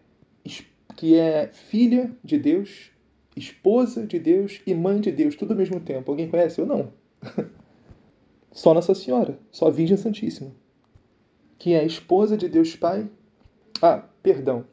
que 0.95 1.15
é 1.15 1.47
filha 1.47 2.15
de 2.23 2.37
Deus, 2.37 2.91
esposa 3.35 4.05
de 4.05 4.19
Deus 4.19 4.61
e 4.65 4.73
mãe 4.75 5.01
de 5.01 5.11
Deus, 5.11 5.35
tudo 5.35 5.51
ao 5.51 5.57
mesmo 5.57 5.79
tempo. 5.79 6.11
Alguém 6.11 6.29
conhece? 6.29 6.59
Eu 6.59 6.67
não. 6.67 6.93
Só 8.51 8.73
Nossa 8.73 8.93
Senhora, 8.93 9.39
só 9.49 9.67
a 9.67 9.71
Virgem 9.71 9.95
Santíssima. 9.95 10.51
Que 11.57 11.73
é 11.73 11.85
esposa 11.85 12.35
de 12.35 12.49
Deus 12.49 12.75
Pai. 12.75 13.09
Ah, 13.81 14.03
perdão. 14.21 14.65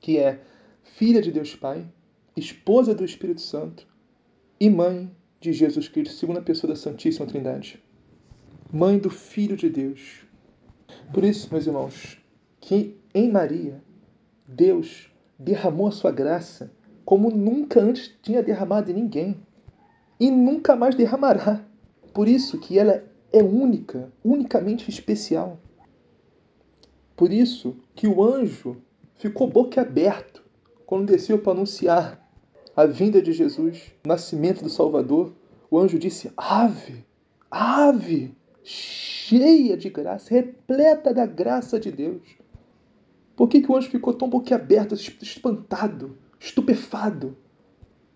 Que 0.00 0.16
é 0.16 0.40
filha 0.84 1.20
de 1.20 1.32
Deus 1.32 1.56
Pai, 1.56 1.84
esposa 2.36 2.94
do 2.94 3.04
Espírito 3.04 3.40
Santo 3.40 3.84
e 4.60 4.70
mãe 4.70 5.10
de 5.40 5.52
Jesus 5.52 5.88
Cristo, 5.88 6.14
segunda 6.14 6.40
pessoa 6.40 6.72
da 6.72 6.76
Santíssima 6.76 7.26
Trindade 7.26 7.82
mãe 8.72 8.98
do 8.98 9.10
Filho 9.10 9.56
de 9.56 9.68
Deus. 9.68 10.24
Por 11.12 11.24
isso, 11.24 11.48
meus 11.50 11.66
irmãos, 11.66 12.18
que 12.60 12.96
em 13.12 13.30
Maria, 13.30 13.82
Deus 14.46 15.10
derramou 15.36 15.88
a 15.88 15.92
sua 15.92 16.12
graça 16.12 16.72
como 17.04 17.30
nunca 17.30 17.80
antes 17.80 18.14
tinha 18.22 18.42
derramado 18.42 18.90
em 18.90 18.94
ninguém 18.94 19.36
e 20.20 20.30
nunca 20.30 20.76
mais 20.76 20.94
derramará. 20.94 21.64
Por 22.14 22.28
isso 22.28 22.58
que 22.58 22.78
ela 22.78 23.02
é 23.32 23.42
única, 23.42 24.12
unicamente 24.24 24.88
especial. 24.88 25.58
Por 27.16 27.32
isso 27.32 27.76
que 27.94 28.06
o 28.06 28.22
anjo 28.22 28.76
ficou 29.16 29.48
boquiaberto 29.48 30.44
quando 30.86 31.10
desceu 31.10 31.38
para 31.38 31.52
anunciar 31.52 32.30
a 32.76 32.86
vinda 32.86 33.20
de 33.20 33.32
Jesus, 33.32 33.92
o 34.04 34.08
nascimento 34.08 34.62
do 34.62 34.70
Salvador. 34.70 35.32
O 35.70 35.78
anjo 35.78 35.98
disse: 35.98 36.32
Ave, 36.36 37.04
ave, 37.50 38.34
cheia 38.70 39.76
de 39.76 39.90
graça, 39.90 40.32
repleta 40.32 41.12
da 41.12 41.26
graça 41.26 41.78
de 41.78 41.90
Deus. 41.90 42.22
Por 43.34 43.48
que, 43.48 43.60
que 43.60 43.70
o 43.70 43.76
anjo 43.76 43.90
ficou 43.90 44.14
tão 44.14 44.28
boquiaberto, 44.28 44.94
espantado, 44.94 46.16
estupefado? 46.38 47.36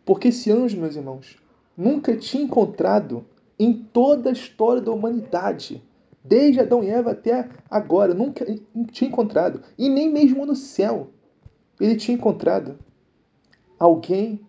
Porque 0.04 0.28
esse 0.28 0.52
anjo, 0.52 0.80
meus 0.80 0.94
irmãos, 0.94 1.36
nunca 1.76 2.16
tinha 2.16 2.44
encontrado 2.44 3.26
em 3.58 3.72
toda 3.72 4.30
a 4.30 4.32
história 4.32 4.80
da 4.80 4.92
humanidade, 4.92 5.82
desde 6.22 6.60
Adão 6.60 6.84
e 6.84 6.88
Eva 6.88 7.12
até 7.12 7.48
agora, 7.70 8.14
nunca 8.14 8.44
tinha 8.90 9.08
encontrado, 9.08 9.62
e 9.78 9.88
nem 9.88 10.10
mesmo 10.10 10.46
no 10.46 10.54
céu, 10.54 11.10
ele 11.80 11.96
tinha 11.96 12.16
encontrado 12.16 12.78
alguém 13.78 14.40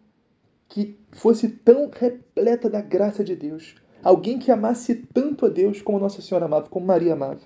que 0.68 0.98
fosse 1.12 1.48
tão 1.50 1.90
repleta 1.90 2.70
da 2.70 2.82
graça 2.82 3.24
de 3.24 3.36
Deus, 3.36 3.76
Alguém 4.06 4.38
que 4.38 4.52
amasse 4.52 4.94
tanto 4.94 5.48
a 5.48 5.50
Deus 5.50 5.82
como 5.82 5.98
Nossa 5.98 6.22
Senhora 6.22 6.46
amava, 6.46 6.70
como 6.70 6.86
Maria 6.86 7.14
amava. 7.14 7.42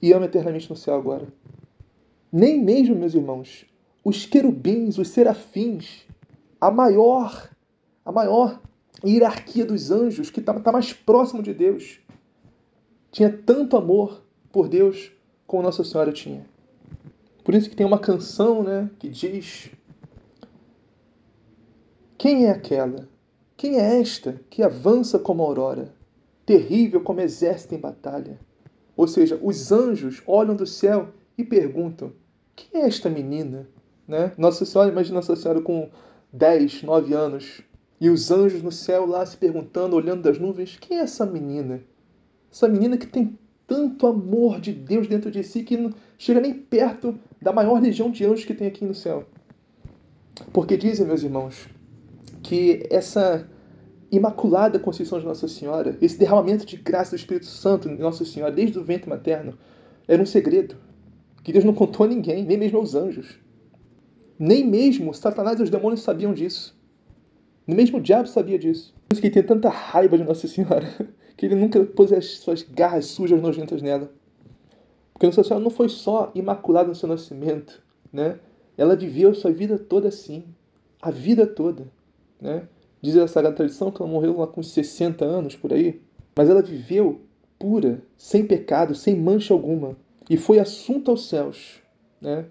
E 0.00 0.14
ama 0.14 0.24
eternamente 0.24 0.70
no 0.70 0.74
céu 0.74 0.94
agora. 0.94 1.28
Nem 2.32 2.58
mesmo, 2.58 2.96
meus 2.96 3.12
irmãos, 3.12 3.66
os 4.02 4.24
querubins, 4.24 4.96
os 4.96 5.08
serafins, 5.08 6.06
a 6.58 6.70
maior, 6.70 7.50
a 8.02 8.10
maior 8.10 8.62
hierarquia 9.04 9.66
dos 9.66 9.90
anjos, 9.90 10.30
que 10.30 10.40
está 10.40 10.58
tá 10.58 10.72
mais 10.72 10.90
próximo 10.90 11.42
de 11.42 11.52
Deus, 11.52 12.00
tinha 13.12 13.30
tanto 13.30 13.76
amor 13.76 14.22
por 14.50 14.70
Deus 14.70 15.12
como 15.46 15.62
Nossa 15.62 15.84
Senhora 15.84 16.12
tinha. 16.12 16.46
Por 17.44 17.54
isso 17.54 17.68
que 17.68 17.76
tem 17.76 17.84
uma 17.84 17.98
canção 17.98 18.62
né, 18.62 18.88
que 18.98 19.10
diz: 19.10 19.70
Quem 22.16 22.46
é 22.46 22.52
aquela 22.52 23.06
quem 23.60 23.78
é 23.78 24.00
esta 24.00 24.40
que 24.48 24.62
avança 24.62 25.18
como 25.18 25.42
aurora, 25.42 25.92
terrível 26.46 27.02
como 27.02 27.20
exército 27.20 27.74
em 27.74 27.78
batalha? 27.78 28.40
Ou 28.96 29.06
seja, 29.06 29.38
os 29.42 29.70
anjos 29.70 30.22
olham 30.26 30.56
do 30.56 30.64
céu 30.64 31.10
e 31.36 31.44
perguntam: 31.44 32.10
quem 32.56 32.80
é 32.80 32.86
esta 32.86 33.10
menina? 33.10 33.68
Né? 34.08 34.32
Nossa 34.38 34.64
Senhora, 34.64 34.90
imagina 34.90 35.16
Nossa 35.16 35.36
Senhora 35.36 35.60
com 35.60 35.90
10, 36.32 36.84
9 36.84 37.12
anos, 37.12 37.60
e 38.00 38.08
os 38.08 38.30
anjos 38.30 38.62
no 38.62 38.72
céu 38.72 39.04
lá 39.04 39.26
se 39.26 39.36
perguntando, 39.36 39.94
olhando 39.94 40.22
das 40.22 40.38
nuvens: 40.38 40.78
quem 40.80 40.96
é 40.96 41.02
essa 41.02 41.26
menina? 41.26 41.82
Essa 42.50 42.66
menina 42.66 42.96
que 42.96 43.06
tem 43.06 43.38
tanto 43.66 44.06
amor 44.06 44.58
de 44.58 44.72
Deus 44.72 45.06
dentro 45.06 45.30
de 45.30 45.44
si 45.44 45.64
que 45.64 45.76
não 45.76 45.92
chega 46.16 46.40
nem 46.40 46.54
perto 46.54 47.14
da 47.42 47.52
maior 47.52 47.78
legião 47.78 48.10
de 48.10 48.24
anjos 48.24 48.46
que 48.46 48.54
tem 48.54 48.68
aqui 48.68 48.86
no 48.86 48.94
céu. 48.94 49.26
Porque 50.50 50.78
dizem, 50.78 51.06
meus 51.06 51.22
irmãos, 51.22 51.68
que 52.42 52.86
essa 52.90 53.48
imaculada 54.10 54.78
conceição 54.78 55.18
de 55.20 55.24
Nossa 55.24 55.46
Senhora, 55.46 55.96
esse 56.00 56.18
derramamento 56.18 56.66
de 56.66 56.76
graça 56.76 57.10
do 57.10 57.16
Espírito 57.16 57.46
Santo 57.46 57.88
em 57.88 57.96
Nossa 57.96 58.24
Senhora, 58.24 58.52
desde 58.52 58.78
o 58.78 58.84
ventre 58.84 59.08
materno, 59.08 59.56
era 60.08 60.20
um 60.20 60.26
segredo 60.26 60.76
que 61.42 61.52
Deus 61.52 61.64
não 61.64 61.72
contou 61.72 62.04
a 62.04 62.08
ninguém, 62.08 62.44
nem 62.44 62.58
mesmo 62.58 62.78
aos 62.78 62.94
anjos. 62.94 63.38
Nem 64.38 64.66
mesmo 64.66 65.14
Satanás 65.14 65.60
e 65.60 65.62
os 65.62 65.70
demônios 65.70 66.02
sabiam 66.02 66.34
disso. 66.34 66.76
Nem 67.66 67.76
mesmo 67.76 67.98
o 67.98 68.00
diabo 68.00 68.28
sabia 68.28 68.58
disso. 68.58 68.94
Por 69.08 69.14
isso 69.14 69.20
que 69.20 69.28
ele 69.28 69.34
tem 69.34 69.42
tanta 69.42 69.68
raiva 69.68 70.18
de 70.18 70.24
Nossa 70.24 70.48
Senhora, 70.48 70.86
que 71.36 71.46
ele 71.46 71.54
nunca 71.54 71.84
pôs 71.84 72.12
as 72.12 72.38
suas 72.38 72.62
garras 72.62 73.06
sujas 73.06 73.40
nojentas 73.40 73.80
nela. 73.80 74.10
Porque 75.12 75.26
Nossa 75.26 75.44
Senhora 75.44 75.62
não 75.62 75.70
foi 75.70 75.88
só 75.88 76.32
imaculada 76.34 76.88
no 76.88 76.94
seu 76.94 77.08
nascimento, 77.08 77.82
né? 78.12 78.38
Ela 78.76 78.96
viveu 78.96 79.30
a 79.30 79.34
sua 79.34 79.52
vida 79.52 79.78
toda 79.78 80.08
assim, 80.08 80.44
a 81.02 81.10
vida 81.10 81.46
toda. 81.46 81.86
Né? 82.40 82.66
Diz 83.02 83.16
a 83.16 83.28
Sagrada 83.28 83.56
Tradição 83.56 83.90
que 83.90 84.00
ela 84.00 84.10
morreu 84.10 84.38
lá 84.38 84.46
com 84.46 84.62
60 84.62 85.24
anos, 85.24 85.56
por 85.56 85.72
aí. 85.72 86.00
Mas 86.36 86.48
ela 86.48 86.62
viveu 86.62 87.20
pura, 87.58 88.02
sem 88.16 88.46
pecado, 88.46 88.94
sem 88.94 89.16
mancha 89.16 89.52
alguma. 89.52 89.96
E 90.28 90.36
foi 90.36 90.58
assunta 90.58 91.10
aos 91.10 91.28
céus. 91.28 91.80
Né? 92.20 92.46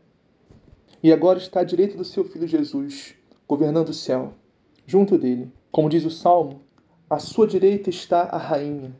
E 1.01 1.13
agora 1.13 1.39
está 1.39 1.61
à 1.61 1.63
direita 1.63 1.97
do 1.97 2.03
seu 2.03 2.23
Filho 2.23 2.47
Jesus, 2.47 3.15
governando 3.47 3.89
o 3.89 3.93
céu, 3.93 4.33
junto 4.85 5.17
dele. 5.17 5.51
Como 5.71 5.89
diz 5.89 6.03
o 6.05 6.11
Salmo, 6.11 6.61
à 7.09 7.19
sua 7.19 7.47
direita 7.47 7.89
está 7.89 8.23
a 8.23 8.37
rainha, 8.37 8.93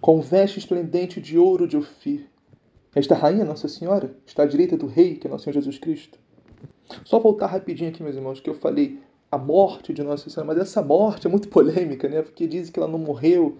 com 0.00 0.20
veste 0.20 0.58
esplendente 0.58 1.20
de 1.20 1.36
ouro 1.36 1.68
de 1.68 1.76
Ofir. 1.76 2.26
Esta 2.94 3.14
rainha, 3.14 3.44
Nossa 3.44 3.68
Senhora, 3.68 4.16
está 4.26 4.44
à 4.44 4.46
direita 4.46 4.76
do 4.76 4.86
Rei, 4.86 5.16
que 5.16 5.26
é 5.26 5.30
Nosso 5.30 5.44
Senhor 5.44 5.54
Jesus 5.54 5.78
Cristo. 5.78 6.18
Só 7.04 7.18
voltar 7.18 7.46
rapidinho 7.46 7.90
aqui, 7.90 8.02
meus 8.02 8.16
irmãos, 8.16 8.40
que 8.40 8.50
eu 8.50 8.54
falei 8.54 8.98
a 9.30 9.38
morte 9.38 9.92
de 9.92 10.02
Nossa 10.02 10.28
Senhora, 10.28 10.52
mas 10.52 10.58
essa 10.58 10.82
morte 10.82 11.26
é 11.26 11.30
muito 11.30 11.48
polêmica, 11.48 12.08
né? 12.08 12.22
Porque 12.22 12.46
dizem 12.46 12.72
que 12.72 12.78
ela 12.78 12.88
não 12.88 12.98
morreu. 12.98 13.56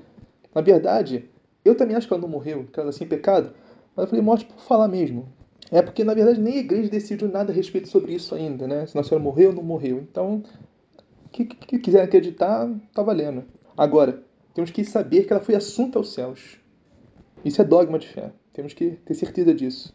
Na 0.55 0.61
verdade, 0.61 1.31
eu 1.65 1.77
também 1.77 1.97
acho 1.97 2.09
que 2.09 2.13
ela 2.13 2.23
não 2.23 2.29
morreu, 2.29 2.67
que 2.73 2.81
ela 2.81 2.89
é 2.89 2.93
sem 2.93 3.07
pecado. 3.07 3.53
Mas 3.95 4.05
eu 4.05 4.09
falei 4.09 4.25
morte 4.25 4.47
por 4.47 4.61
falar 4.61 4.89
mesmo. 4.89 5.29
É 5.71 5.81
porque, 5.81 6.03
na 6.03 6.15
verdade, 6.15 6.41
nem 6.41 6.57
a 6.57 6.61
igreja 6.61 6.91
decidiu 6.91 7.29
nada 7.29 7.53
a 7.53 7.55
respeito 7.55 7.89
sobre 7.89 8.13
isso 8.13 8.35
ainda, 8.35 8.67
né? 8.67 8.87
Se 8.87 8.97
Nossa 8.97 9.11
Senhora 9.11 9.23
morreu 9.23 9.51
ou 9.51 9.57
não 9.57 9.63
morreu. 9.63 9.99
Então, 9.99 10.43
que, 11.31 11.45
que 11.45 11.79
quiser 11.79 12.03
acreditar, 12.03 12.69
tá 12.93 13.03
valendo. 13.03 13.45
Agora, 13.77 14.23
temos 14.53 14.71
que 14.71 14.85
saber 14.85 15.25
que 15.25 15.33
ela 15.33 15.43
foi 15.43 15.55
assunta 15.55 15.99
aos 15.99 16.13
céus. 16.13 16.59
Isso 17.45 17.63
é 17.63 17.65
dogma 17.65 17.99
de 17.99 18.09
fé. 18.09 18.33
Temos 18.53 18.75
que 18.75 18.91
ter 19.05 19.15
certeza 19.15 19.55
disso. 19.55 19.95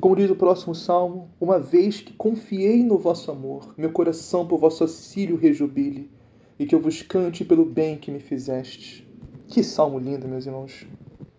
Como 0.00 0.16
diz 0.16 0.30
o 0.30 0.36
próximo 0.36 0.74
salmo, 0.74 1.30
uma 1.40 1.58
vez 1.58 2.00
que 2.00 2.12
confiei 2.12 2.82
no 2.82 2.98
vosso 2.98 3.30
amor, 3.30 3.74
meu 3.76 3.92
coração 3.92 4.46
por 4.46 4.58
vosso 4.58 4.84
auxílio 4.84 5.36
rejubile, 5.36 6.10
e 6.58 6.66
que 6.66 6.74
eu 6.74 6.80
vos 6.80 7.02
cante 7.02 7.44
pelo 7.44 7.64
bem 7.64 7.96
que 7.96 8.10
me 8.10 8.20
fizeste. 8.20 9.06
Que 9.46 9.62
salmo 9.62 9.98
lindo, 9.98 10.28
meus 10.28 10.46
irmãos. 10.46 10.86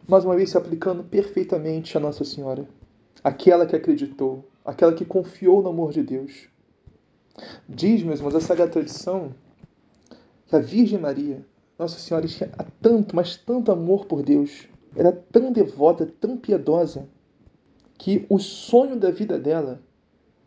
Mais 0.07 0.25
uma 0.25 0.36
vez 0.36 0.49
se 0.49 0.57
aplicando 0.57 1.03
perfeitamente 1.03 1.95
a 1.95 1.99
Nossa 1.99 2.23
Senhora, 2.23 2.67
aquela 3.23 3.65
que 3.65 3.75
acreditou, 3.75 4.43
aquela 4.65 4.93
que 4.93 5.05
confiou 5.05 5.61
no 5.61 5.69
amor 5.69 5.91
de 5.91 6.03
Deus. 6.03 6.49
Diz, 7.67 8.03
meus 8.03 8.19
irmãos, 8.19 8.36
a 8.36 8.41
sagrada 8.41 8.71
tradição 8.71 9.34
que 10.47 10.55
a 10.55 10.59
Virgem 10.59 10.99
Maria, 10.99 11.45
Nossa 11.77 11.99
Senhora, 11.99 12.27
tinha 12.27 12.49
tanto, 12.82 13.15
mas 13.15 13.38
tanto 13.38 13.71
amor 13.71 14.05
por 14.05 14.23
Deus, 14.23 14.67
era 14.95 15.11
tão 15.11 15.51
devota, 15.51 16.11
tão 16.19 16.36
piedosa, 16.36 17.07
que 18.00 18.26
o 18.30 18.39
sonho 18.39 18.95
da 18.95 19.12
vida 19.12 19.38
dela 19.38 19.82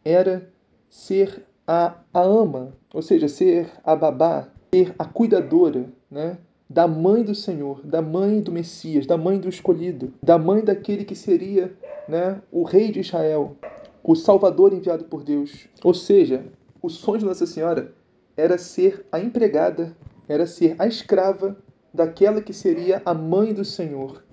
era 0.02 0.50
ser 0.88 1.44
a, 1.66 1.94
a 2.12 2.22
ama, 2.22 2.72
ou 2.92 3.02
seja, 3.02 3.28
ser 3.28 3.70
a 3.84 3.94
babá, 3.94 4.48
ser 4.74 4.94
a 4.98 5.04
cuidadora, 5.04 5.84
né? 6.10 6.38
da 6.68 6.88
mãe 6.88 7.22
do 7.22 7.34
Senhor, 7.34 7.86
da 7.86 8.00
mãe 8.00 8.40
do 8.40 8.50
Messias, 8.50 9.06
da 9.06 9.18
mãe 9.18 9.38
do 9.38 9.50
escolhido, 9.50 10.14
da 10.22 10.38
mãe 10.38 10.64
daquele 10.64 11.04
que 11.04 11.14
seria 11.14 11.70
né, 12.08 12.40
o 12.50 12.62
rei 12.62 12.90
de 12.90 13.00
Israel, 13.00 13.54
o 14.02 14.14
Salvador 14.14 14.72
enviado 14.72 15.04
por 15.04 15.22
Deus. 15.22 15.68
Ou 15.84 15.92
seja, 15.92 16.46
o 16.80 16.88
sonho 16.88 17.18
de 17.18 17.24
Nossa 17.26 17.46
Senhora 17.46 17.92
era 18.34 18.56
ser 18.56 19.04
a 19.12 19.20
empregada, 19.20 19.94
era 20.26 20.46
ser 20.46 20.74
a 20.78 20.86
escrava 20.86 21.54
daquela 21.92 22.40
que 22.40 22.54
seria 22.54 23.02
a 23.04 23.12
mãe 23.12 23.52
do 23.52 23.66
Senhor. 23.66 24.24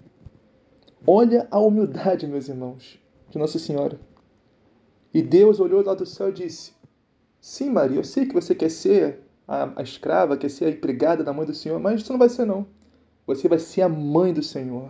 Olha 1.06 1.46
a 1.52 1.60
humildade, 1.60 2.26
meus 2.26 2.48
irmãos 2.48 2.98
de 3.30 3.38
Nossa 3.38 3.60
Senhora. 3.60 4.00
E 5.14 5.22
Deus 5.22 5.60
olhou 5.60 5.84
lá 5.84 5.94
do 5.94 6.06
céu 6.06 6.30
e 6.30 6.34
disse: 6.34 6.74
Sim, 7.42 7.70
Maria, 7.72 7.98
eu 7.98 8.04
sei 8.04 8.26
que 8.26 8.34
você 8.34 8.54
quer 8.54 8.70
ser 8.70 9.22
a, 9.48 9.80
a 9.80 9.82
escrava, 9.82 10.38
quer 10.38 10.50
ser 10.50 10.66
a 10.66 10.70
empregada 10.70 11.24
da 11.24 11.34
mãe 11.34 11.46
do 11.46 11.54
Senhor, 11.54 11.80
mas 11.80 12.02
isso 12.02 12.12
não 12.12 12.20
vai 12.20 12.30
ser, 12.30 12.46
não. 12.46 12.66
Você 13.26 13.48
vai 13.48 13.60
ser 13.60 13.82
a 13.82 13.90
mãe 13.90 14.34
do 14.34 14.44
Senhor. 14.44 14.90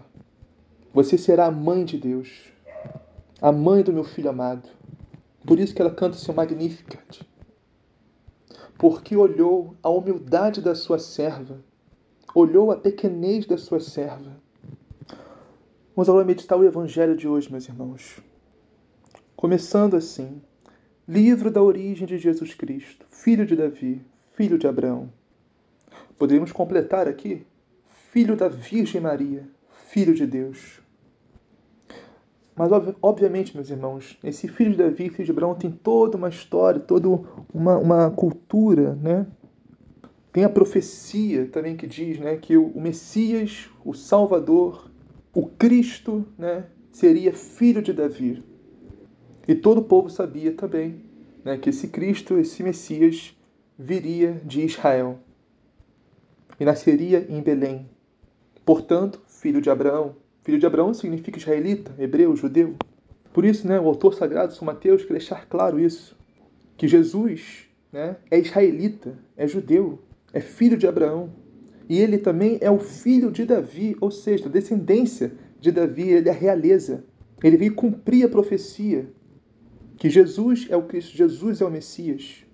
Você 0.94 1.18
será 1.18 1.46
a 1.46 1.52
mãe 1.52 1.86
de 1.86 1.98
Deus, 1.98 2.52
a 3.42 3.52
mãe 3.52 3.84
do 3.84 3.94
meu 3.94 4.04
filho 4.04 4.30
amado. 4.30 4.68
Por 5.46 5.60
isso 5.60 5.74
que 5.74 5.82
ela 5.82 5.92
canta 5.92 6.18
o 6.18 6.20
seu 6.20 6.34
Magnificat. 6.34 7.22
Porque 8.78 9.16
olhou 9.16 9.76
a 9.84 9.90
humildade 9.90 10.62
da 10.62 10.74
sua 10.74 11.00
serva, 11.00 11.60
olhou 12.34 12.72
a 12.72 12.78
pequenez 12.78 13.46
da 13.46 13.58
sua 13.58 13.80
serva. 13.80 14.38
Vamos 15.96 16.10
agora 16.10 16.26
meditar 16.26 16.58
o 16.58 16.64
Evangelho 16.64 17.16
de 17.16 17.28
hoje, 17.28 17.52
meus 17.52 17.68
irmãos. 17.68 18.22
Começando 19.40 19.96
assim, 19.96 20.42
livro 21.08 21.50
da 21.50 21.64
origem 21.64 22.06
de 22.06 22.18
Jesus 22.18 22.54
Cristo, 22.54 23.06
filho 23.10 23.46
de 23.46 23.56
Davi, 23.56 24.02
filho 24.34 24.58
de 24.58 24.68
Abraão. 24.68 25.10
Poderíamos 26.18 26.52
completar 26.52 27.08
aqui, 27.08 27.48
filho 28.12 28.36
da 28.36 28.50
Virgem 28.50 29.00
Maria, 29.00 29.48
filho 29.88 30.14
de 30.14 30.28
Deus. 30.28 30.82
Mas, 32.54 32.70
obviamente, 33.02 33.56
meus 33.56 33.70
irmãos, 33.70 34.20
esse 34.26 34.46
filho 34.50 34.72
de 34.72 34.78
Davi, 34.80 35.10
filho 35.10 35.24
de 35.24 35.32
Abraão, 35.32 35.56
tem 35.56 35.72
toda 35.72 36.18
uma 36.18 36.28
história, 36.28 36.82
toda 36.82 37.08
uma, 37.54 37.78
uma 37.78 38.12
cultura, 38.12 38.94
né? 38.96 39.26
Tem 40.34 40.44
a 40.44 40.50
profecia 40.50 41.48
também 41.48 41.78
que 41.78 41.88
diz 41.88 42.20
né, 42.20 42.36
que 42.36 42.58
o 42.58 42.74
Messias, 42.76 43.70
o 43.86 43.94
Salvador, 43.94 44.92
o 45.34 45.48
Cristo, 45.48 46.26
né, 46.38 46.66
seria 46.92 47.32
filho 47.32 47.82
de 47.82 47.94
Davi. 47.94 48.49
E 49.50 49.56
todo 49.56 49.80
o 49.80 49.84
povo 49.84 50.12
sabia 50.12 50.54
também 50.54 51.02
né, 51.44 51.58
que 51.58 51.72
esse 51.72 51.88
Cristo, 51.88 52.38
esse 52.38 52.62
Messias, 52.62 53.36
viria 53.80 54.40
de 54.46 54.64
Israel 54.64 55.18
e 56.60 56.64
nasceria 56.64 57.26
em 57.28 57.42
Belém. 57.42 57.90
Portanto, 58.64 59.20
filho 59.26 59.60
de 59.60 59.68
Abraão. 59.68 60.16
Filho 60.44 60.60
de 60.60 60.68
Abraão 60.68 60.94
significa 60.94 61.40
israelita, 61.40 61.92
hebreu, 61.98 62.36
judeu. 62.36 62.76
Por 63.34 63.44
isso, 63.44 63.68
né, 63.68 63.80
o 63.80 63.88
autor 63.88 64.14
sagrado, 64.14 64.54
São 64.54 64.68
Mateus, 64.68 65.04
quer 65.04 65.14
deixar 65.14 65.48
claro 65.48 65.80
isso, 65.80 66.16
que 66.78 66.88
Jesus 66.88 67.68
né, 67.92 68.18
é 68.30 68.38
israelita, 68.38 69.18
é 69.36 69.48
judeu, 69.48 69.98
é 70.32 70.40
filho 70.40 70.78
de 70.78 70.86
Abraão. 70.86 71.32
E 71.90 71.98
ele 71.98 72.20
também 72.20 72.60
é 72.62 72.70
o 72.70 72.78
filho 72.78 73.32
de 73.32 73.46
Davi, 73.46 73.98
ou 74.00 74.12
seja, 74.12 74.46
a 74.46 74.52
descendência 74.52 75.32
de 75.60 75.72
Davi, 75.72 76.08
ele 76.08 76.30
é 76.30 76.32
a 76.32 76.36
realeza. 76.36 77.04
Ele 77.44 77.58
veio 77.58 77.74
cumprir 77.74 78.24
a 78.24 78.30
profecia 78.30 79.10
que 80.00 80.10
Jesus 80.10 80.66
é 80.70 80.78
o 80.78 80.84
Cristo, 80.84 81.16
Jesus 81.16 81.60
é 81.60 81.66
o 81.66 81.70
Messias, 81.70 82.46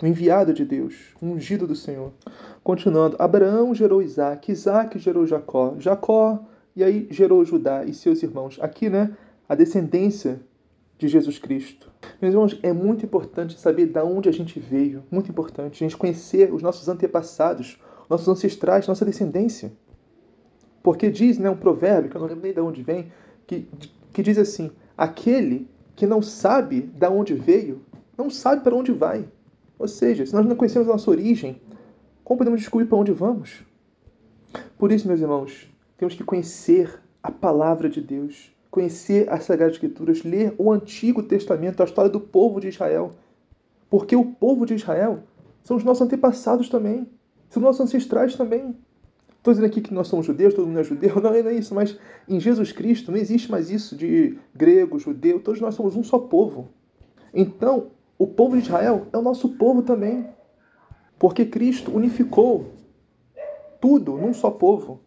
o 0.00 0.06
enviado 0.06 0.54
de 0.54 0.64
Deus, 0.64 0.94
o 1.20 1.26
ungido 1.26 1.66
do 1.66 1.74
Senhor. 1.74 2.12
Continuando, 2.62 3.16
Abraão 3.18 3.74
gerou 3.74 4.00
Isaac, 4.00 4.52
Isaac 4.52 4.96
gerou 5.00 5.26
Jacó, 5.26 5.74
Jacó, 5.80 6.46
e 6.76 6.84
aí 6.84 7.08
gerou 7.10 7.44
Judá 7.44 7.84
e 7.84 7.92
seus 7.92 8.22
irmãos. 8.22 8.56
Aqui, 8.62 8.88
né, 8.88 9.16
a 9.48 9.56
descendência 9.56 10.40
de 10.96 11.08
Jesus 11.08 11.40
Cristo. 11.40 11.90
Meus 12.20 12.34
irmãos, 12.34 12.58
é 12.62 12.72
muito 12.72 13.04
importante 13.04 13.58
saber 13.58 13.86
de 13.86 14.00
onde 14.00 14.28
a 14.28 14.32
gente 14.32 14.60
veio, 14.60 15.02
muito 15.10 15.28
importante, 15.28 15.82
a 15.82 15.88
gente 15.88 15.98
conhecer 15.98 16.54
os 16.54 16.62
nossos 16.62 16.88
antepassados, 16.88 17.78
nossos 18.08 18.28
ancestrais, 18.28 18.86
nossa 18.86 19.04
descendência. 19.04 19.72
Porque 20.84 21.10
diz, 21.10 21.36
né, 21.36 21.50
um 21.50 21.56
provérbio, 21.56 22.08
que 22.08 22.16
eu 22.16 22.20
não 22.20 22.28
lembro 22.28 22.44
nem 22.44 22.54
de 22.54 22.60
onde 22.60 22.80
vem, 22.80 23.10
que, 23.44 23.68
que 24.12 24.22
diz 24.22 24.38
assim: 24.38 24.70
aquele 24.96 25.68
que 26.02 26.06
não 26.08 26.20
sabe 26.20 26.80
de 26.80 27.06
onde 27.06 27.32
veio, 27.32 27.80
não 28.18 28.28
sabe 28.28 28.64
para 28.64 28.74
onde 28.74 28.90
vai. 28.90 29.24
Ou 29.78 29.86
seja, 29.86 30.26
se 30.26 30.34
nós 30.34 30.44
não 30.44 30.56
conhecemos 30.56 30.88
a 30.88 30.92
nossa 30.94 31.08
origem, 31.08 31.62
como 32.24 32.38
podemos 32.38 32.58
descobrir 32.58 32.86
para 32.86 32.98
onde 32.98 33.12
vamos? 33.12 33.62
Por 34.76 34.90
isso, 34.90 35.06
meus 35.06 35.20
irmãos, 35.20 35.68
temos 35.96 36.16
que 36.16 36.24
conhecer 36.24 37.00
a 37.22 37.30
palavra 37.30 37.88
de 37.88 38.00
Deus, 38.00 38.52
conhecer 38.68 39.30
as 39.30 39.44
Sagradas 39.44 39.76
Escrituras, 39.76 40.24
ler 40.24 40.52
o 40.58 40.72
Antigo 40.72 41.22
Testamento, 41.22 41.80
a 41.80 41.84
história 41.84 42.10
do 42.10 42.18
povo 42.18 42.60
de 42.60 42.66
Israel. 42.66 43.12
Porque 43.88 44.16
o 44.16 44.24
povo 44.24 44.66
de 44.66 44.74
Israel 44.74 45.20
são 45.62 45.76
os 45.76 45.84
nossos 45.84 46.02
antepassados 46.04 46.68
também, 46.68 47.08
são 47.48 47.62
nossos 47.62 47.82
ancestrais 47.82 48.34
também. 48.34 48.76
Estou 49.42 49.52
dizendo 49.52 49.66
aqui 49.66 49.80
que 49.80 49.92
nós 49.92 50.06
somos 50.06 50.24
judeus, 50.24 50.54
todo 50.54 50.68
mundo 50.68 50.78
é 50.78 50.84
judeu, 50.84 51.16
não, 51.20 51.32
não 51.32 51.50
é 51.50 51.52
isso, 51.52 51.74
mas 51.74 51.98
em 52.28 52.38
Jesus 52.38 52.70
Cristo 52.70 53.10
não 53.10 53.18
existe 53.18 53.50
mais 53.50 53.70
isso 53.70 53.96
de 53.96 54.38
grego, 54.54 55.00
judeu, 55.00 55.40
todos 55.40 55.60
nós 55.60 55.74
somos 55.74 55.96
um 55.96 56.04
só 56.04 56.16
povo. 56.16 56.68
Então, 57.34 57.90
o 58.16 58.24
povo 58.24 58.56
de 58.56 58.62
Israel 58.62 59.08
é 59.12 59.18
o 59.18 59.22
nosso 59.22 59.48
povo 59.56 59.82
também. 59.82 60.28
Porque 61.18 61.44
Cristo 61.44 61.90
unificou 61.92 62.70
tudo 63.80 64.16
num 64.16 64.32
só 64.32 64.48
povo. 64.48 65.00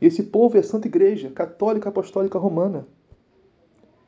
E 0.00 0.06
esse 0.06 0.24
povo 0.24 0.56
é 0.56 0.60
a 0.60 0.64
Santa 0.64 0.88
Igreja, 0.88 1.30
Católica 1.30 1.88
Apostólica 1.88 2.40
Romana. 2.40 2.84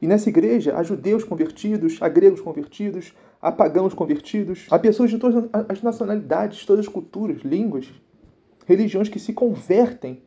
E 0.02 0.08
nessa 0.08 0.28
igreja 0.28 0.76
há 0.76 0.82
judeus 0.82 1.22
convertidos, 1.22 1.98
há 2.00 2.08
gregos 2.08 2.40
convertidos, 2.40 3.14
há 3.40 3.52
pagãos 3.52 3.94
convertidos, 3.94 4.66
há 4.68 4.80
pessoas 4.80 5.10
de 5.10 5.18
todas 5.18 5.48
as 5.68 5.80
nacionalidades, 5.80 6.66
todas 6.66 6.86
as 6.86 6.92
culturas, 6.92 7.42
línguas, 7.42 7.88
religiões 8.68 9.08
que 9.08 9.18
se 9.18 9.32
convertem 9.32 10.20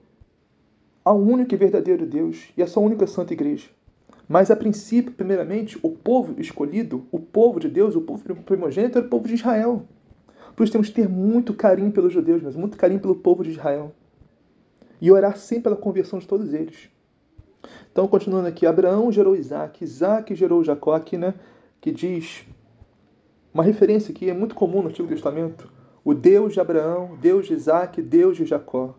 ao 1.06 1.22
único 1.22 1.54
e 1.54 1.58
verdadeiro 1.58 2.08
Deus 2.08 2.50
e 2.58 2.64
à 2.64 2.68
sua 2.68 2.82
única 2.82 3.06
Santa 3.06 3.34
Igreja. 3.34 3.70
Mas 4.28 4.50
a 4.50 4.56
princípio, 4.56 5.12
primeiramente, 5.12 5.78
o 5.84 5.92
povo 5.92 6.42
escolhido, 6.42 7.06
o 7.12 7.20
povo 7.20 7.60
de 7.60 7.70
Deus, 7.70 7.96
o 7.96 8.02
povo 8.02 8.24
primogênito 8.44 8.98
era 8.98 9.06
o 9.06 9.10
povo 9.10 9.28
de 9.28 9.36
Israel. 9.36 9.86
Por 10.56 10.64
isso 10.64 10.72
temos 10.72 10.89
que 10.89 10.96
ter 10.96 11.08
muito 11.08 11.54
carinho 11.54 11.92
pelos 11.92 12.12
judeus, 12.12 12.42
mas 12.42 12.56
muito 12.56 12.78
carinho 12.78 13.00
pelo 13.00 13.14
povo 13.14 13.44
de 13.44 13.52
Israel. 13.52 13.94
E 15.00 15.12
orar 15.12 15.38
sempre 15.38 15.64
pela 15.64 15.76
conversão 15.76 16.18
de 16.18 16.28
todos 16.28 16.52
eles. 16.52 16.89
Então, 17.92 18.08
continuando 18.08 18.48
aqui, 18.48 18.66
Abraão 18.66 19.12
gerou 19.12 19.36
Isaac, 19.36 19.84
Isaac 19.84 20.34
gerou 20.34 20.64
Jacó, 20.64 20.96
aqui, 20.96 21.16
né? 21.16 21.36
Que 21.80 21.92
diz 21.92 22.44
uma 23.54 23.64
referência 23.64 24.12
que 24.12 24.32
é 24.32 24.34
muito 24.34 24.56
comum 24.56 24.82
no 24.82 24.89
Antigo 24.89 25.08
Testamento: 25.08 25.72
o 26.04 26.14
Deus 26.14 26.54
de 26.54 26.60
Abraão, 26.60 27.18
Deus 27.22 27.47
de 27.47 27.54
Isaac, 27.54 28.02
Deus 28.02 28.38
de 28.38 28.45
Jacó. 28.45 28.95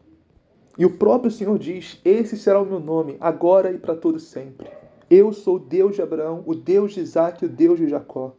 E 0.79 0.87
o 0.87 0.97
próprio 0.97 1.31
Senhor 1.31 1.59
diz: 1.59 2.01
Esse 2.05 2.37
será 2.37 2.61
o 2.61 2.67
meu 2.67 2.81
nome, 2.81 3.17
agora 3.21 3.71
e 3.73 3.79
para 3.79 3.95
todo 3.95 4.19
sempre. 4.19 4.69
Eu 5.11 5.33
sou 5.33 5.57
o 5.57 5.59
Deus 5.59 5.95
de 5.95 6.03
Abraão, 6.03 6.43
o 6.47 6.55
Deus 6.55 6.93
de 6.93 7.01
Isaac 7.01 7.45
o 7.45 7.49
Deus 7.49 7.79
de 7.79 7.89
Jacó. 7.89 8.35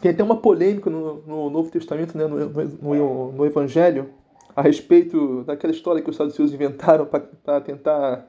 Tem 0.00 0.10
até 0.10 0.22
uma 0.22 0.36
polêmica 0.36 0.88
no, 0.88 1.22
no 1.22 1.50
Novo 1.50 1.70
Testamento, 1.70 2.16
né, 2.16 2.26
no, 2.26 2.38
no, 2.46 3.32
no, 3.32 3.44
Evangelho, 3.44 4.10
a 4.54 4.62
respeito 4.62 5.42
daquela 5.44 5.72
história 5.72 6.00
que 6.00 6.08
os 6.08 6.16
saduceus 6.16 6.52
inventaram 6.52 7.06
para 7.06 7.60
tentar 7.60 8.26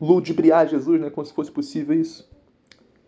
ludibriar 0.00 0.66
Jesus, 0.66 1.00
né, 1.00 1.10
como 1.10 1.26
se 1.26 1.32
fosse 1.32 1.50
possível 1.50 1.98
isso. 1.98 2.28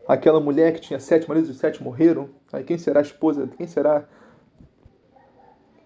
Aquela 0.07 0.41
mulher 0.41 0.75
que 0.75 0.81
tinha 0.81 1.01
sete 1.01 1.29
maridos 1.29 1.49
e 1.49 1.55
sete 1.55 1.83
morreram. 1.83 2.29
Aí 2.53 2.63
quem 2.65 2.77
será 2.77 3.01
a 3.01 3.03
esposa? 3.03 3.49
Quem 3.57 3.67
será 3.67 4.07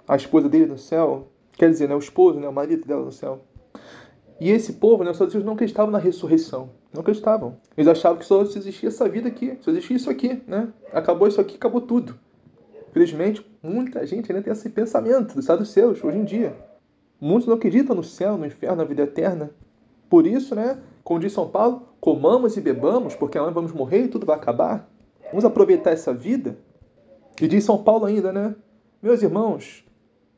a 0.07 0.17
esposa 0.17 0.49
dele 0.49 0.67
no 0.67 0.79
céu? 0.79 1.29
Quer 1.53 1.71
dizer, 1.71 1.89
né, 1.89 1.95
o 1.95 1.99
esposo, 1.99 2.39
né, 2.39 2.49
o 2.49 2.53
marido 2.53 2.87
dela 2.87 3.05
no 3.05 3.13
céu. 3.13 3.41
E 4.39 4.51
esse 4.51 4.75
povo, 4.75 5.03
né, 5.03 5.11
os 5.11 5.17
saduceus 5.17 5.45
não 5.45 5.55
acreditavam 5.55 5.91
na 5.91 5.99
ressurreição. 5.99 6.71
Não 6.93 7.01
acreditavam. 7.01 7.57
Eles 7.77 7.89
achavam 7.89 8.19
que 8.19 8.27
só 8.27 8.43
existia 8.43 8.89
essa 8.89 9.09
vida 9.09 9.29
aqui, 9.29 9.57
só 9.63 9.71
existia 9.71 9.97
isso 9.97 10.11
aqui, 10.11 10.43
né? 10.47 10.69
Acabou 10.93 11.27
isso 11.27 11.41
aqui, 11.41 11.57
acabou 11.57 11.81
tudo. 11.81 12.19
Felizmente, 12.93 13.47
muita 13.63 14.07
gente 14.07 14.31
ainda 14.31 14.43
tem 14.43 14.53
esse 14.53 14.69
pensamento 14.71 15.35
dos 15.35 15.45
saduceus 15.45 16.03
hoje 16.03 16.19
em 16.19 16.25
dia. 16.25 16.57
Muitos 17.21 17.47
não 17.47 17.55
acreditam 17.55 17.97
no 17.97 18.05
céu, 18.05 18.37
no 18.37 18.47
inferno, 18.47 18.77
na 18.77 18.85
vida 18.85 19.03
eterna. 19.03 19.51
Por 20.09 20.27
isso, 20.27 20.55
né, 20.55 20.79
como 21.03 21.21
diz 21.21 21.33
São 21.33 21.49
Paulo, 21.49 21.89
comamos 22.01 22.57
e 22.57 22.61
bebamos, 22.61 23.15
porque 23.15 23.39
amanhã 23.39 23.53
vamos 23.53 23.73
morrer 23.73 24.05
e 24.05 24.09
tudo 24.09 24.27
vai 24.27 24.37
acabar. 24.37 24.89
Vamos 25.31 25.45
aproveitar 25.45 25.91
essa 25.93 26.13
vida. 26.13 26.59
E 27.41 27.49
diz 27.49 27.65
São 27.65 27.83
Paulo 27.83 28.05
ainda, 28.05 28.33
né? 28.33 28.55
Meus 29.03 29.23
irmãos, 29.23 29.86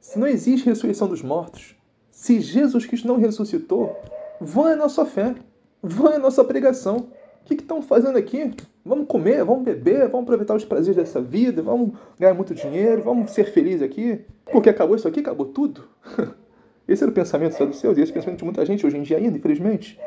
se 0.09 0.19
não 0.19 0.27
existe 0.27 0.65
ressurreição 0.65 1.07
dos 1.07 1.21
mortos, 1.21 1.77
se 2.11 2.41
Jesus 2.41 2.87
Cristo 2.87 3.07
não 3.07 3.19
ressuscitou, 3.19 3.95
vã 4.41 4.71
é 4.71 4.73
a 4.73 4.77
nossa 4.77 5.05
fé, 5.05 5.35
vã 5.83 6.13
é 6.13 6.17
a 6.17 6.19
nossa 6.19 6.43
pregação. 6.43 7.11
O 7.43 7.45
que 7.45 7.53
estão 7.53 7.83
fazendo 7.83 8.17
aqui? 8.17 8.55
Vamos 8.83 9.07
comer, 9.07 9.45
vamos 9.45 9.65
beber, 9.65 10.09
vamos 10.09 10.23
aproveitar 10.23 10.55
os 10.55 10.65
prazeres 10.65 10.97
dessa 10.97 11.21
vida, 11.21 11.61
vamos 11.61 11.93
ganhar 12.19 12.33
muito 12.33 12.55
dinheiro, 12.55 13.03
vamos 13.03 13.33
ser 13.33 13.53
felizes 13.53 13.83
aqui, 13.83 14.25
porque 14.51 14.71
acabou 14.71 14.97
isso 14.97 15.07
aqui, 15.07 15.21
acabou 15.21 15.45
tudo. 15.45 15.87
Esse 16.89 17.03
era 17.03 17.11
o 17.11 17.15
pensamento 17.15 17.53
saduceus 17.53 17.99
e 17.99 18.01
esse 18.01 18.11
é 18.11 18.13
o 18.13 18.15
pensamento 18.15 18.39
de 18.39 18.45
muita 18.45 18.65
gente 18.65 18.87
hoje 18.87 18.97
em 18.97 19.03
dia 19.03 19.19
ainda, 19.19 19.37
infelizmente. 19.37 20.01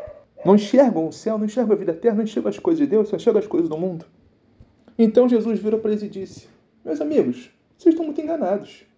Não 0.43 0.55
enxergam 0.55 1.07
o 1.07 1.11
céu, 1.11 1.37
não 1.37 1.45
enxergam 1.45 1.75
a 1.75 1.77
vida 1.77 1.91
eterna, 1.91 2.17
não 2.17 2.23
enxergam 2.23 2.49
as 2.49 2.57
coisas 2.57 2.79
de 2.79 2.87
Deus, 2.87 3.07
só 3.07 3.17
enxergam 3.17 3.39
as 3.39 3.45
coisas 3.45 3.69
do 3.69 3.77
mundo. 3.77 4.03
Então 4.97 5.29
Jesus 5.29 5.59
virou 5.59 5.79
para 5.79 5.91
eles 5.91 6.01
e 6.01 6.09
disse: 6.09 6.47
Meus 6.83 6.99
amigos, 6.99 7.51
vocês 7.77 7.93
estão 7.93 8.03
muito 8.03 8.19
enganados. 8.19 8.89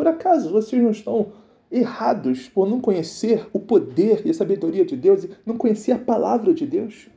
Por 0.00 0.08
acaso 0.08 0.50
vocês 0.50 0.82
não 0.82 0.92
estão 0.92 1.30
errados 1.70 2.48
por 2.48 2.66
não 2.66 2.80
conhecer 2.80 3.46
o 3.52 3.60
poder 3.60 4.22
e 4.24 4.30
a 4.30 4.32
sabedoria 4.32 4.82
de 4.82 4.96
Deus 4.96 5.24
e 5.24 5.30
não 5.44 5.58
conhecer 5.58 5.92
a 5.92 5.98
palavra 5.98 6.54
de 6.54 6.64
Deus? 6.64 7.10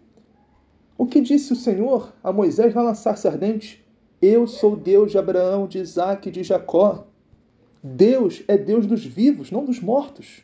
O 0.98 1.06
que 1.06 1.22
disse 1.22 1.54
o 1.54 1.56
Senhor 1.56 2.14
a 2.22 2.34
Moisés 2.34 2.74
lá 2.74 2.84
na 2.84 2.94
sarça 2.94 3.30
ardente? 3.30 3.82
Eu 4.22 4.46
sou 4.48 4.76
Deus 4.76 5.12
de 5.12 5.18
Abraão, 5.18 5.66
de 5.66 5.80
Isaac 5.80 6.28
e 6.28 6.32
de 6.34 6.44
Jacó. 6.44 7.08
Deus 7.82 8.44
é 8.50 8.58
Deus 8.58 8.86
dos 8.86 9.06
vivos, 9.06 9.50
não 9.50 9.64
dos 9.64 9.80
mortos. 9.80 10.44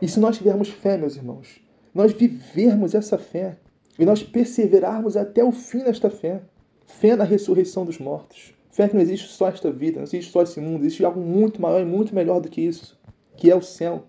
E 0.00 0.06
se 0.06 0.20
nós 0.20 0.36
tivermos 0.36 0.68
fé, 0.68 0.96
meus 0.96 1.16
irmãos, 1.16 1.60
nós 1.92 2.12
vivermos 2.12 2.94
essa 2.94 3.18
fé 3.18 3.58
e 3.98 4.04
nós 4.06 4.22
perseverarmos 4.22 5.16
até 5.16 5.42
o 5.42 5.50
fim 5.50 5.78
desta 5.78 6.10
fé. 6.10 6.42
Fé 6.86 7.16
na 7.16 7.24
ressurreição 7.24 7.84
dos 7.84 7.98
mortos. 7.98 8.56
Fé 8.78 8.88
que 8.88 8.94
não 8.94 9.02
existe 9.02 9.26
só 9.32 9.48
esta 9.48 9.72
vida, 9.72 9.96
não 9.96 10.04
existe 10.04 10.30
só 10.30 10.40
esse 10.40 10.60
mundo, 10.60 10.82
existe 10.82 11.04
algo 11.04 11.20
muito 11.20 11.60
maior 11.60 11.80
e 11.80 11.84
muito 11.84 12.14
melhor 12.14 12.40
do 12.40 12.48
que 12.48 12.60
isso, 12.60 12.96
que 13.36 13.50
é 13.50 13.56
o 13.56 13.60
céu. 13.60 14.04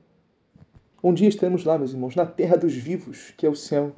Um 1.03 1.11
dia 1.11 1.27
estaremos 1.27 1.63
lá, 1.63 1.75
meus 1.75 1.91
irmãos, 1.91 2.15
na 2.15 2.27
terra 2.27 2.55
dos 2.55 2.75
vivos, 2.75 3.33
que 3.35 3.47
é 3.47 3.49
o 3.49 3.55
céu, 3.55 3.91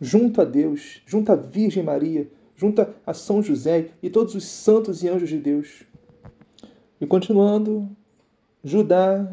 junto 0.00 0.40
a 0.40 0.44
Deus, 0.44 1.02
junto 1.06 1.32
à 1.32 1.34
Virgem 1.34 1.82
Maria, 1.82 2.30
junto 2.54 2.86
a 3.04 3.12
São 3.12 3.42
José 3.42 3.88
e 4.00 4.08
todos 4.08 4.36
os 4.36 4.44
santos 4.44 5.02
e 5.02 5.08
anjos 5.08 5.28
de 5.28 5.38
Deus. 5.38 5.82
E 7.00 7.04
continuando, 7.04 7.90
Judá, 8.62 9.28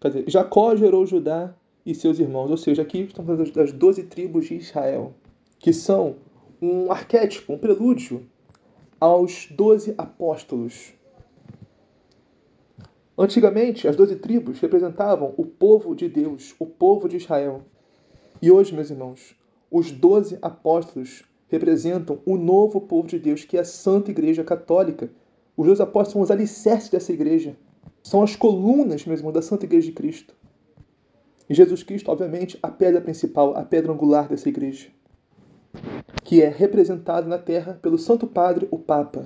dizer, 0.00 0.22
Jacó 0.28 0.76
gerou 0.76 1.04
Judá 1.04 1.52
e 1.84 1.96
seus 1.96 2.20
irmãos, 2.20 2.48
ou 2.48 2.56
seja, 2.56 2.82
aqui 2.82 3.00
estamos 3.00 3.50
das 3.50 3.72
doze 3.72 4.04
tribos 4.04 4.46
de 4.46 4.54
Israel, 4.54 5.12
que 5.58 5.72
são 5.72 6.14
um 6.62 6.92
arquétipo, 6.92 7.54
um 7.54 7.58
prelúdio 7.58 8.24
aos 9.00 9.46
doze 9.50 9.94
apóstolos. 9.96 10.92
Antigamente, 13.16 13.86
as 13.86 13.96
doze 13.96 14.16
tribos 14.16 14.60
representavam 14.60 15.34
o 15.36 15.44
povo 15.44 15.94
de 15.94 16.08
Deus, 16.08 16.54
o 16.58 16.66
povo 16.66 17.08
de 17.08 17.16
Israel. 17.16 17.62
E 18.42 18.50
hoje, 18.50 18.74
meus 18.74 18.90
irmãos, 18.90 19.36
os 19.70 19.90
doze 19.90 20.38
apóstolos 20.42 21.24
representam 21.48 22.20
o 22.26 22.36
novo 22.36 22.80
povo 22.80 23.08
de 23.08 23.18
Deus, 23.18 23.44
que 23.44 23.56
é 23.56 23.60
a 23.60 23.64
Santa 23.64 24.10
Igreja 24.10 24.42
Católica. 24.44 25.10
Os 25.56 25.66
doze 25.66 25.82
apóstolos 25.82 26.12
são 26.12 26.22
os 26.22 26.30
alicerces 26.30 26.90
dessa 26.90 27.12
igreja. 27.12 27.56
São 28.02 28.22
as 28.22 28.36
colunas, 28.36 29.04
meus 29.04 29.20
irmãos, 29.20 29.32
da 29.32 29.42
Santa 29.42 29.64
Igreja 29.64 29.88
de 29.88 29.92
Cristo. 29.92 30.34
E 31.48 31.54
Jesus 31.54 31.82
Cristo, 31.82 32.10
obviamente, 32.10 32.58
a 32.62 32.68
pedra 32.68 33.00
principal, 33.00 33.56
a 33.56 33.64
pedra 33.64 33.92
angular 33.92 34.28
dessa 34.28 34.48
igreja 34.48 34.88
que 36.28 36.42
é 36.42 36.48
representado 36.50 37.26
na 37.26 37.38
Terra 37.38 37.78
pelo 37.80 37.96
Santo 37.96 38.26
Padre, 38.26 38.68
o 38.70 38.78
Papa, 38.78 39.24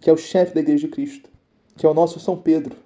que 0.00 0.08
é 0.08 0.12
o 0.12 0.16
chefe 0.16 0.54
da 0.54 0.60
Igreja 0.60 0.86
de 0.86 0.92
Cristo, 0.92 1.28
que 1.76 1.84
é 1.84 1.88
o 1.88 1.94
nosso 1.94 2.20
São 2.20 2.40
Pedro, 2.40 2.76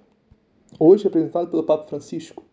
hoje 0.79 1.03
representado 1.03 1.47
pelo 1.47 1.61
Papa 1.61 1.87
Francisco, 1.87 2.43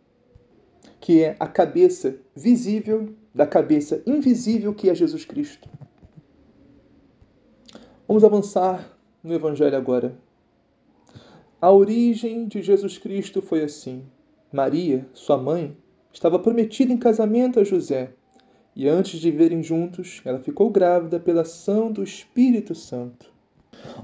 que 1.01 1.23
é 1.23 1.37
a 1.41 1.47
cabeça 1.47 2.19
visível 2.37 3.15
da 3.35 3.47
cabeça 3.47 4.03
invisível 4.07 4.75
que 4.75 4.91
é 4.91 4.95
Jesus 4.95 5.25
Cristo. 5.25 5.67
Vamos 8.07 8.23
avançar 8.23 8.95
no 9.25 9.33
Evangelho 9.33 9.75
agora. 9.75 10.19
A 11.63 11.73
origem 11.73 12.47
de 12.47 12.61
Jesus 12.61 12.99
Cristo 12.99 13.41
foi 13.41 13.63
assim: 13.63 14.05
Maria, 14.53 15.09
sua 15.15 15.39
mãe, 15.39 15.75
estava 16.13 16.39
prometida 16.39 16.93
em 16.93 16.99
casamento 16.99 17.59
a 17.59 17.65
José 17.65 18.13
e 18.79 18.87
antes 18.89 19.19
de 19.19 19.29
viverem 19.29 19.61
juntos, 19.61 20.23
ela 20.25 20.39
ficou 20.39 20.71
grávida 20.71 21.19
pela 21.19 21.43
ação 21.43 21.91
do 21.91 22.01
Espírito 22.01 22.77
Santo. 22.77 23.29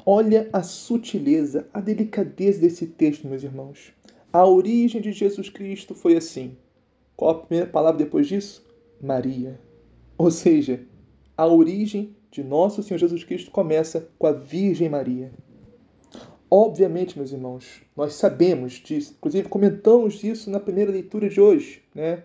Olha 0.05 0.49
a 0.53 0.65
sutileza, 0.65 1.69
a 1.73 1.81
delicadeza 1.81 2.61
desse 2.61 2.89
texto, 2.89 3.29
meus 3.29 3.45
irmãos. 3.45 3.93
A 4.33 4.45
origem 4.45 5.01
de 5.01 5.13
Jesus 5.13 5.49
Cristo 5.49 5.95
foi 5.95 6.17
assim. 6.17 6.57
Qual 7.17 7.31
a 7.31 7.39
primeira 7.39 7.71
palavra 7.71 7.99
depois 7.99 8.27
disso? 8.27 8.67
Maria. 9.01 9.61
Ou 10.19 10.33
seja, 10.33 10.81
a 11.37 11.47
origem 11.47 12.17
de 12.33 12.43
nosso 12.43 12.83
Senhor 12.83 12.99
Jesus 12.99 13.23
Cristo 13.23 13.53
começa 13.53 14.09
com 14.19 14.27
a 14.27 14.33
Virgem 14.33 14.89
Maria. 14.89 15.31
Obviamente, 16.51 17.17
meus 17.17 17.31
irmãos, 17.31 17.81
nós 17.97 18.15
sabemos 18.15 18.73
disso, 18.73 19.15
inclusive 19.17 19.49
comentamos 19.49 20.25
isso 20.25 20.51
na 20.51 20.59
primeira 20.59 20.91
leitura 20.91 21.29
de 21.29 21.41
hoje, 21.41 21.81
né? 21.95 22.25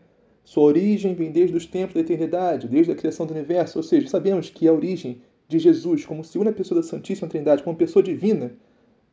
Sua 0.49 0.63
origem 0.63 1.13
vem 1.13 1.31
desde 1.31 1.55
os 1.55 1.67
tempos 1.67 1.93
da 1.93 1.99
eternidade, 1.99 2.67
desde 2.67 2.91
a 2.91 2.95
criação 2.95 3.23
do 3.27 3.35
universo, 3.35 3.77
ou 3.77 3.83
seja, 3.83 4.07
sabemos 4.07 4.49
que 4.49 4.67
a 4.67 4.73
origem 4.73 5.21
de 5.47 5.59
Jesus 5.59 6.07
como 6.07 6.23
segunda 6.23 6.51
pessoa 6.51 6.81
da 6.81 6.87
Santíssima 6.87 7.29
Trindade, 7.29 7.61
como 7.61 7.77
pessoa 7.77 8.01
divina, 8.01 8.51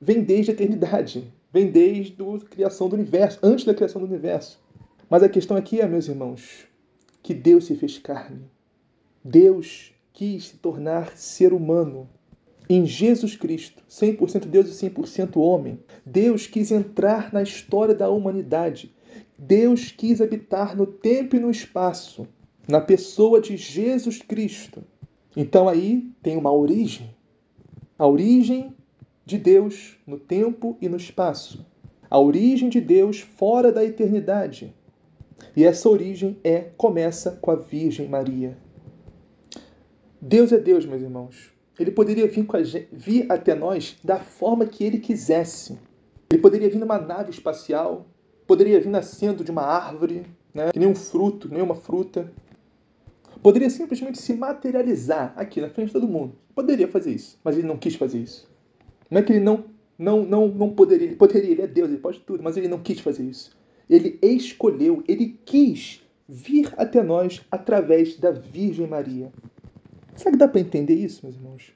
vem 0.00 0.22
desde 0.22 0.50
a 0.50 0.54
eternidade, 0.54 1.30
vem 1.52 1.70
desde 1.70 2.16
a 2.22 2.38
criação 2.38 2.88
do 2.88 2.96
universo, 2.96 3.38
antes 3.42 3.66
da 3.66 3.74
criação 3.74 4.00
do 4.00 4.08
universo. 4.08 4.58
Mas 5.10 5.22
a 5.22 5.28
questão 5.28 5.58
aqui 5.58 5.78
é, 5.78 5.86
meus 5.86 6.08
irmãos, 6.08 6.66
que 7.22 7.34
Deus 7.34 7.66
se 7.66 7.76
fez 7.76 7.98
carne. 7.98 8.46
Deus 9.22 9.92
quis 10.14 10.46
se 10.46 10.56
tornar 10.56 11.18
ser 11.18 11.52
humano. 11.52 12.08
Em 12.66 12.86
Jesus 12.86 13.36
Cristo, 13.36 13.82
100% 13.90 14.46
Deus 14.46 14.68
e 14.70 14.88
100% 14.88 15.36
homem, 15.36 15.78
Deus 16.02 16.46
quis 16.46 16.70
entrar 16.70 17.30
na 17.30 17.42
história 17.42 17.94
da 17.94 18.08
humanidade 18.08 18.95
Deus 19.38 19.92
quis 19.92 20.20
habitar 20.20 20.76
no 20.76 20.86
tempo 20.86 21.36
e 21.36 21.38
no 21.38 21.50
espaço, 21.50 22.26
na 22.66 22.80
pessoa 22.80 23.40
de 23.40 23.56
Jesus 23.56 24.22
Cristo. 24.22 24.82
Então 25.36 25.68
aí 25.68 26.10
tem 26.22 26.36
uma 26.36 26.52
origem. 26.52 27.14
A 27.98 28.06
origem 28.06 28.74
de 29.24 29.36
Deus 29.36 29.98
no 30.06 30.18
tempo 30.18 30.78
e 30.80 30.88
no 30.88 30.96
espaço. 30.96 31.66
A 32.08 32.18
origem 32.18 32.68
de 32.68 32.80
Deus 32.80 33.20
fora 33.20 33.70
da 33.70 33.84
eternidade. 33.84 34.74
E 35.54 35.64
essa 35.64 35.88
origem 35.88 36.38
é 36.42 36.60
começa 36.76 37.32
com 37.32 37.50
a 37.50 37.56
Virgem 37.56 38.08
Maria. 38.08 38.56
Deus 40.20 40.50
é 40.50 40.58
Deus, 40.58 40.86
meus 40.86 41.02
irmãos. 41.02 41.52
Ele 41.78 41.90
poderia 41.90 42.26
vir, 42.26 42.46
vir 42.90 43.30
até 43.30 43.54
nós 43.54 43.98
da 44.02 44.18
forma 44.18 44.64
que 44.64 44.82
ele 44.82 44.98
quisesse. 44.98 45.78
Ele 46.30 46.40
poderia 46.40 46.70
vir 46.70 46.78
numa 46.78 46.98
nave 46.98 47.30
espacial, 47.30 48.06
Poderia 48.46 48.80
vir 48.80 48.88
nascendo 48.88 49.42
de 49.42 49.50
uma 49.50 49.62
árvore, 49.62 50.24
né? 50.54 50.70
que 50.72 50.78
nem 50.78 50.88
um 50.88 50.94
fruto, 50.94 51.48
nem 51.48 51.62
uma 51.62 51.74
fruta. 51.74 52.30
Poderia 53.42 53.68
simplesmente 53.68 54.18
se 54.18 54.34
materializar 54.34 55.32
aqui 55.36 55.60
na 55.60 55.68
frente 55.68 55.88
de 55.88 55.92
todo 55.92 56.08
mundo. 56.08 56.34
Poderia 56.54 56.88
fazer 56.88 57.12
isso, 57.12 57.38
mas 57.44 57.56
ele 57.56 57.66
não 57.66 57.76
quis 57.76 57.94
fazer 57.94 58.18
isso. 58.18 58.48
Não 59.10 59.20
é 59.20 59.22
que 59.22 59.32
ele 59.32 59.44
não, 59.44 59.64
não, 59.98 60.24
não, 60.24 60.48
não 60.48 60.70
poderia, 60.70 61.06
ele 61.06 61.16
poderia, 61.16 61.50
ele 61.50 61.62
é 61.62 61.66
Deus, 61.66 61.90
ele 61.90 61.98
pode 61.98 62.20
tudo, 62.20 62.42
mas 62.42 62.56
ele 62.56 62.68
não 62.68 62.78
quis 62.78 63.00
fazer 63.00 63.24
isso. 63.24 63.56
Ele 63.88 64.18
escolheu, 64.22 65.02
ele 65.06 65.38
quis 65.44 66.02
vir 66.28 66.72
até 66.76 67.02
nós 67.02 67.42
através 67.50 68.16
da 68.16 68.30
Virgem 68.30 68.86
Maria. 68.86 69.30
Será 70.16 70.32
que 70.32 70.38
dá 70.38 70.48
para 70.48 70.60
entender 70.60 70.94
isso, 70.94 71.20
meus 71.24 71.36
irmãos? 71.36 71.75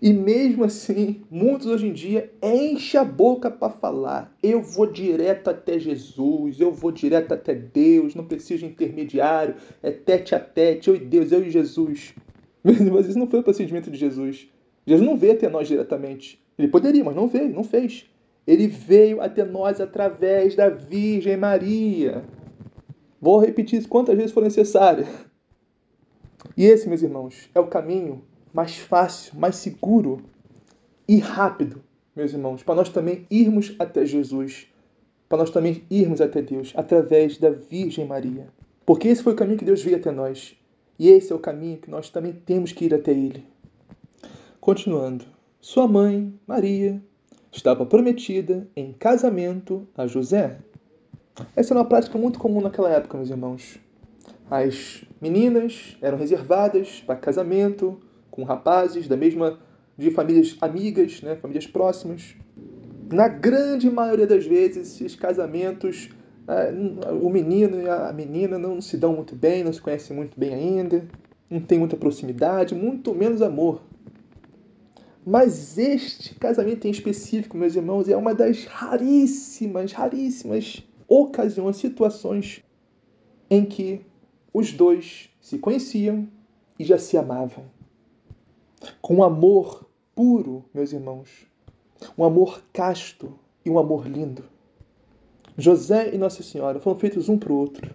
E 0.00 0.12
mesmo 0.12 0.64
assim, 0.64 1.22
muitos 1.28 1.66
hoje 1.66 1.88
em 1.88 1.92
dia 1.92 2.30
enchem 2.42 3.00
a 3.00 3.04
boca 3.04 3.50
para 3.50 3.72
falar. 3.72 4.32
Eu 4.42 4.62
vou 4.62 4.86
direto 4.86 5.48
até 5.48 5.78
Jesus, 5.78 6.60
eu 6.60 6.72
vou 6.72 6.92
direto 6.92 7.34
até 7.34 7.54
Deus, 7.54 8.14
não 8.14 8.24
preciso 8.24 8.60
de 8.60 8.66
intermediário, 8.66 9.56
é 9.82 9.90
tete 9.90 10.34
a 10.34 10.40
tete, 10.40 10.88
eu 10.88 10.96
e 10.96 11.00
Deus, 11.00 11.32
eu 11.32 11.44
e 11.44 11.50
Jesus. 11.50 12.14
Mas 12.64 13.08
isso 13.08 13.18
não 13.18 13.26
foi 13.26 13.40
o 13.40 13.42
procedimento 13.42 13.90
de 13.90 13.98
Jesus. 13.98 14.48
Jesus 14.86 15.06
não 15.06 15.16
veio 15.16 15.32
até 15.32 15.48
nós 15.48 15.66
diretamente. 15.66 16.40
Ele 16.58 16.68
poderia, 16.68 17.04
mas 17.04 17.14
não 17.14 17.28
veio, 17.28 17.50
não 17.50 17.62
fez. 17.62 18.06
Ele 18.46 18.66
veio 18.66 19.20
até 19.20 19.44
nós 19.44 19.80
através 19.80 20.56
da 20.56 20.68
Virgem 20.68 21.36
Maria. 21.36 22.24
Vou 23.20 23.38
repetir 23.38 23.78
isso 23.78 23.88
quantas 23.88 24.16
vezes 24.16 24.32
for 24.32 24.42
necessário. 24.42 25.06
E 26.56 26.64
esse, 26.64 26.88
meus 26.88 27.02
irmãos, 27.02 27.48
é 27.54 27.60
o 27.60 27.66
caminho 27.66 28.24
mais 28.52 28.76
fácil, 28.76 29.38
mais 29.38 29.56
seguro 29.56 30.22
e 31.06 31.18
rápido, 31.18 31.82
meus 32.14 32.32
irmãos, 32.32 32.62
para 32.62 32.74
nós 32.74 32.88
também 32.88 33.26
irmos 33.30 33.74
até 33.78 34.04
Jesus, 34.04 34.66
para 35.28 35.38
nós 35.38 35.50
também 35.50 35.84
irmos 35.90 36.20
até 36.20 36.42
Deus 36.42 36.72
através 36.76 37.38
da 37.38 37.50
Virgem 37.50 38.06
Maria. 38.06 38.48
Porque 38.84 39.08
esse 39.08 39.22
foi 39.22 39.34
o 39.34 39.36
caminho 39.36 39.58
que 39.58 39.64
Deus 39.64 39.82
veio 39.82 39.96
até 39.96 40.10
nós. 40.10 40.56
E 40.98 41.08
esse 41.08 41.32
é 41.32 41.36
o 41.36 41.38
caminho 41.38 41.78
que 41.78 41.90
nós 41.90 42.10
também 42.10 42.32
temos 42.32 42.72
que 42.72 42.86
ir 42.86 42.94
até 42.94 43.12
Ele. 43.12 43.44
Continuando. 44.60 45.24
Sua 45.60 45.86
mãe, 45.86 46.32
Maria, 46.46 47.02
estava 47.52 47.84
prometida 47.84 48.66
em 48.74 48.92
casamento 48.92 49.86
a 49.96 50.06
José. 50.06 50.58
Essa 51.54 51.72
era 51.72 51.80
uma 51.80 51.88
prática 51.88 52.18
muito 52.18 52.38
comum 52.38 52.60
naquela 52.60 52.90
época, 52.90 53.16
meus 53.16 53.30
irmãos. 53.30 53.78
As 54.50 55.04
meninas 55.20 55.96
eram 56.00 56.16
reservadas 56.16 57.02
para 57.06 57.16
casamento, 57.16 58.00
com 58.38 58.44
rapazes 58.44 59.08
da 59.08 59.16
mesma 59.16 59.58
de 59.96 60.12
famílias 60.12 60.56
amigas, 60.60 61.20
né, 61.22 61.34
famílias 61.34 61.66
próximas. 61.66 62.36
Na 63.12 63.26
grande 63.26 63.90
maioria 63.90 64.28
das 64.28 64.46
vezes, 64.46 65.00
esses 65.00 65.16
casamentos, 65.16 66.10
é, 66.46 66.72
o 67.20 67.28
menino 67.30 67.82
e 67.82 67.88
a 67.88 68.12
menina 68.12 68.56
não 68.56 68.80
se 68.80 68.96
dão 68.96 69.12
muito 69.12 69.34
bem, 69.34 69.64
não 69.64 69.72
se 69.72 69.80
conhecem 69.80 70.14
muito 70.14 70.38
bem 70.38 70.54
ainda, 70.54 71.04
não 71.50 71.58
tem 71.60 71.80
muita 71.80 71.96
proximidade, 71.96 72.76
muito 72.76 73.12
menos 73.12 73.42
amor. 73.42 73.82
Mas 75.26 75.76
este 75.76 76.36
casamento 76.36 76.86
em 76.86 76.92
específico, 76.92 77.56
meus 77.56 77.74
irmãos, 77.74 78.08
é 78.08 78.16
uma 78.16 78.36
das 78.36 78.66
raríssimas, 78.66 79.90
raríssimas 79.90 80.86
ocasiões, 81.08 81.78
situações 81.78 82.62
em 83.50 83.64
que 83.64 84.00
os 84.54 84.70
dois 84.72 85.28
se 85.40 85.58
conheciam 85.58 86.28
e 86.78 86.84
já 86.84 86.98
se 86.98 87.16
amavam 87.16 87.64
com 89.00 89.22
amor 89.22 89.88
puro, 90.14 90.64
meus 90.72 90.92
irmãos, 90.92 91.46
um 92.16 92.24
amor 92.24 92.62
casto 92.72 93.38
e 93.64 93.70
um 93.70 93.78
amor 93.78 94.06
lindo. 94.06 94.44
José 95.56 96.14
e 96.14 96.18
Nossa 96.18 96.42
Senhora 96.42 96.78
foram 96.80 96.98
feitos 96.98 97.28
um 97.28 97.38
para 97.38 97.52
o 97.52 97.56
outro. 97.56 97.94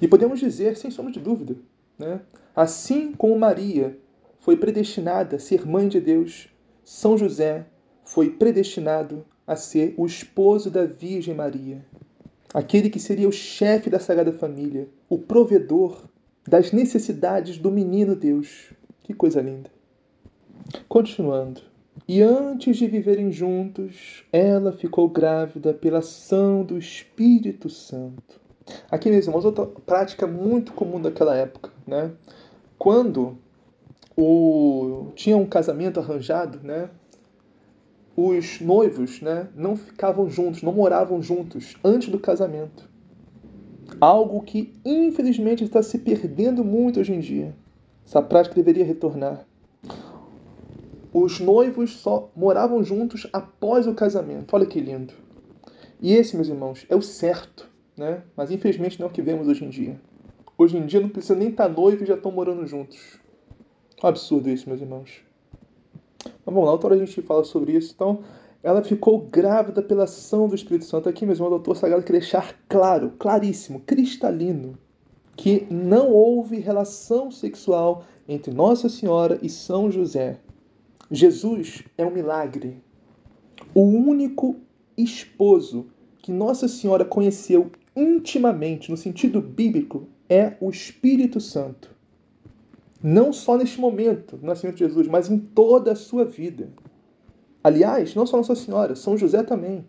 E 0.00 0.08
podemos 0.08 0.40
dizer, 0.40 0.76
sem 0.76 0.90
sombra 0.90 1.12
de 1.12 1.20
dúvida, 1.20 1.56
né? 1.98 2.20
assim 2.56 3.12
como 3.12 3.38
Maria 3.38 3.98
foi 4.40 4.56
predestinada 4.56 5.36
a 5.36 5.38
ser 5.38 5.66
mãe 5.66 5.88
de 5.88 6.00
Deus, 6.00 6.48
São 6.82 7.16
José 7.16 7.66
foi 8.04 8.30
predestinado 8.30 9.24
a 9.46 9.54
ser 9.54 9.94
o 9.96 10.06
esposo 10.06 10.70
da 10.70 10.84
Virgem 10.84 11.34
Maria, 11.34 11.84
aquele 12.52 12.90
que 12.90 12.98
seria 12.98 13.28
o 13.28 13.32
chefe 13.32 13.90
da 13.90 13.98
Sagrada 13.98 14.32
Família, 14.32 14.88
o 15.08 15.18
provedor 15.18 16.04
das 16.46 16.72
necessidades 16.72 17.58
do 17.58 17.70
menino 17.70 18.16
Deus. 18.16 18.72
Que 19.02 19.12
coisa 19.12 19.40
linda. 19.40 19.70
Continuando. 20.88 21.60
E 22.08 22.20
antes 22.22 22.76
de 22.76 22.86
viverem 22.86 23.30
juntos, 23.30 24.24
ela 24.32 24.72
ficou 24.72 25.08
grávida 25.08 25.72
pela 25.72 25.98
ação 25.98 26.64
do 26.64 26.78
Espírito 26.78 27.68
Santo. 27.68 28.40
Aqui, 28.90 29.10
meus 29.10 29.26
irmãos, 29.26 29.44
outra 29.44 29.66
prática 29.66 30.26
muito 30.26 30.72
comum 30.72 31.00
daquela 31.00 31.36
época, 31.36 31.70
né? 31.86 32.12
Quando 32.78 33.38
o... 34.16 35.08
tinha 35.14 35.36
um 35.36 35.46
casamento 35.46 36.00
arranjado, 36.00 36.60
né? 36.62 36.90
Os 38.16 38.60
noivos, 38.60 39.22
né, 39.22 39.48
não 39.56 39.74
ficavam 39.74 40.28
juntos, 40.28 40.62
não 40.62 40.72
moravam 40.72 41.22
juntos 41.22 41.76
antes 41.82 42.10
do 42.10 42.18
casamento. 42.18 42.88
Algo 44.00 44.42
que, 44.42 44.74
infelizmente, 44.84 45.64
está 45.64 45.82
se 45.82 45.98
perdendo 45.98 46.62
muito 46.62 47.00
hoje 47.00 47.14
em 47.14 47.20
dia. 47.20 47.54
Essa 48.06 48.20
prática 48.20 48.54
deveria 48.54 48.84
retornar. 48.84 49.46
Os 51.12 51.38
noivos 51.40 51.96
só 51.96 52.30
moravam 52.34 52.82
juntos 52.82 53.26
após 53.32 53.86
o 53.86 53.94
casamento. 53.94 54.54
Olha 54.56 54.64
que 54.64 54.80
lindo. 54.80 55.12
E 56.00 56.14
esse, 56.14 56.34
meus 56.34 56.48
irmãos, 56.48 56.86
é 56.88 56.96
o 56.96 57.02
certo, 57.02 57.68
né? 57.96 58.22
Mas 58.34 58.50
infelizmente 58.50 58.98
não 58.98 59.06
é 59.06 59.10
o 59.10 59.12
que 59.12 59.20
vemos 59.20 59.46
hoje 59.46 59.64
em 59.64 59.68
dia. 59.68 60.00
Hoje 60.56 60.76
em 60.76 60.86
dia 60.86 61.00
não 61.00 61.08
precisa 61.08 61.34
nem 61.34 61.48
estar 61.48 61.68
noivo 61.68 62.02
e 62.02 62.06
já 62.06 62.14
estão 62.14 62.32
morando 62.32 62.66
juntos. 62.66 63.18
Um 64.02 64.06
absurdo 64.06 64.48
isso, 64.48 64.68
meus 64.68 64.80
irmãos. 64.80 65.22
Mas 66.24 66.34
vamos 66.46 66.64
lá, 66.64 66.72
outra 66.72 66.88
hora 66.88 66.96
a 66.96 67.04
gente 67.04 67.20
fala 67.22 67.44
sobre 67.44 67.72
isso. 67.72 67.92
Então, 67.94 68.20
ela 68.62 68.82
ficou 68.82 69.18
grávida 69.18 69.82
pela 69.82 70.04
ação 70.04 70.48
do 70.48 70.54
Espírito 70.54 70.86
Santo. 70.86 71.08
Aqui 71.08 71.26
mesmo, 71.26 71.46
o 71.46 71.50
doutor 71.50 71.76
Sagrado 71.76 72.04
quer 72.04 72.12
deixar 72.12 72.54
claro, 72.68 73.12
claríssimo, 73.18 73.80
cristalino, 73.80 74.78
que 75.36 75.66
não 75.70 76.10
houve 76.10 76.58
relação 76.58 77.30
sexual 77.30 78.04
entre 78.28 78.52
Nossa 78.52 78.88
Senhora 78.88 79.38
e 79.42 79.48
São 79.48 79.90
José. 79.90 80.38
Jesus 81.14 81.84
é 81.98 82.06
um 82.06 82.10
milagre. 82.10 82.82
O 83.74 83.82
único 83.82 84.56
esposo 84.96 85.88
que 86.22 86.32
Nossa 86.32 86.66
Senhora 86.66 87.04
conheceu 87.04 87.70
intimamente, 87.94 88.90
no 88.90 88.96
sentido 88.96 89.38
bíblico, 89.42 90.08
é 90.26 90.56
o 90.58 90.70
Espírito 90.70 91.38
Santo. 91.38 91.94
Não 93.02 93.30
só 93.30 93.58
neste 93.58 93.78
momento 93.78 94.38
do 94.38 94.46
nascimento 94.46 94.76
de 94.76 94.86
Jesus, 94.86 95.06
mas 95.06 95.28
em 95.30 95.38
toda 95.38 95.92
a 95.92 95.96
sua 95.96 96.24
vida. 96.24 96.70
Aliás, 97.62 98.14
não 98.14 98.24
só 98.24 98.38
Nossa 98.38 98.54
Senhora, 98.54 98.96
São 98.96 99.14
José 99.18 99.42
também. 99.42 99.84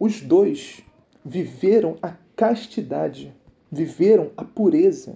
Os 0.00 0.20
dois 0.20 0.82
viveram 1.24 1.96
a 2.02 2.16
castidade, 2.34 3.32
viveram 3.70 4.32
a 4.36 4.44
pureza. 4.44 5.14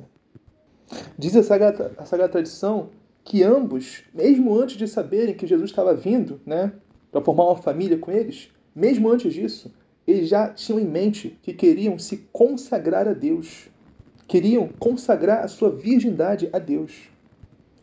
Diz 1.19 1.35
a 1.35 1.43
Sagrada, 1.43 1.93
a 1.99 2.05
Sagrada 2.05 2.31
Tradição 2.31 2.91
que 3.29 3.43
ambos, 3.43 4.05
mesmo 4.15 4.59
antes 4.59 4.79
de 4.79 4.89
saberem 4.89 5.35
que 5.35 5.47
Jesus 5.47 5.69
estava 5.69 5.95
vindo, 5.95 6.41
né, 6.47 6.73
para 7.13 7.21
formar 7.21 7.45
uma 7.45 7.59
família 7.59 7.99
com 7.99 8.11
eles, 8.11 8.49
mesmo 8.75 9.07
antes 9.11 9.35
disso, 9.35 9.71
eles 10.07 10.31
já 10.31 10.49
tinham 10.49 10.81
em 10.81 10.87
mente 10.87 11.39
que 11.43 11.53
queriam 11.53 11.99
se 11.99 12.27
consagrar 12.33 13.07
a 13.07 13.13
Deus. 13.13 13.69
Queriam 14.27 14.71
consagrar 14.79 15.45
a 15.45 15.49
sua 15.49 15.71
virgindade 15.71 16.49
a 16.55 16.59
Deus. 16.59 17.11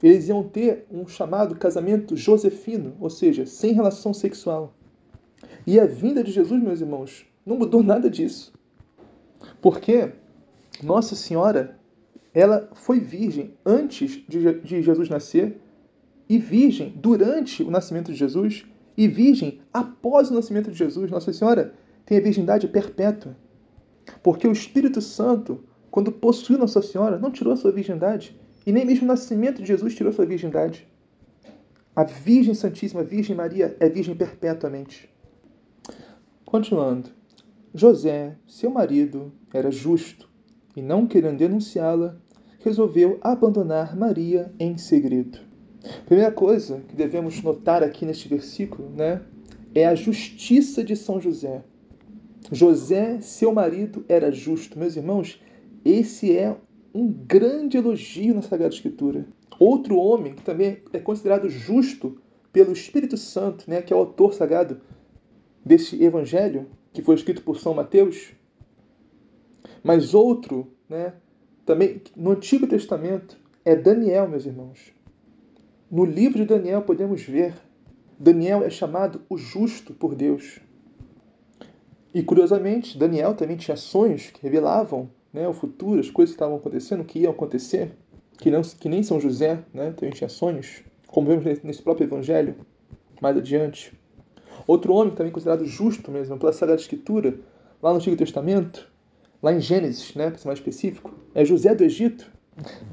Eles 0.01 0.27
iam 0.29 0.41
ter 0.41 0.87
um 0.91 1.07
chamado 1.07 1.53
casamento 1.53 2.17
josefino, 2.17 2.95
ou 2.99 3.11
seja, 3.11 3.45
sem 3.45 3.71
relação 3.71 4.15
sexual. 4.15 4.73
E 5.67 5.79
a 5.79 5.85
vinda 5.85 6.23
de 6.23 6.31
Jesus, 6.31 6.59
meus 6.59 6.81
irmãos, 6.81 7.23
não 7.45 7.55
mudou 7.55 7.83
nada 7.83 8.09
disso. 8.09 8.51
Porque 9.61 10.11
Nossa 10.81 11.15
Senhora, 11.15 11.77
ela 12.35 12.69
foi 12.73 12.99
virgem 12.99 13.53
antes 13.65 14.21
de 14.27 14.81
Jesus 14.81 15.07
nascer, 15.07 15.57
e 16.27 16.37
virgem 16.37 16.93
durante 16.97 17.63
o 17.63 17.71
nascimento 17.71 18.11
de 18.11 18.17
Jesus, 18.17 18.65
e 18.97 19.07
virgem 19.07 19.61
após 19.73 20.29
o 20.29 20.33
nascimento 20.33 20.69
de 20.69 20.77
Jesus. 20.77 21.09
Nossa 21.09 21.31
Senhora 21.31 21.73
tem 22.05 22.17
a 22.17 22.21
virgindade 22.21 22.67
perpétua. 22.67 23.37
Porque 24.21 24.45
o 24.45 24.51
Espírito 24.51 25.01
Santo, 25.01 25.63
quando 25.89 26.11
possuiu 26.11 26.59
Nossa 26.59 26.81
Senhora, 26.81 27.17
não 27.17 27.31
tirou 27.31 27.53
a 27.53 27.55
sua 27.55 27.71
virgindade, 27.71 28.37
e 28.65 28.71
nem 28.71 28.85
mesmo 28.85 29.05
o 29.05 29.07
nascimento 29.07 29.61
de 29.61 29.67
Jesus 29.67 29.95
tirou 29.95 30.11
sua 30.11 30.25
virgindade. 30.25 30.85
A 31.95 32.03
Virgem 32.03 32.53
Santíssima, 32.53 32.99
a 32.99 33.05
Virgem 33.05 33.33
Maria, 33.33 33.77
é 33.79 33.87
virgem 33.87 34.13
perpetuamente. 34.13 35.09
Continuando. 36.43 37.09
José, 37.73 38.35
seu 38.45 38.69
marido, 38.69 39.31
era 39.53 39.71
justo 39.71 40.29
e, 40.75 40.81
não 40.81 41.07
querendo 41.07 41.37
denunciá-la, 41.37 42.17
resolveu 42.65 43.19
abandonar 43.21 43.95
Maria 43.95 44.51
em 44.59 44.75
segredo. 44.75 45.37
Primeira 46.07 46.31
coisa 46.31 46.81
que 46.87 46.95
devemos 46.95 47.39
notar 47.43 47.83
aqui 47.83 48.07
neste 48.07 48.27
versículo, 48.27 48.89
né, 48.89 49.21
é 49.75 49.85
a 49.85 49.93
justiça 49.93 50.83
de 50.83 50.95
São 50.95 51.21
José. 51.21 51.63
José, 52.51 53.21
seu 53.21 53.53
marido, 53.53 54.03
era 54.09 54.31
justo. 54.31 54.79
Meus 54.79 54.95
irmãos, 54.95 55.39
esse 55.83 56.35
é 56.35 56.57
um 56.91 57.07
grande 57.07 57.77
elogio 57.77 58.33
na 58.33 58.41
Sagrada 58.41 58.73
Escritura. 58.73 59.27
Outro 59.59 59.97
homem 59.97 60.33
que 60.33 60.41
também 60.41 60.79
é 60.91 60.97
considerado 60.97 61.47
justo 61.47 62.17
pelo 62.51 62.73
Espírito 62.73 63.15
Santo, 63.15 63.69
né, 63.69 63.83
que 63.83 63.93
é 63.93 63.95
o 63.95 63.99
autor 63.99 64.33
sagrado 64.33 64.81
deste 65.63 66.03
evangelho, 66.03 66.65
que 66.91 67.03
foi 67.03 67.13
escrito 67.13 67.43
por 67.43 67.59
São 67.59 67.75
Mateus. 67.75 68.31
Mas 69.83 70.15
outro, 70.15 70.71
né, 70.89 71.13
também 71.65 72.01
no 72.15 72.31
Antigo 72.31 72.67
Testamento, 72.67 73.37
é 73.63 73.75
Daniel, 73.75 74.27
meus 74.27 74.45
irmãos. 74.45 74.93
No 75.89 76.05
livro 76.05 76.39
de 76.39 76.45
Daniel 76.45 76.83
podemos 76.83 77.23
ver, 77.23 77.55
Daniel 78.19 78.63
é 78.63 78.69
chamado 78.69 79.21
o 79.29 79.37
justo 79.37 79.93
por 79.93 80.15
Deus. 80.15 80.59
E 82.13 82.23
curiosamente, 82.23 82.97
Daniel 82.97 83.33
também 83.33 83.57
tinha 83.57 83.75
sonhos 83.75 84.29
que 84.29 84.41
revelavam 84.41 85.09
né, 85.33 85.47
o 85.47 85.53
futuro, 85.53 85.99
as 85.99 86.09
coisas 86.09 86.33
que 86.33 86.37
estavam 86.37 86.57
acontecendo, 86.57 87.03
que 87.03 87.19
iam 87.19 87.31
acontecer, 87.31 87.91
que, 88.37 88.49
não, 88.49 88.61
que 88.61 88.87
nem 88.87 89.03
São 89.03 89.19
José 89.19 89.59
né, 89.73 89.91
também 89.91 90.11
tinha 90.11 90.29
sonhos, 90.29 90.81
como 91.07 91.27
vemos 91.27 91.61
nesse 91.63 91.81
próprio 91.81 92.05
Evangelho, 92.05 92.55
mais 93.21 93.35
adiante. 93.35 93.91
Outro 94.67 94.93
homem 94.93 95.13
também 95.13 95.31
considerado 95.31 95.65
justo 95.65 96.09
mesmo 96.11 96.37
pela 96.37 96.53
Sagrada 96.53 96.79
Escritura, 96.79 97.37
lá 97.81 97.89
no 97.89 97.97
Antigo 97.97 98.15
Testamento, 98.15 98.89
lá 99.45 99.53
em 99.53 99.61
Gênesis, 99.61 100.15
né, 100.15 100.31
para 100.31 100.39
ser 100.39 100.47
mais 100.47 100.57
específico, 100.57 101.13
é 101.35 101.45
José 101.45 101.75
do 101.75 101.83
Egito. 101.83 102.31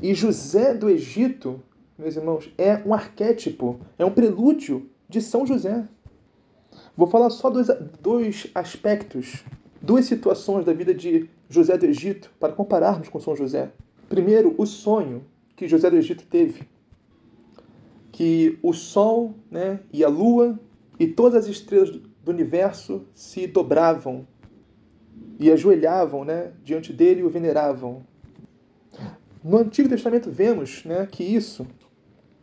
E 0.02 0.12
José 0.12 0.74
do 0.74 0.90
Egito, 0.90 1.62
meus 1.96 2.14
irmãos, 2.14 2.52
é 2.58 2.76
um 2.84 2.92
arquétipo, 2.92 3.80
é 3.98 4.04
um 4.04 4.10
prelúdio 4.10 4.86
de 5.08 5.22
São 5.22 5.46
José. 5.46 5.88
Vou 6.94 7.06
falar 7.06 7.30
só 7.30 7.48
dois, 7.48 7.68
dois 8.02 8.48
aspectos, 8.54 9.42
duas 9.80 10.04
situações 10.04 10.66
da 10.66 10.74
vida 10.74 10.92
de 10.92 11.26
José 11.48 11.78
do 11.78 11.86
Egito 11.86 12.30
para 12.38 12.52
compararmos 12.52 13.08
com 13.08 13.18
São 13.18 13.34
José. 13.34 13.72
Primeiro, 14.10 14.54
o 14.58 14.66
sonho 14.66 15.24
que 15.56 15.66
José 15.66 15.88
do 15.88 15.96
Egito 15.96 16.26
teve, 16.26 16.68
que 18.10 18.58
o 18.62 18.74
sol 18.74 19.34
né, 19.50 19.80
e 19.90 20.04
a 20.04 20.08
lua 20.08 20.60
e 21.00 21.06
todas 21.06 21.44
as 21.44 21.50
estrelas 21.50 21.88
do 21.88 22.30
universo 22.30 23.06
se 23.14 23.46
dobravam 23.46 24.26
e 25.42 25.52
ajoelhavam 25.52 26.24
né, 26.24 26.52
diante 26.64 26.92
dele 26.92 27.20
e 27.20 27.24
o 27.24 27.30
veneravam. 27.30 28.02
No 29.42 29.58
Antigo 29.58 29.88
Testamento 29.88 30.30
vemos 30.30 30.84
né, 30.84 31.06
que 31.10 31.22
isso 31.24 31.66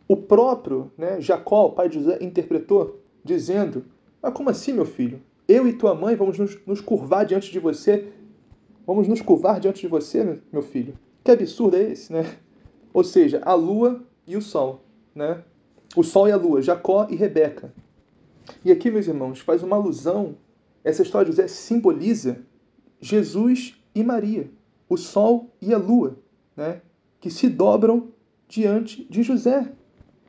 o 0.06 0.16
próprio 0.16 0.90
né, 0.98 1.20
Jacó, 1.20 1.66
o 1.66 1.72
pai 1.72 1.88
de 1.88 2.00
José, 2.00 2.18
interpretou 2.20 3.00
dizendo: 3.24 3.84
Mas 4.22 4.32
como 4.32 4.50
assim, 4.50 4.72
meu 4.72 4.86
filho? 4.86 5.20
Eu 5.48 5.66
e 5.66 5.72
tua 5.72 5.94
mãe 5.94 6.14
vamos 6.14 6.38
nos, 6.38 6.58
nos 6.66 6.80
curvar 6.80 7.24
diante 7.24 7.50
de 7.50 7.58
você 7.58 8.12
Vamos 8.86 9.06
nos 9.06 9.20
curvar 9.20 9.60
diante 9.60 9.82
de 9.82 9.86
você, 9.86 10.40
meu 10.50 10.62
filho. 10.62 10.94
Que 11.22 11.30
absurdo 11.30 11.76
é 11.76 11.92
esse, 11.92 12.12
né? 12.12 12.38
Ou 12.92 13.04
seja, 13.04 13.40
a 13.44 13.54
lua 13.54 14.02
e 14.26 14.36
o 14.36 14.42
sol, 14.42 14.82
né? 15.14 15.44
O 15.94 16.02
sol 16.02 16.28
e 16.28 16.32
a 16.32 16.36
lua, 16.36 16.60
Jacó 16.60 17.06
e 17.08 17.14
Rebeca. 17.14 17.72
E 18.64 18.72
aqui, 18.72 18.90
meus 18.90 19.06
irmãos, 19.06 19.38
faz 19.38 19.62
uma 19.62 19.76
alusão, 19.76 20.34
essa 20.82 21.02
história 21.02 21.30
de 21.30 21.36
José 21.36 21.46
simboliza 21.46 22.38
Jesus 23.00 23.74
e 23.94 24.02
Maria, 24.04 24.50
o 24.88 24.96
sol 24.96 25.50
e 25.60 25.72
a 25.72 25.78
lua, 25.78 26.18
né? 26.56 26.82
Que 27.20 27.30
se 27.30 27.48
dobram 27.48 28.08
diante 28.48 29.04
de 29.08 29.22
José, 29.22 29.70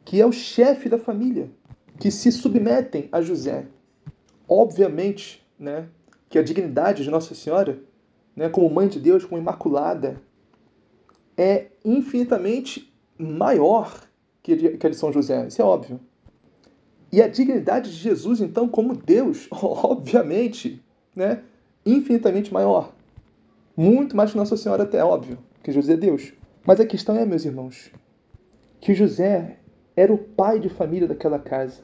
que 0.05 0.19
é 0.19 0.25
o 0.25 0.31
chefe 0.31 0.89
da 0.89 0.97
família, 0.97 1.49
que 1.99 2.11
se 2.11 2.31
submetem 2.31 3.09
a 3.11 3.21
José. 3.21 3.67
Obviamente, 4.47 5.45
né, 5.57 5.87
que 6.29 6.37
a 6.37 6.43
dignidade 6.43 7.03
de 7.03 7.09
Nossa 7.09 7.33
Senhora 7.33 7.81
né, 8.35 8.49
como 8.49 8.69
mãe 8.69 8.87
de 8.87 8.99
Deus, 8.99 9.25
como 9.25 9.41
imaculada, 9.41 10.21
é 11.37 11.67
infinitamente 11.83 12.93
maior 13.17 14.07
que 14.41 14.53
a 14.53 14.89
de 14.89 14.95
São 14.95 15.13
José, 15.13 15.47
isso 15.47 15.61
é 15.61 15.65
óbvio. 15.65 15.99
E 17.11 17.21
a 17.21 17.27
dignidade 17.27 17.91
de 17.91 17.97
Jesus, 17.97 18.41
então, 18.41 18.67
como 18.67 18.95
Deus, 18.95 19.47
obviamente, 19.51 20.81
né, 21.15 21.43
infinitamente 21.85 22.53
maior. 22.53 22.93
Muito 23.75 24.15
mais 24.15 24.31
que 24.31 24.37
Nossa 24.37 24.57
Senhora, 24.57 24.83
até 24.83 25.03
óbvio, 25.03 25.37
que 25.63 25.71
José 25.71 25.93
é 25.93 25.97
Deus. 25.97 26.33
Mas 26.65 26.79
a 26.79 26.85
questão 26.85 27.15
é, 27.15 27.25
meus 27.25 27.45
irmãos, 27.45 27.91
que 28.79 28.93
José 28.93 29.57
era 29.95 30.13
o 30.13 30.17
pai 30.17 30.59
de 30.59 30.69
família 30.69 31.07
daquela 31.07 31.39
casa. 31.39 31.81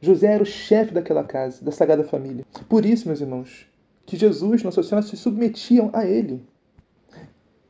José 0.00 0.32
era 0.32 0.42
o 0.42 0.46
chefe 0.46 0.92
daquela 0.92 1.24
casa, 1.24 1.64
da 1.64 1.72
Sagrada 1.72 2.04
Família. 2.04 2.44
Por 2.68 2.84
isso, 2.84 3.08
meus 3.08 3.20
irmãos, 3.20 3.66
que 4.04 4.16
Jesus 4.16 4.60
e 4.60 4.64
Nossa 4.64 4.82
Senhora 4.82 5.06
se 5.06 5.16
submetiam 5.16 5.90
a 5.92 6.04
ele. 6.04 6.42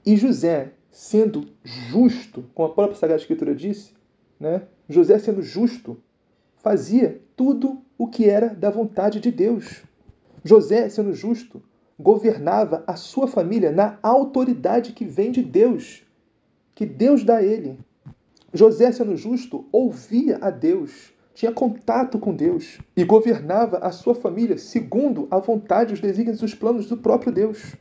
E 0.04 0.16
José, 0.16 0.72
sendo 0.90 1.46
justo, 1.62 2.44
como 2.54 2.68
a 2.68 2.74
própria 2.74 2.98
Sagrada 2.98 3.20
Escritura 3.20 3.54
disse, 3.54 3.92
né? 4.38 4.62
José 4.88 5.18
sendo 5.18 5.42
justo, 5.42 5.96
fazia 6.56 7.20
tudo 7.36 7.80
o 7.96 8.06
que 8.06 8.28
era 8.28 8.48
da 8.48 8.70
vontade 8.70 9.20
de 9.20 9.30
Deus. 9.30 9.82
José, 10.44 10.90
sendo 10.90 11.14
justo, 11.14 11.62
governava 11.98 12.84
a 12.86 12.96
sua 12.96 13.26
família 13.26 13.72
na 13.72 13.98
autoridade 14.02 14.92
que 14.92 15.04
vem 15.04 15.32
de 15.32 15.42
Deus, 15.42 16.02
que 16.74 16.84
Deus 16.84 17.24
dá 17.24 17.36
a 17.36 17.42
ele. 17.42 17.78
José, 18.52 18.92
sendo 18.92 19.16
justo, 19.16 19.64
ouvia 19.72 20.38
a 20.42 20.50
Deus, 20.50 21.14
tinha 21.32 21.50
contato 21.50 22.18
com 22.18 22.34
Deus 22.34 22.78
e 22.94 23.04
governava 23.04 23.78
a 23.78 23.90
sua 23.90 24.14
família 24.14 24.58
segundo 24.58 25.26
a 25.30 25.38
vontade, 25.38 25.94
os 25.94 26.00
desígnios 26.00 26.40
e 26.40 26.44
os 26.44 26.54
planos 26.54 26.86
do 26.86 26.96
próprio 26.96 27.32
Deus. 27.32 27.74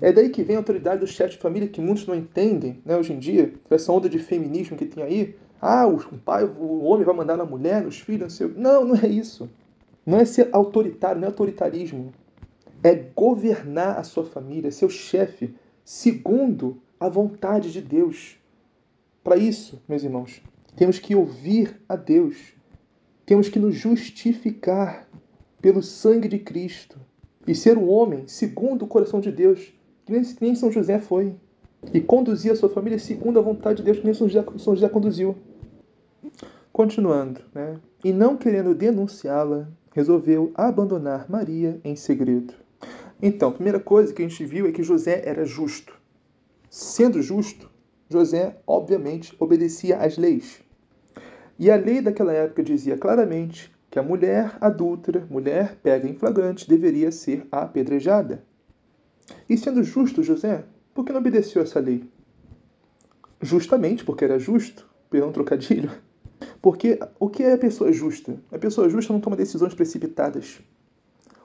É 0.00 0.12
daí 0.12 0.28
que 0.28 0.42
vem 0.42 0.56
a 0.56 0.58
autoridade 0.58 1.00
do 1.00 1.06
chefe 1.06 1.36
de 1.36 1.38
família 1.38 1.68
que 1.68 1.80
muitos 1.80 2.06
não 2.06 2.14
entendem, 2.14 2.82
né, 2.84 2.96
hoje 2.96 3.12
em 3.12 3.18
dia, 3.18 3.54
essa 3.70 3.92
onda 3.92 4.08
de 4.08 4.18
feminismo 4.18 4.76
que 4.76 4.84
tem 4.84 5.02
aí. 5.02 5.36
Ah, 5.62 5.86
o 5.86 5.98
pai, 6.18 6.44
o 6.44 6.84
homem 6.84 7.04
vai 7.04 7.14
mandar 7.14 7.36
na 7.36 7.44
mulher, 7.44 7.82
nos 7.82 8.00
filhos, 8.00 8.22
não 8.22 8.30
sei. 8.30 8.52
Não, 8.56 8.84
não 8.84 8.96
é 8.96 9.06
isso. 9.06 9.48
Não 10.10 10.18
é 10.18 10.24
ser 10.24 10.48
autoritário, 10.50 11.20
não 11.20 11.28
é 11.28 11.30
autoritarismo. 11.30 12.12
É 12.82 12.96
governar 12.96 13.96
a 13.96 14.02
sua 14.02 14.24
família, 14.24 14.72
seu 14.72 14.90
chefe, 14.90 15.54
segundo 15.84 16.82
a 16.98 17.08
vontade 17.08 17.70
de 17.70 17.80
Deus. 17.80 18.36
Para 19.22 19.36
isso, 19.36 19.80
meus 19.88 20.02
irmãos, 20.02 20.42
temos 20.74 20.98
que 20.98 21.14
ouvir 21.14 21.80
a 21.88 21.94
Deus. 21.94 22.54
Temos 23.24 23.48
que 23.48 23.60
nos 23.60 23.76
justificar 23.76 25.08
pelo 25.62 25.80
sangue 25.80 26.26
de 26.26 26.40
Cristo 26.40 26.98
e 27.46 27.54
ser 27.54 27.78
um 27.78 27.88
homem 27.88 28.26
segundo 28.26 28.86
o 28.86 28.88
coração 28.88 29.20
de 29.20 29.30
Deus, 29.30 29.72
que 30.04 30.12
nem, 30.40 30.56
São 30.56 30.72
José 30.72 30.98
foi. 30.98 31.36
E 31.94 32.00
conduzir 32.00 32.50
a 32.50 32.56
sua 32.56 32.68
família 32.68 32.98
segundo 32.98 33.38
a 33.38 33.42
vontade 33.42 33.76
de 33.76 33.84
Deus, 33.84 33.98
que 33.98 34.04
nem 34.04 34.14
São 34.14 34.28
José, 34.28 34.44
São 34.58 34.74
José 34.74 34.88
conduziu. 34.88 35.36
Continuando, 36.72 37.42
né? 37.54 37.78
E 38.02 38.12
não 38.12 38.36
querendo 38.36 38.74
denunciá-la, 38.74 39.68
resolveu 39.90 40.52
abandonar 40.54 41.30
Maria 41.30 41.80
em 41.84 41.96
segredo. 41.96 42.54
Então, 43.22 43.50
a 43.50 43.52
primeira 43.52 43.80
coisa 43.80 44.12
que 44.12 44.22
a 44.22 44.28
gente 44.28 44.44
viu 44.44 44.66
é 44.66 44.72
que 44.72 44.82
José 44.82 45.22
era 45.24 45.44
justo. 45.44 45.92
Sendo 46.68 47.20
justo, 47.20 47.70
José, 48.08 48.60
obviamente, 48.66 49.34
obedecia 49.38 49.98
às 49.98 50.16
leis. 50.16 50.60
E 51.58 51.70
a 51.70 51.76
lei 51.76 52.00
daquela 52.00 52.32
época 52.32 52.62
dizia 52.62 52.96
claramente 52.96 53.70
que 53.90 53.98
a 53.98 54.02
mulher 54.02 54.56
adúltera, 54.60 55.26
mulher 55.28 55.76
pega 55.82 56.08
em 56.08 56.14
flagrante, 56.14 56.68
deveria 56.68 57.10
ser 57.10 57.46
apedrejada. 57.50 58.42
E 59.48 59.58
sendo 59.58 59.82
justo 59.82 60.22
José, 60.22 60.64
por 60.94 61.04
que 61.04 61.12
não 61.12 61.20
obedeceu 61.20 61.60
essa 61.60 61.80
lei? 61.80 62.08
Justamente 63.42 64.04
porque 64.04 64.24
era 64.24 64.38
justo, 64.38 64.88
pelo 65.10 65.28
um 65.28 65.32
trocadilho. 65.32 65.90
Porque 66.60 66.98
o 67.18 67.28
que 67.28 67.42
é 67.42 67.54
a 67.54 67.58
pessoa 67.58 67.92
justa? 67.92 68.36
A 68.52 68.58
pessoa 68.58 68.88
justa 68.88 69.12
não 69.12 69.20
toma 69.20 69.36
decisões 69.36 69.74
precipitadas. 69.74 70.60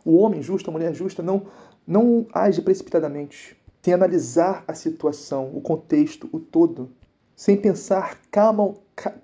O 0.04 0.18
homem 0.18 0.42
justo, 0.42 0.70
a 0.70 0.74
mulher 0.74 0.94
justa, 0.94 1.24
não, 1.24 1.48
não 1.88 2.28
age 2.34 2.62
precipitadamente, 2.62 3.58
sem 3.82 3.94
analisar 3.94 4.64
a 4.68 4.74
situação, 4.74 5.52
o 5.54 5.62
contexto, 5.62 6.30
o 6.32 6.40
todo, 6.40 6.92
sem 7.36 7.56
pensar 7.56 8.20
calma, 8.30 8.76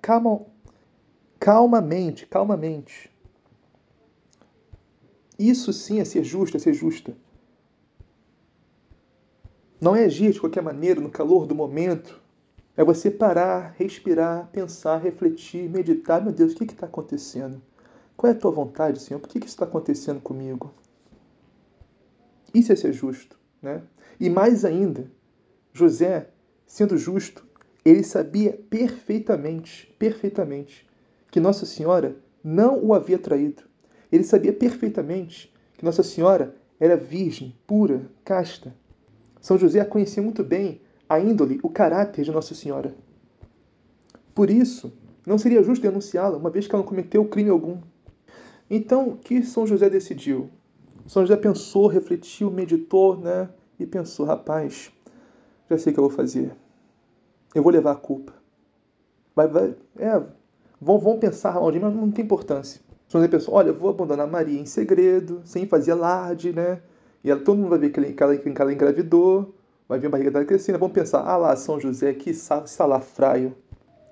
calma, 0.01 0.41
calmamente, 1.39 2.25
calmamente. 2.25 3.11
Isso 5.37 5.73
sim 5.73 5.99
é 5.99 6.05
ser 6.05 6.23
justo, 6.23 6.55
é 6.55 6.59
ser 6.59 6.73
justa. 6.73 7.15
Não 9.79 9.95
é 9.95 10.05
agir 10.05 10.31
de 10.31 10.39
qualquer 10.39 10.61
maneira 10.61 11.01
no 11.01 11.09
calor 11.09 11.47
do 11.47 11.55
momento. 11.55 12.20
É 12.75 12.83
você 12.83 13.11
parar, 13.11 13.75
respirar, 13.77 14.49
pensar, 14.51 14.97
refletir, 14.97 15.69
meditar. 15.69 16.23
Meu 16.23 16.31
Deus, 16.31 16.53
o 16.53 16.55
que 16.55 16.63
está 16.63 16.85
acontecendo? 16.85 17.61
Qual 18.15 18.31
é 18.31 18.35
a 18.35 18.39
tua 18.39 18.51
vontade, 18.51 19.01
Senhor? 19.01 19.19
Por 19.19 19.27
que, 19.27 19.39
que 19.39 19.45
isso 19.45 19.55
está 19.55 19.65
acontecendo 19.65 20.21
comigo? 20.21 20.73
Isso 22.53 22.71
é 22.71 22.75
ser 22.75 22.93
justo. 22.93 23.37
Né? 23.61 23.81
E 24.19 24.29
mais 24.29 24.63
ainda, 24.63 25.11
José, 25.73 26.29
sendo 26.65 26.97
justo, 26.97 27.45
ele 27.83 28.03
sabia 28.03 28.53
perfeitamente, 28.69 29.93
perfeitamente, 29.97 30.87
que 31.29 31.39
Nossa 31.39 31.65
Senhora 31.65 32.15
não 32.43 32.83
o 32.83 32.93
havia 32.93 33.17
traído. 33.17 33.63
Ele 34.11 34.23
sabia 34.23 34.53
perfeitamente 34.53 35.53
que 35.73 35.85
Nossa 35.85 36.03
Senhora 36.03 36.55
era 36.79 36.95
virgem, 36.95 37.55
pura, 37.65 38.09
casta. 38.23 38.75
São 39.39 39.57
José 39.57 39.83
conhecia 39.83 40.21
muito 40.21 40.43
bem 40.43 40.81
a 41.11 41.19
índole, 41.19 41.59
o 41.61 41.67
caráter 41.69 42.23
de 42.23 42.31
Nossa 42.31 42.55
Senhora. 42.55 42.95
Por 44.33 44.49
isso, 44.49 44.93
não 45.25 45.37
seria 45.37 45.61
justo 45.61 45.81
denunciá-la, 45.81 46.37
uma 46.37 46.49
vez 46.49 46.67
que 46.67 46.73
ela 46.73 46.81
não 46.81 46.87
cometeu 46.87 47.25
crime 47.25 47.49
algum. 47.49 47.79
Então, 48.69 49.09
o 49.09 49.17
que 49.17 49.43
São 49.43 49.67
José 49.67 49.89
decidiu? 49.89 50.49
São 51.05 51.23
José 51.23 51.35
pensou, 51.35 51.87
refletiu, 51.87 52.49
meditou, 52.49 53.17
né? 53.17 53.49
E 53.77 53.85
pensou: 53.85 54.25
rapaz, 54.25 54.89
já 55.69 55.77
sei 55.77 55.91
o 55.91 55.93
que 55.93 55.99
eu 55.99 56.07
vou 56.07 56.15
fazer. 56.15 56.55
Eu 57.53 57.61
vou 57.61 57.73
levar 57.73 57.91
a 57.91 57.95
culpa. 57.95 58.33
Vai, 59.35 59.49
vai, 59.49 59.75
é, 59.97 60.23
vão, 60.79 60.97
vão 60.97 61.19
pensar 61.19 61.55
mal 61.55 61.69
de 61.73 61.77
mim, 61.77 61.85
mas 61.87 61.93
não 61.93 62.09
tem 62.09 62.23
importância. 62.23 62.79
São 63.09 63.27
pensou, 63.27 63.53
olha, 63.55 63.67
eu 63.67 63.77
vou 63.77 63.89
abandonar 63.89 64.25
Maria 64.27 64.57
em 64.57 64.65
segredo, 64.65 65.41
sem 65.43 65.67
fazer 65.67 65.91
alarde, 65.91 66.53
né? 66.53 66.81
E 67.21 67.29
ela, 67.29 67.41
todo 67.41 67.57
mundo 67.57 67.69
vai 67.69 67.79
ver 67.79 67.89
que 67.89 67.99
ela, 68.23 68.37
que 68.37 68.61
ela 68.61 68.71
engravidou, 68.71 69.53
vai 69.91 69.99
ver 69.99 70.07
a 70.07 70.09
barriga 70.09 70.31
dela 70.31 70.45
crescendo, 70.45 70.79
vão 70.79 70.89
pensar, 70.89 71.19
ah 71.19 71.35
lá, 71.35 71.53
São 71.53 71.77
José, 71.77 72.13
que 72.13 72.33
salafraio, 72.33 73.53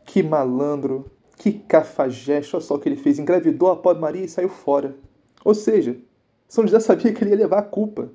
que 0.06 0.22
malandro, 0.22 1.10
que 1.38 1.54
cafajeste, 1.54 2.54
olha 2.54 2.66
só 2.66 2.76
o 2.76 2.80
que 2.80 2.90
ele 2.90 2.98
fez, 2.98 3.18
engravidou 3.18 3.72
a 3.72 3.78
pobre 3.78 4.02
Maria 4.02 4.26
e 4.26 4.28
saiu 4.28 4.50
fora. 4.50 4.94
Ou 5.46 5.54
seja, 5.54 5.96
São 6.50 6.66
José 6.66 6.82
sabia 6.82 7.14
que 7.14 7.24
ele 7.24 7.32
ia 7.32 7.38
levar 7.38 7.60
a 7.60 7.64
culpa, 7.64 8.12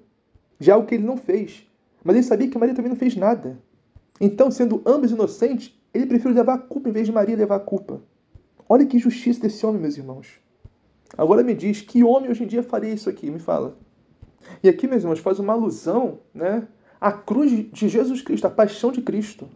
já 0.60 0.76
o 0.76 0.84
que 0.84 0.96
ele 0.96 1.04
não 1.04 1.16
fez. 1.16 1.66
Mas 2.04 2.16
ele 2.16 2.26
sabia 2.26 2.50
que 2.50 2.58
Maria 2.58 2.74
também 2.74 2.90
não 2.90 2.98
fez 2.98 3.16
nada. 3.16 3.58
Então, 4.20 4.50
sendo 4.50 4.82
ambos 4.84 5.10
inocentes, 5.10 5.74
ele 5.94 6.04
preferiu 6.04 6.36
levar 6.36 6.54
a 6.56 6.58
culpa 6.58 6.90
em 6.90 6.92
vez 6.92 7.06
de 7.06 7.14
Maria 7.14 7.34
levar 7.34 7.56
a 7.56 7.60
culpa. 7.60 8.02
Olha 8.68 8.84
que 8.84 8.98
justiça 8.98 9.40
desse 9.40 9.64
homem, 9.64 9.80
meus 9.80 9.96
irmãos. 9.96 10.38
Agora 11.16 11.42
me 11.42 11.54
diz, 11.54 11.80
que 11.80 12.04
homem 12.04 12.30
hoje 12.30 12.44
em 12.44 12.46
dia 12.46 12.62
faria 12.62 12.92
isso 12.92 13.08
aqui? 13.08 13.30
Me 13.30 13.38
fala. 13.38 13.74
E 14.62 14.68
aqui, 14.68 14.86
meus 14.86 15.02
irmãos, 15.02 15.20
faz 15.20 15.38
uma 15.38 15.54
alusão 15.54 16.18
né, 16.34 16.68
à 17.04 17.12
cruz 17.12 17.70
de 17.70 17.86
Jesus 17.86 18.22
Cristo, 18.22 18.46
à 18.46 18.50
paixão 18.50 18.90
de 18.90 19.02
Cristo, 19.02 19.46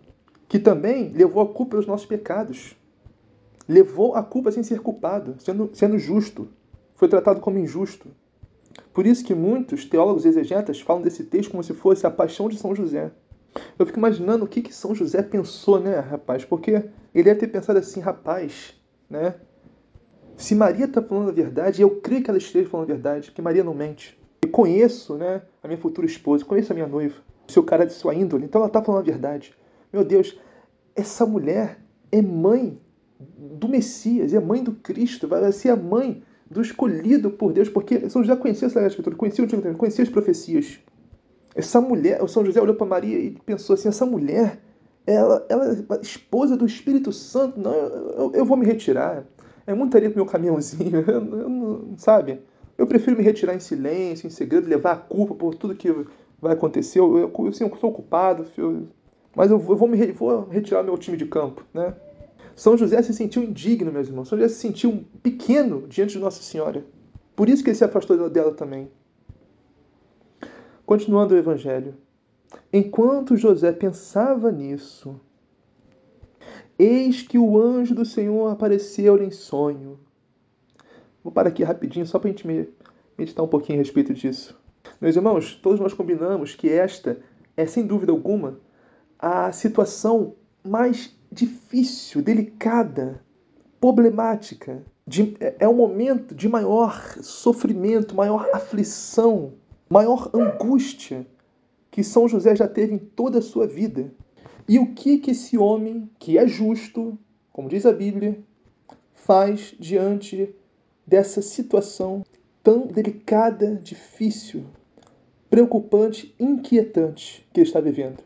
que 0.47 0.59
também 0.59 1.09
levou 1.15 1.43
a 1.43 1.47
culpa 1.47 1.71
pelos 1.71 1.87
nossos 1.87 2.05
pecados. 2.05 2.77
Levou 3.67 4.15
a 4.15 4.23
culpa 4.23 4.53
sem 4.53 4.63
ser 4.63 4.81
culpado, 4.81 5.35
sendo, 5.39 5.71
sendo 5.73 5.99
justo. 5.99 6.49
Foi 6.95 7.09
tratado 7.09 7.41
como 7.41 7.59
injusto. 7.59 8.11
Por 8.93 9.07
isso 9.07 9.25
que 9.25 9.35
muitos 9.35 9.87
teólogos 9.87 10.27
exegetas 10.27 10.79
falam 10.79 11.01
desse 11.01 11.25
texto 11.25 11.53
como 11.53 11.65
se 11.65 11.73
fosse 11.73 12.07
a 12.07 12.11
paixão 12.11 12.51
de 12.51 12.59
São 12.59 12.75
José. 12.75 13.11
Eu 13.79 13.87
fico 13.87 13.99
imaginando 13.99 14.45
o 14.45 14.49
que, 14.49 14.61
que 14.61 14.75
São 14.75 14.95
José 14.95 15.23
pensou, 15.23 15.81
né, 15.81 16.01
rapaz? 16.01 16.45
Porque 16.45 16.85
ele 17.15 17.31
ia 17.31 17.35
ter 17.35 17.49
pensado 17.49 17.79
assim, 17.79 18.01
rapaz, 18.01 18.75
né? 19.09 19.37
Se 20.37 20.55
Maria 20.55 20.85
está 20.85 21.01
falando 21.01 21.31
a 21.31 21.33
verdade, 21.33 21.81
eu 21.81 21.99
creio 21.99 22.23
que 22.23 22.29
ela 22.29 22.39
esteja 22.39 22.69
falando 22.69 22.91
a 22.91 22.93
verdade, 22.93 23.31
porque 23.31 23.41
Maria 23.41 23.65
não 23.65 23.73
mente. 23.73 24.19
Eu 24.43 24.51
conheço 24.51 25.15
né, 25.15 25.41
a 25.63 25.67
minha 25.67 25.81
futura 25.81 26.07
esposa, 26.07 26.45
conheço 26.45 26.73
a 26.73 26.75
minha 26.75 26.87
noiva, 26.87 27.17
seu 27.49 27.63
cara 27.63 27.85
de 27.85 27.93
sua 27.93 28.15
índole, 28.15 28.45
então 28.45 28.61
ela 28.61 28.69
está 28.69 28.83
falando 28.83 29.03
a 29.03 29.05
verdade. 29.05 29.55
Meu 29.93 30.05
Deus, 30.05 30.39
essa 30.95 31.25
mulher 31.25 31.79
é 32.13 32.21
mãe 32.21 32.79
do 33.19 33.69
Messias, 33.69 34.33
é 34.33 34.41
mãe 34.41 34.63
do 34.63 34.73
Cristo, 34.73 35.27
vai 35.27 35.51
ser 35.53 35.71
a 35.71 35.77
mãe 35.77 36.23
do 36.51 36.61
escolhido 36.63 37.31
por 37.31 37.53
Deus, 37.53 37.69
porque 37.69 38.09
São 38.09 38.23
José 38.23 38.37
conhecia 38.37 38.67
essa 38.67 38.87
Escritura, 38.87 39.17
conhecia 39.17 39.43
o 39.43 39.45
Antigo 39.45 39.61
Testamento, 39.61 39.79
conhecia 39.79 40.05
as 40.05 40.11
profecias. 40.11 40.79
Essa 41.55 41.81
mulher, 41.81 42.23
o 42.23 42.29
São 42.29 42.45
José 42.45 42.61
olhou 42.61 42.75
para 42.75 42.87
Maria 42.87 43.19
e 43.19 43.31
pensou 43.45 43.75
assim: 43.75 43.89
essa 43.89 44.07
mulher, 44.07 44.61
ela, 45.07 45.45
ela 45.49 45.67
é 45.73 46.01
esposa 46.01 46.57
do 46.57 46.65
Espírito 46.65 47.13
Santo, 47.13 47.59
não, 47.59 47.73
eu, 47.73 48.33
eu, 48.35 48.45
vou 48.45 48.57
me 48.57 48.65
retirar 48.65 49.25
é 49.67 49.75
muito 49.75 49.91
pro 49.91 50.15
meu 50.15 50.25
caminhãozinho, 50.25 51.05
eu, 51.07 51.39
eu, 51.39 51.95
sabe? 51.99 52.41
Eu 52.79 52.87
prefiro 52.87 53.19
me 53.19 53.23
retirar 53.23 53.55
em 53.55 53.61
silêncio, 53.61 54.27
em 54.27 54.31
segredo, 54.31 54.67
levar 54.67 54.93
a 54.93 54.97
culpa 54.97 55.35
por 55.35 55.55
tudo 55.55 55.75
que 55.75 55.93
vai 56.41 56.53
acontecer. 56.53 57.01
Eu, 57.01 57.19
eu, 57.19 57.33
eu, 57.37 57.47
assim, 57.49 57.65
eu 57.65 57.77
sou 57.77 57.93
culpado, 57.93 58.47
eu, 58.57 58.89
mas 59.35 59.51
eu 59.51 59.59
vou, 59.59 59.89
me, 59.89 60.13
vou 60.13 60.49
retirar 60.49 60.83
meu 60.83 60.97
time 60.97 61.17
de 61.17 61.27
campo, 61.27 61.65
né? 61.73 61.95
São 62.57 62.77
José 62.77 63.01
se 63.03 63.15
sentiu 63.15 63.43
indigno, 63.43 63.93
meus 63.93 64.09
irmãos. 64.09 64.29
São 64.29 64.37
José 64.37 64.49
se 64.49 64.61
sentiu 64.61 65.05
pequeno 65.23 65.87
diante 65.87 66.15
de 66.15 66.19
Nossa 66.19 66.43
Senhora. 66.43 66.85
Por 67.37 67.49
isso 67.49 67.63
que 67.63 67.71
ele 67.71 67.77
se 67.77 67.85
afastou 67.85 68.29
dela 68.29 68.53
também. 68.53 68.91
Continuando 70.85 71.35
o 71.35 71.39
Evangelho. 71.39 71.95
Enquanto 72.73 73.37
José 73.37 73.71
pensava 73.71 74.51
nisso, 74.51 75.21
eis 76.77 77.23
que 77.23 77.39
o 77.39 77.57
anjo 77.57 77.95
do 77.95 78.05
Senhor 78.05 78.51
apareceu-lhe 78.51 79.25
em 79.25 79.31
sonho. 79.31 80.01
Vou 81.23 81.33
parar 81.33 81.51
aqui 81.51 81.63
rapidinho 81.63 82.07
só 82.07 82.19
para 82.19 82.29
a 82.29 82.33
gente 82.33 82.75
meditar 83.17 83.45
um 83.45 83.49
pouquinho 83.49 83.79
a 83.79 83.83
respeito 83.83 84.13
disso. 84.13 84.58
Meus 85.01 85.17
irmãos, 85.17 85.55
todos 85.55 85.81
nós 85.81 85.93
combinamos 85.93 86.55
que 86.55 86.69
esta 86.69 87.19
é, 87.57 87.67
sem 87.67 87.85
dúvida 87.85 88.13
alguma, 88.13 88.61
a 89.19 89.51
situação 89.51 90.37
mais 90.63 91.13
difícil, 91.31 92.23
delicada, 92.23 93.21
problemática. 93.81 94.83
De, 95.05 95.37
é, 95.41 95.57
é 95.61 95.69
um 95.69 95.75
momento 95.75 96.35
de 96.35 96.49
maior 96.49 97.17
sofrimento, 97.21 98.15
maior 98.15 98.49
aflição, 98.53 99.55
maior 99.91 100.31
angústia 100.33 101.27
que 101.91 102.05
São 102.05 102.29
José 102.29 102.55
já 102.55 102.69
teve 102.69 102.95
em 102.95 102.99
toda 102.99 103.39
a 103.39 103.43
sua 103.43 103.67
vida. 103.67 104.13
E 104.69 104.79
o 104.79 104.95
que 104.95 105.19
que 105.19 105.33
esse 105.33 105.59
homem, 105.59 106.09
que 106.19 106.39
é 106.39 106.47
justo, 106.47 107.19
como 107.53 107.69
diz 107.69 107.85
a 107.85 107.93
Bíblia, 107.93 108.39
faz 109.15 109.75
diante 109.81 110.55
dessa 111.05 111.43
situação 111.43 112.23
tão 112.63 112.87
delicada, 112.87 113.75
difícil, 113.83 114.67
preocupante, 115.51 116.35
inquietante 116.39 117.47
que 117.53 117.61
ele 117.61 117.69
está 117.69 117.81
vivendo? 117.81 118.23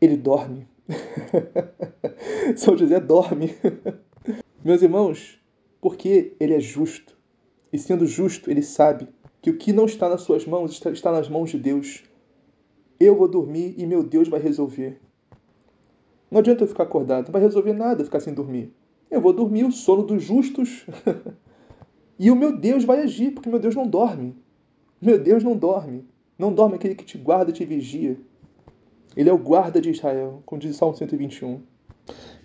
Ele 0.00 0.16
dorme. 0.16 0.66
São 2.56 2.76
José 2.76 3.00
dorme. 3.00 3.54
Meus 4.64 4.82
irmãos, 4.82 5.40
porque 5.80 6.34
ele 6.38 6.54
é 6.54 6.60
justo. 6.60 7.16
E 7.72 7.78
sendo 7.78 8.06
justo, 8.06 8.50
ele 8.50 8.62
sabe 8.62 9.08
que 9.40 9.50
o 9.50 9.56
que 9.56 9.72
não 9.72 9.86
está 9.86 10.08
nas 10.08 10.22
suas 10.22 10.46
mãos 10.46 10.80
está 10.86 11.12
nas 11.12 11.28
mãos 11.28 11.50
de 11.50 11.58
Deus. 11.58 12.02
Eu 12.98 13.16
vou 13.16 13.28
dormir 13.28 13.74
e 13.78 13.86
meu 13.86 14.02
Deus 14.02 14.28
vai 14.28 14.40
resolver. 14.40 15.00
Não 16.30 16.40
adianta 16.40 16.64
eu 16.64 16.68
ficar 16.68 16.82
acordado, 16.82 17.26
não 17.26 17.32
vai 17.32 17.42
resolver 17.42 17.72
nada 17.72 18.04
ficar 18.04 18.20
sem 18.20 18.34
dormir. 18.34 18.72
Eu 19.10 19.20
vou 19.20 19.32
dormir 19.32 19.64
o 19.64 19.72
sono 19.72 20.02
dos 20.02 20.22
justos. 20.22 20.84
e 22.18 22.30
o 22.30 22.36
meu 22.36 22.56
Deus 22.56 22.84
vai 22.84 23.00
agir, 23.00 23.30
porque 23.30 23.48
meu 23.48 23.58
Deus 23.58 23.74
não 23.74 23.86
dorme. 23.86 24.36
Meu 25.00 25.18
Deus 25.18 25.42
não 25.42 25.56
dorme. 25.56 26.06
Não 26.38 26.52
dorme 26.52 26.76
aquele 26.76 26.94
que 26.94 27.04
te 27.04 27.18
guarda 27.18 27.50
e 27.50 27.54
te 27.54 27.64
vigia. 27.64 28.16
Ele 29.16 29.28
é 29.28 29.32
o 29.32 29.38
guarda 29.38 29.80
de 29.80 29.90
Israel, 29.90 30.42
como 30.46 30.60
diz 30.60 30.76
o 30.76 30.78
Salmo 30.78 30.96
121. 30.96 31.60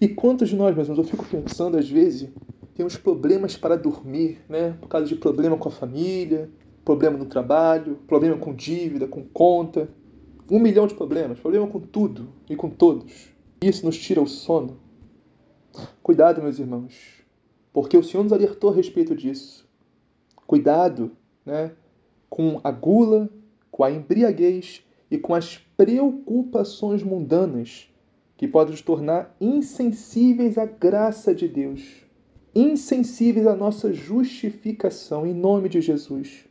E 0.01 0.07
quantos 0.07 0.49
de 0.49 0.55
nós, 0.55 0.75
meus 0.75 0.87
irmãos, 0.87 1.05
eu 1.05 1.11
fico 1.11 1.25
pensando 1.25 1.77
às 1.77 1.87
vezes, 1.87 2.29
temos 2.73 2.97
problemas 2.97 3.55
para 3.55 3.77
dormir, 3.77 4.39
né? 4.49 4.75
Por 4.81 4.87
causa 4.87 5.05
de 5.05 5.15
problema 5.15 5.55
com 5.57 5.69
a 5.69 5.71
família, 5.71 6.49
problema 6.83 7.17
no 7.17 7.25
trabalho, 7.25 7.99
problema 8.07 8.35
com 8.37 8.53
dívida, 8.53 9.07
com 9.07 9.23
conta. 9.23 9.87
Um 10.49 10.59
milhão 10.59 10.87
de 10.87 10.95
problemas, 10.95 11.39
problema 11.39 11.67
com 11.67 11.79
tudo 11.79 12.29
e 12.49 12.55
com 12.55 12.69
todos. 12.69 13.29
Isso 13.61 13.85
nos 13.85 13.97
tira 13.97 14.21
o 14.21 14.27
sono. 14.27 14.77
Cuidado, 16.01 16.41
meus 16.41 16.59
irmãos, 16.59 17.23
porque 17.71 17.97
o 17.97 18.03
Senhor 18.03 18.23
nos 18.23 18.33
alertou 18.33 18.71
a 18.71 18.75
respeito 18.75 19.15
disso. 19.15 19.67
Cuidado 20.45 21.11
né, 21.45 21.71
com 22.29 22.59
a 22.63 22.71
gula, 22.71 23.29
com 23.73 23.83
a 23.83 23.89
embriaguez 23.89 24.85
e 25.09 25.17
com 25.17 25.33
as 25.33 25.57
preocupações 25.75 27.01
mundanas 27.01 27.91
que 28.37 28.47
podem 28.47 28.71
nos 28.71 28.83
tornar 28.83 29.35
insensíveis 29.41 30.59
à 30.59 30.65
graça 30.65 31.33
de 31.33 31.47
Deus, 31.47 31.81
insensíveis 32.53 33.47
à 33.47 33.55
nossa 33.55 33.91
justificação 33.91 35.25
em 35.25 35.33
nome 35.33 35.69
de 35.69 35.81
Jesus. 35.81 36.45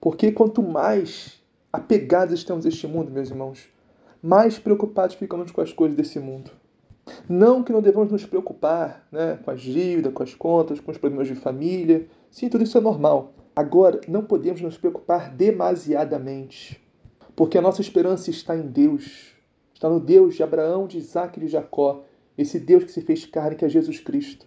Porque 0.00 0.30
quanto 0.30 0.62
mais 0.62 1.42
apegados 1.72 2.38
estamos 2.38 2.64
a 2.64 2.68
este 2.68 2.86
mundo, 2.86 3.10
meus 3.10 3.28
irmãos, 3.28 3.68
mais 4.22 4.56
preocupados 4.56 5.16
ficamos 5.16 5.50
com 5.50 5.60
as 5.60 5.72
coisas 5.72 5.96
desse 5.96 6.20
mundo. 6.20 6.52
Não 7.28 7.64
que 7.64 7.72
não 7.72 7.82
devamos 7.82 8.12
nos 8.12 8.24
preocupar 8.24 9.04
né, 9.10 9.36
com 9.44 9.50
as 9.50 9.60
dívidas, 9.60 10.12
com 10.12 10.22
as 10.22 10.32
contas, 10.32 10.78
com 10.78 10.92
os 10.92 10.98
problemas 10.98 11.26
de 11.26 11.34
família. 11.34 12.06
Sim, 12.30 12.48
tudo 12.48 12.62
isso 12.62 12.78
é 12.78 12.80
normal. 12.80 13.34
Agora, 13.54 14.00
não 14.06 14.24
podemos 14.24 14.60
nos 14.60 14.78
preocupar 14.78 15.34
demasiadamente 15.34 16.80
porque 17.40 17.56
a 17.56 17.62
nossa 17.62 17.80
esperança 17.80 18.28
está 18.28 18.54
em 18.54 18.66
Deus. 18.66 19.34
Está 19.72 19.88
no 19.88 19.98
Deus 19.98 20.34
de 20.34 20.42
Abraão, 20.42 20.86
de 20.86 20.98
Isaac 20.98 21.38
e 21.38 21.42
de 21.46 21.48
Jacó. 21.48 22.04
Esse 22.36 22.60
Deus 22.60 22.84
que 22.84 22.92
se 22.92 23.00
fez 23.00 23.24
carne, 23.24 23.56
que 23.56 23.64
é 23.64 23.68
Jesus 23.70 23.98
Cristo. 23.98 24.46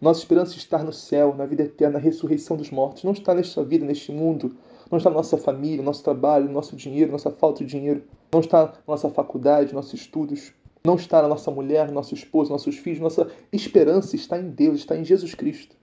Nossa 0.00 0.18
esperança 0.18 0.56
está 0.56 0.82
no 0.82 0.92
céu, 0.92 1.32
na 1.36 1.46
vida 1.46 1.62
eterna, 1.62 1.92
na 1.94 2.04
ressurreição 2.04 2.56
dos 2.56 2.72
mortos. 2.72 3.04
Não 3.04 3.12
está 3.12 3.32
nesta 3.36 3.62
vida, 3.62 3.86
neste 3.86 4.10
mundo. 4.10 4.56
Não 4.90 4.98
está 4.98 5.10
na 5.10 5.14
nossa 5.14 5.38
família, 5.38 5.80
nosso 5.80 6.02
trabalho, 6.02 6.50
nosso 6.50 6.74
dinheiro, 6.74 7.12
nossa 7.12 7.30
falta 7.30 7.64
de 7.64 7.70
dinheiro. 7.70 8.02
Não 8.32 8.40
está 8.40 8.66
na 8.66 8.72
nossa 8.88 9.08
faculdade, 9.08 9.72
nossos 9.72 9.94
estudos. 9.94 10.52
Não 10.84 10.96
está 10.96 11.22
na 11.22 11.28
nossa 11.28 11.52
mulher, 11.52 11.88
nosso 11.92 12.14
esposo, 12.14 12.50
nossos 12.50 12.76
filhos. 12.78 12.98
Nossa 12.98 13.30
esperança 13.52 14.16
está 14.16 14.36
em 14.36 14.50
Deus, 14.50 14.80
está 14.80 14.96
em 14.96 15.04
Jesus 15.04 15.36
Cristo. 15.36 15.76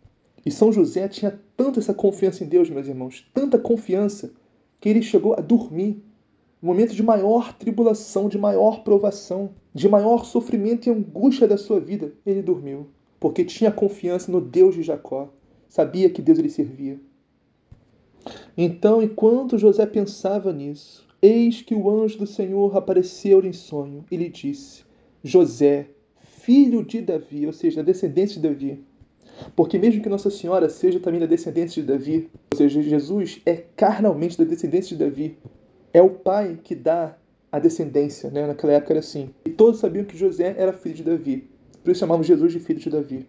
E 0.46 0.52
São 0.52 0.72
José 0.72 1.08
tinha 1.08 1.40
tanto 1.58 1.80
essa 1.80 1.94
confiança 1.94 2.44
em 2.44 2.48
Deus, 2.48 2.70
meus 2.70 2.88
irmãos, 2.88 3.28
tanta 3.34 3.58
confiança, 3.58 4.32
que 4.80 4.88
ele 4.88 5.02
chegou 5.02 5.34
a 5.34 5.42
dormir 5.42 6.04
momento 6.66 6.96
de 6.96 7.04
maior 7.04 7.54
tribulação, 7.54 8.28
de 8.28 8.40
maior 8.40 8.84
provação, 8.84 9.52
de 9.72 9.88
maior 9.88 10.26
sofrimento 10.26 10.88
e 10.88 10.92
angústia 10.92 11.48
da 11.48 11.58
sua 11.58 11.80
vida, 11.80 12.12
ele 12.26 12.42
dormiu, 12.42 12.88
porque 13.20 13.46
tinha 13.46 13.72
confiança 13.72 14.32
no 14.32 14.42
Deus 14.42 14.74
de 14.74 14.82
Jacó, 14.82 15.32
sabia 15.70 16.10
que 16.10 16.24
Deus 16.24 16.40
lhe 16.40 16.50
servia. 16.50 17.00
Então, 18.58 19.00
enquanto 19.00 19.60
José 19.60 19.86
pensava 19.86 20.52
nisso, 20.52 21.08
eis 21.22 21.62
que 21.62 21.76
o 21.76 21.88
anjo 21.88 22.18
do 22.18 22.26
Senhor 22.26 22.76
apareceu-lhe 22.76 23.50
em 23.50 23.54
sonho 23.54 24.04
e 24.10 24.18
lhe 24.18 24.30
disse: 24.30 24.84
José, 25.24 25.90
filho 26.24 26.84
de 26.84 27.00
Davi, 27.00 27.46
ou 27.46 27.54
seja, 27.54 27.84
da 27.84 27.92
descendência 27.92 28.42
de 28.42 28.48
Davi. 28.48 28.84
Porque 29.56 29.78
mesmo 29.78 30.02
que 30.02 30.10
Nossa 30.10 30.30
Senhora 30.30 30.70
seja 30.70 31.00
também 31.00 31.20
da 31.20 31.26
descendência 31.26 31.82
de 31.82 31.88
Davi, 31.88 32.30
ou 32.52 32.58
seja, 32.58 32.82
Jesus 32.82 33.42
é 33.46 33.56
carnalmente 33.76 34.38
da 34.38 34.44
descendência 34.44 34.96
de 34.96 35.04
Davi, 35.04 35.38
é 35.94 36.02
o 36.02 36.10
pai 36.10 36.60
que 36.64 36.76
dá 36.76 37.18
a 37.52 37.60
descendência, 37.60 38.30
né? 38.30 38.48
Naquela 38.48 38.74
época 38.74 38.94
era 38.94 39.00
assim. 39.00 39.30
E 39.46 39.50
todos 39.50 39.80
sabiam 39.80 40.06
que 40.06 40.18
José 40.18 40.56
era 40.58 40.74
filho 40.74 40.96
de 40.96 41.04
Davi. 41.04 41.48
Por 41.84 41.92
isso 41.92 42.00
chamavam 42.00 42.24
Jesus 42.24 42.52
de 42.52 42.60
filho 42.60 42.80
de 42.80 42.90
Davi. 42.90 43.28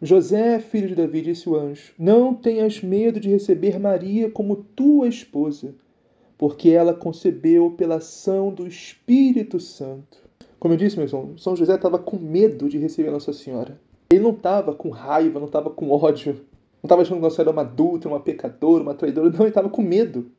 José, 0.00 0.60
filho 0.60 0.88
de 0.88 0.94
Davi, 0.94 1.20
disse 1.20 1.48
o 1.48 1.56
anjo: 1.56 1.92
Não 1.98 2.32
tenhas 2.34 2.80
medo 2.82 3.18
de 3.18 3.28
receber 3.28 3.78
Maria 3.80 4.30
como 4.30 4.56
tua 4.56 5.08
esposa, 5.08 5.74
porque 6.38 6.70
ela 6.70 6.94
concebeu 6.94 7.72
pela 7.72 7.96
ação 7.96 8.52
do 8.52 8.66
Espírito 8.66 9.58
Santo. 9.58 10.18
Como 10.60 10.74
eu 10.74 10.78
disse, 10.78 10.96
meu 10.96 11.06
irmão, 11.06 11.36
São 11.36 11.56
José 11.56 11.74
estava 11.74 11.98
com 11.98 12.16
medo 12.16 12.68
de 12.68 12.78
receber 12.78 13.10
Nossa 13.10 13.32
Senhora. 13.32 13.80
Ele 14.10 14.22
não 14.22 14.30
estava 14.30 14.74
com 14.74 14.90
raiva, 14.90 15.38
não 15.38 15.46
estava 15.46 15.70
com 15.70 15.90
ódio, 15.90 16.34
não 16.82 16.86
estava 16.86 17.02
achando 17.02 17.16
que 17.16 17.22
Nossa 17.22 17.42
era 17.42 17.50
uma 17.50 17.62
adulta, 17.62 18.08
uma 18.08 18.20
pecadora, 18.20 18.82
uma 18.82 18.94
traidora. 18.94 19.30
Não, 19.30 19.40
ele 19.40 19.48
estava 19.48 19.68
com 19.68 19.82
medo 19.82 20.30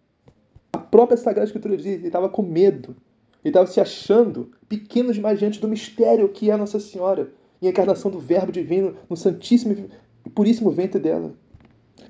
própria 0.96 1.18
Sagrada 1.18 1.46
Escritura 1.46 1.76
diz, 1.76 1.86
ele 1.88 2.08
estava 2.08 2.30
com 2.30 2.42
medo. 2.42 2.96
Ele 3.44 3.50
estava 3.50 3.68
se 3.68 3.82
achando 3.82 4.52
pequeno 4.70 5.12
demais 5.12 5.38
diante 5.38 5.60
do 5.60 5.68
mistério 5.68 6.30
que 6.30 6.50
é 6.50 6.56
Nossa 6.56 6.80
Senhora 6.80 7.34
e 7.62 7.68
a 7.68 7.70
encarnação 7.70 8.10
do 8.10 8.18
Verbo 8.18 8.50
Divino 8.50 8.96
no 9.10 9.18
Santíssimo 9.18 9.90
e 10.26 10.30
Puríssimo 10.30 10.72
ventre 10.72 11.02
dela. 11.02 11.34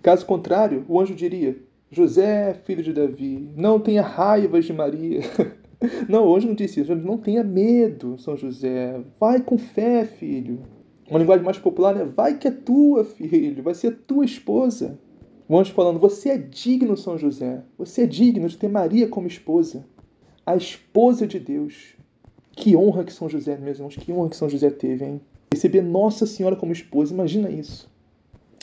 Caso 0.03 0.23
contrário, 0.27 0.85
o 0.87 1.01
anjo 1.01 1.15
diria: 1.15 1.57
José, 1.89 2.53
filho 2.63 2.83
de 2.83 2.93
Davi, 2.93 3.49
não 3.55 3.79
tenha 3.79 4.03
raivas 4.03 4.65
de 4.65 4.73
Maria. 4.73 5.21
Não, 6.07 6.23
hoje 6.23 6.47
não 6.47 6.55
disse 6.55 6.79
isso. 6.79 6.95
Não 6.95 7.17
tenha 7.17 7.43
medo, 7.43 8.17
São 8.17 8.35
José. 8.35 8.99
Vai 9.19 9.41
com 9.41 9.57
fé, 9.57 10.05
filho. 10.05 10.61
Uma 11.09 11.19
linguagem 11.19 11.45
mais 11.45 11.57
popular 11.57 11.95
é: 11.97 12.03
vai 12.03 12.37
que 12.37 12.47
é 12.47 12.51
tua, 12.51 13.05
filho. 13.05 13.61
Vai 13.61 13.75
ser 13.75 13.95
tua 14.07 14.25
esposa. 14.25 14.99
O 15.47 15.57
anjo 15.57 15.73
falando: 15.73 15.99
Você 15.99 16.29
é 16.29 16.37
digno, 16.37 16.97
São 16.97 17.17
José. 17.17 17.63
Você 17.77 18.03
é 18.03 18.07
digno 18.07 18.47
de 18.47 18.57
ter 18.57 18.67
Maria 18.67 19.07
como 19.07 19.27
esposa. 19.27 19.85
A 20.45 20.55
esposa 20.55 21.27
de 21.27 21.39
Deus. 21.39 21.95
Que 22.51 22.75
honra 22.75 23.03
que 23.03 23.13
São 23.13 23.27
José, 23.29 23.57
meus 23.57 23.77
irmãos, 23.77 23.97
que 23.97 24.11
honra 24.11 24.29
que 24.29 24.37
São 24.37 24.49
José 24.49 24.69
teve, 24.69 25.05
hein? 25.05 25.21
Receber 25.53 25.81
Nossa 25.81 26.25
Senhora 26.25 26.55
como 26.55 26.71
esposa, 26.71 27.13
imagina 27.13 27.49
isso. 27.49 27.91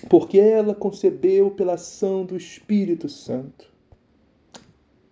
Porque 0.09 0.39
ela 0.39 0.75
concebeu 0.75 1.51
pela 1.51 1.75
ação 1.75 2.25
do 2.25 2.37
Espírito 2.37 3.09
Santo. 3.09 3.71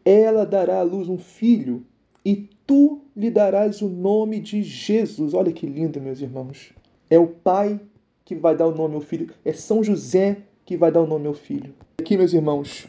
Ela 0.04 0.44
dará 0.46 0.80
à 0.80 0.82
luz 0.82 1.08
um 1.08 1.18
filho 1.18 1.84
e 2.24 2.48
tu 2.66 3.02
lhe 3.14 3.30
darás 3.30 3.82
o 3.82 3.88
nome 3.88 4.40
de 4.40 4.62
Jesus. 4.62 5.34
Olha 5.34 5.52
que 5.52 5.66
lindo, 5.66 6.00
meus 6.00 6.20
irmãos. 6.20 6.72
É 7.10 7.18
o 7.18 7.26
pai 7.26 7.80
que 8.24 8.36
vai 8.36 8.56
dar 8.56 8.68
o 8.68 8.74
nome 8.74 8.94
ao 8.94 9.00
filho. 9.00 9.34
É 9.44 9.52
São 9.52 9.82
José 9.82 10.44
que 10.64 10.76
vai 10.76 10.92
dar 10.92 11.02
o 11.02 11.06
nome 11.06 11.26
ao 11.26 11.34
filho. 11.34 11.74
Aqui, 11.98 12.16
meus 12.16 12.32
irmãos, 12.32 12.86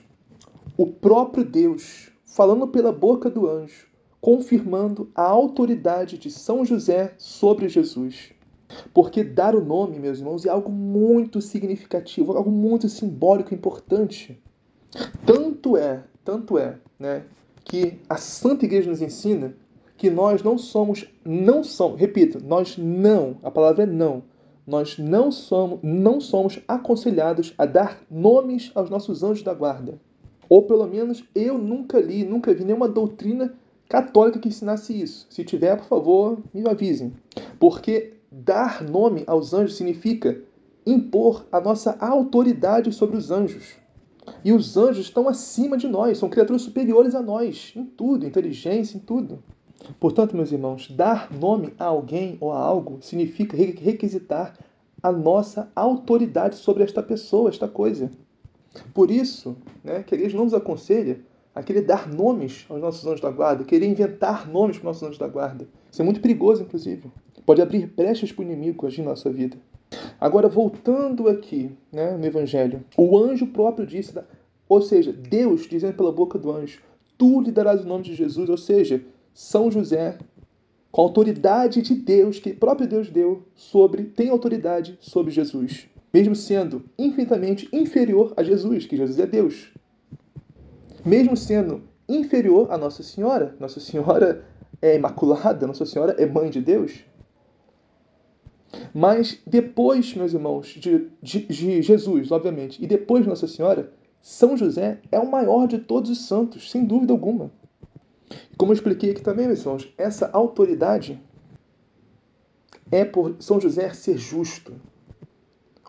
o 0.77 0.85
próprio 0.85 1.43
Deus, 1.43 2.11
falando 2.23 2.67
pela 2.67 2.91
boca 2.91 3.31
do 3.31 3.49
anjo, 3.49 3.87
confirmando 4.21 5.09
a 5.15 5.23
autoridade 5.23 6.19
de 6.19 6.29
São 6.29 6.63
José 6.63 7.15
sobre 7.17 7.67
Jesus. 7.67 8.31
Porque 8.93 9.23
dar 9.23 9.55
o 9.55 9.65
nome, 9.65 9.99
meus 9.99 10.19
irmãos, 10.19 10.45
é 10.45 10.49
algo 10.49 10.71
muito 10.71 11.41
significativo, 11.41 12.37
algo 12.37 12.51
muito 12.51 12.87
simbólico, 12.87 13.55
importante. 13.55 14.39
Tanto 15.25 15.75
é, 15.75 16.03
tanto 16.23 16.59
é, 16.59 16.77
né, 16.99 17.25
que 17.65 17.99
a 18.07 18.17
Santa 18.17 18.65
Igreja 18.65 18.89
nos 18.89 19.01
ensina 19.01 19.55
que 20.01 20.09
nós 20.09 20.41
não 20.41 20.57
somos, 20.57 21.05
não 21.23 21.63
somos, 21.63 21.99
repito, 21.99 22.43
nós 22.43 22.75
não, 22.75 23.37
a 23.43 23.51
palavra 23.51 23.83
é 23.83 23.85
não, 23.85 24.23
nós 24.65 24.97
não 24.97 25.31
somos, 25.31 25.79
não 25.83 26.19
somos 26.19 26.59
aconselhados 26.67 27.53
a 27.55 27.67
dar 27.67 28.01
nomes 28.09 28.71
aos 28.73 28.89
nossos 28.89 29.21
anjos 29.21 29.43
da 29.43 29.53
guarda. 29.53 30.01
Ou 30.49 30.63
pelo 30.63 30.87
menos 30.87 31.23
eu 31.35 31.55
nunca 31.55 31.99
li, 31.99 32.23
nunca 32.23 32.51
vi 32.51 32.63
nenhuma 32.63 32.89
doutrina 32.89 33.53
católica 33.87 34.39
que 34.39 34.47
ensinasse 34.47 34.99
isso. 34.99 35.27
Se 35.29 35.43
tiver, 35.43 35.77
por 35.77 35.85
favor, 35.85 36.39
me 36.51 36.67
avisem. 36.67 37.13
Porque 37.59 38.13
dar 38.31 38.83
nome 38.83 39.23
aos 39.27 39.53
anjos 39.53 39.75
significa 39.75 40.41
impor 40.83 41.45
a 41.51 41.61
nossa 41.61 41.95
autoridade 41.99 42.91
sobre 42.91 43.17
os 43.17 43.29
anjos. 43.29 43.75
E 44.43 44.51
os 44.51 44.75
anjos 44.77 45.05
estão 45.05 45.29
acima 45.29 45.77
de 45.77 45.87
nós, 45.87 46.17
são 46.17 46.27
criaturas 46.27 46.63
superiores 46.63 47.13
a 47.13 47.21
nós, 47.21 47.71
em 47.75 47.85
tudo, 47.85 48.25
inteligência, 48.25 48.97
em 48.97 48.99
tudo. 48.99 49.43
Portanto, 49.99 50.35
meus 50.35 50.51
irmãos, 50.51 50.89
dar 50.89 51.31
nome 51.31 51.73
a 51.77 51.85
alguém 51.85 52.37
ou 52.39 52.51
a 52.51 52.59
algo 52.59 52.99
significa 53.01 53.57
requisitar 53.57 54.57
a 55.01 55.11
nossa 55.11 55.71
autoridade 55.75 56.55
sobre 56.55 56.83
esta 56.83 57.01
pessoa, 57.01 57.49
esta 57.49 57.67
coisa. 57.67 58.11
Por 58.93 59.09
isso, 59.09 59.55
né, 59.83 60.03
que 60.03 60.13
a 60.13 60.17
igreja 60.17 60.37
não 60.37 60.45
nos 60.45 60.53
aconselha 60.53 61.19
a 61.53 61.61
querer 61.61 61.81
dar 61.81 62.07
nomes 62.07 62.65
aos 62.69 62.79
nossos 62.79 63.05
anjos 63.05 63.21
da 63.21 63.29
guarda, 63.29 63.63
querer 63.63 63.87
inventar 63.87 64.47
nomes 64.47 64.77
para 64.77 64.89
os 64.89 65.01
nossos 65.01 65.03
anjos 65.03 65.17
da 65.17 65.27
guarda. 65.27 65.67
Isso 65.91 66.01
é 66.01 66.05
muito 66.05 66.21
perigoso, 66.21 66.63
inclusive. 66.63 67.11
Pode 67.45 67.61
abrir 67.61 67.87
brechas 67.87 68.31
para 68.31 68.41
o 68.41 68.45
inimigo 68.45 68.85
agir 68.85 69.01
na 69.01 69.09
nossa 69.09 69.29
vida. 69.29 69.57
Agora, 70.19 70.47
voltando 70.47 71.27
aqui 71.27 71.71
né, 71.91 72.15
no 72.15 72.25
Evangelho, 72.25 72.83
o 72.95 73.17
anjo 73.17 73.47
próprio 73.47 73.85
disse, 73.85 74.13
ou 74.69 74.81
seja, 74.81 75.11
Deus 75.11 75.67
dizendo 75.67 75.95
pela 75.95 76.11
boca 76.11 76.39
do 76.39 76.51
anjo, 76.51 76.79
tu 77.17 77.41
lhe 77.41 77.51
darás 77.51 77.83
o 77.83 77.87
nome 77.87 78.03
de 78.03 78.15
Jesus, 78.15 78.49
ou 78.49 78.57
seja, 78.57 79.03
São 79.33 79.71
José, 79.71 80.17
com 80.91 81.01
a 81.01 81.05
autoridade 81.05 81.81
de 81.81 81.95
Deus, 81.95 82.39
que 82.39 82.51
o 82.51 82.57
próprio 82.57 82.87
Deus 82.87 83.09
deu, 83.09 83.43
sobre, 83.55 84.03
tem 84.03 84.29
autoridade 84.29 84.97
sobre 84.99 85.31
Jesus. 85.31 85.87
Mesmo 86.13 86.35
sendo 86.35 86.83
infinitamente 86.99 87.69
inferior 87.71 88.33
a 88.35 88.43
Jesus, 88.43 88.85
que 88.85 88.97
Jesus 88.97 89.17
é 89.19 89.25
Deus. 89.25 89.71
Mesmo 91.05 91.37
sendo 91.37 91.83
inferior 92.07 92.71
a 92.71 92.77
Nossa 92.77 93.01
Senhora, 93.01 93.55
Nossa 93.59 93.79
Senhora 93.79 94.45
é 94.81 94.95
imaculada, 94.95 95.65
Nossa 95.65 95.85
Senhora 95.85 96.15
é 96.19 96.25
mãe 96.25 96.49
de 96.49 96.59
Deus. 96.59 97.05
Mas 98.93 99.39
depois, 99.45 100.13
meus 100.15 100.33
irmãos, 100.33 100.67
de, 100.67 101.07
de, 101.21 101.45
de, 101.45 101.81
Jesus, 101.81 102.31
obviamente, 102.31 102.83
e 102.83 102.87
depois 102.87 103.23
de 103.23 103.29
Nossa 103.29 103.47
Senhora, 103.47 103.91
São 104.21 104.57
José 104.57 104.99
é 105.11 105.19
o 105.19 105.29
maior 105.29 105.67
de 105.67 105.79
todos 105.79 106.09
os 106.09 106.25
santos, 106.25 106.69
sem 106.69 106.85
dúvida 106.85 107.13
alguma. 107.13 107.51
Como 108.57 108.71
eu 108.71 108.75
expliquei 108.75 109.11
aqui 109.11 109.21
também, 109.21 109.47
meus 109.47 109.59
irmãos, 109.61 109.93
essa 109.97 110.29
autoridade 110.33 111.21
é 112.91 113.05
por 113.05 113.35
São 113.39 113.59
José 113.59 113.93
ser 113.93 114.17
justo. 114.17 114.73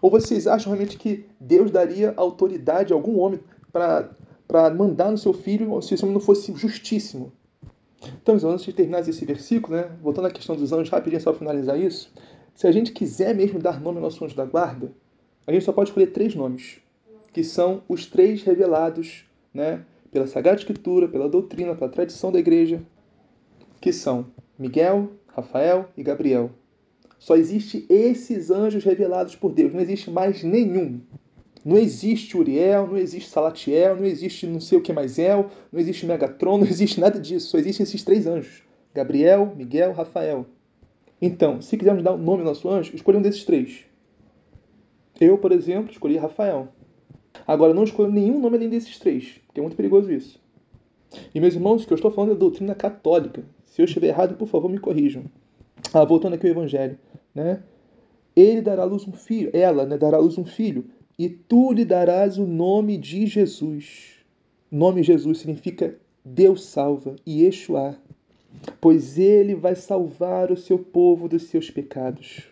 Ou 0.00 0.10
vocês 0.10 0.46
acham 0.46 0.72
realmente 0.72 0.98
que 0.98 1.26
Deus 1.38 1.70
daria 1.70 2.14
autoridade 2.16 2.92
a 2.92 2.96
algum 2.96 3.18
homem 3.18 3.40
para 3.72 4.70
mandar 4.74 5.10
no 5.10 5.18
seu 5.18 5.32
filho 5.32 5.80
se 5.80 5.94
esse 5.94 6.04
homem 6.04 6.14
não 6.14 6.20
fosse 6.20 6.52
justíssimo? 6.54 7.32
Então, 8.20 8.34
antes 8.50 8.64
de 8.64 8.72
terminar 8.72 9.06
esse 9.08 9.24
versículo, 9.24 9.76
né, 9.76 9.90
voltando 10.02 10.26
à 10.26 10.30
questão 10.30 10.56
dos 10.56 10.72
anjos, 10.72 10.90
rapidinho 10.90 11.20
só 11.20 11.30
para 11.30 11.38
finalizar 11.38 11.78
isso, 11.78 12.12
se 12.54 12.66
a 12.66 12.72
gente 12.72 12.92
quiser 12.92 13.34
mesmo 13.34 13.60
dar 13.60 13.80
nome 13.80 13.98
ao 13.98 14.02
nosso 14.02 14.24
anjo 14.24 14.34
da 14.34 14.44
guarda, 14.44 14.92
a 15.46 15.52
gente 15.52 15.64
só 15.64 15.72
pode 15.72 15.90
escolher 15.90 16.08
três 16.08 16.34
nomes, 16.34 16.78
que 17.32 17.44
são 17.44 17.82
os 17.88 18.06
três 18.06 18.42
revelados 18.42 19.24
né, 19.54 19.84
pela 20.12 20.26
Sagrada 20.26 20.58
Escritura, 20.58 21.08
pela 21.08 21.28
doutrina, 21.28 21.74
pela 21.74 21.90
tradição 21.90 22.30
da 22.30 22.38
igreja, 22.38 22.82
que 23.80 23.92
são 23.92 24.26
Miguel, 24.58 25.10
Rafael 25.26 25.88
e 25.96 26.02
Gabriel. 26.02 26.50
Só 27.18 27.34
existe 27.34 27.86
esses 27.88 28.50
anjos 28.50 28.84
revelados 28.84 29.34
por 29.34 29.52
Deus, 29.52 29.72
não 29.72 29.80
existe 29.80 30.10
mais 30.10 30.44
nenhum. 30.44 31.00
Não 31.64 31.78
existe 31.78 32.36
Uriel, 32.36 32.88
não 32.88 32.96
existe 32.96 33.30
Salatiel, 33.30 33.96
não 33.96 34.04
existe 34.04 34.46
não 34.46 34.60
sei 34.60 34.78
o 34.78 34.82
que 34.82 34.92
mais 34.92 35.16
El, 35.18 35.48
não 35.72 35.78
existe 35.78 36.04
Megatron, 36.04 36.58
não 36.58 36.66
existe 36.66 37.00
nada 37.00 37.20
disso. 37.20 37.48
Só 37.48 37.58
existem 37.58 37.84
esses 37.84 38.02
três 38.02 38.26
anjos: 38.26 38.62
Gabriel, 38.92 39.54
Miguel, 39.56 39.92
Rafael. 39.92 40.44
Então, 41.20 41.62
se 41.62 41.76
quisermos 41.76 42.02
dar 42.02 42.14
um 42.14 42.18
nome 42.18 42.40
ao 42.40 42.48
nosso 42.48 42.68
anjo, 42.68 42.96
escolha 42.96 43.18
um 43.18 43.22
desses 43.22 43.44
três. 43.44 43.84
Eu, 45.20 45.38
por 45.38 45.52
exemplo, 45.52 45.92
escolhi 45.92 46.16
Rafael. 46.16 46.66
Agora, 47.46 47.72
não 47.72 47.84
escolho 47.84 48.10
nenhum 48.10 48.40
nome 48.40 48.56
além 48.56 48.68
desses 48.68 48.98
três, 48.98 49.40
é 49.54 49.60
muito 49.60 49.76
perigoso 49.76 50.12
isso. 50.12 50.40
E, 51.34 51.40
meus 51.40 51.54
irmãos, 51.54 51.84
que 51.84 51.92
eu 51.92 51.96
estou 51.96 52.10
falando 52.10 52.32
é 52.32 52.36
doutrina 52.36 52.74
católica. 52.74 53.44
Se 53.66 53.82
eu 53.82 53.84
estiver 53.84 54.08
errado, 54.08 54.36
por 54.36 54.48
favor, 54.48 54.70
me 54.70 54.78
corrijam. 54.78 55.24
Ah, 55.92 56.04
voltando 56.04 56.34
aqui 56.34 56.46
ao 56.46 56.52
Evangelho. 56.52 56.98
Né? 57.34 57.62
Ele 58.34 58.62
dará 58.62 58.82
à 58.82 58.86
luz 58.86 59.06
um 59.06 59.12
filho, 59.12 59.50
ela 59.52 59.84
né, 59.84 59.98
dará 59.98 60.16
à 60.16 60.20
luz 60.20 60.38
um 60.38 60.44
filho, 60.44 60.86
e 61.18 61.28
tu 61.28 61.72
lhe 61.72 61.84
darás 61.84 62.38
o 62.38 62.46
nome 62.46 62.96
de 62.96 63.26
Jesus. 63.26 64.16
O 64.70 64.76
nome 64.76 65.02
Jesus 65.02 65.38
significa 65.38 65.98
Deus 66.24 66.64
salva, 66.64 67.16
e 67.26 67.42
Yeshua, 67.44 67.96
pois 68.80 69.18
ele 69.18 69.54
vai 69.54 69.74
salvar 69.74 70.50
o 70.50 70.56
seu 70.56 70.78
povo 70.78 71.28
dos 71.28 71.44
seus 71.44 71.70
pecados. 71.70 72.44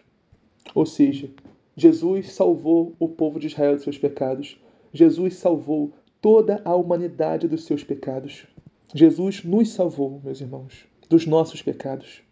Ou 0.74 0.84
seja, 0.84 1.30
Jesus 1.76 2.32
salvou 2.32 2.94
o 2.98 3.08
povo 3.08 3.40
de 3.40 3.46
Israel 3.46 3.74
dos 3.74 3.84
seus 3.84 3.96
pecados. 3.96 4.60
Jesus 4.92 5.34
salvou 5.34 5.92
toda 6.20 6.60
a 6.64 6.74
humanidade 6.74 7.48
dos 7.48 7.64
seus 7.64 7.82
pecados. 7.82 8.46
Jesus 8.94 9.44
nos 9.44 9.70
salvou, 9.70 10.20
meus 10.22 10.40
irmãos, 10.40 10.86
dos 11.08 11.26
nossos 11.26 11.62
pecados. 11.62 12.22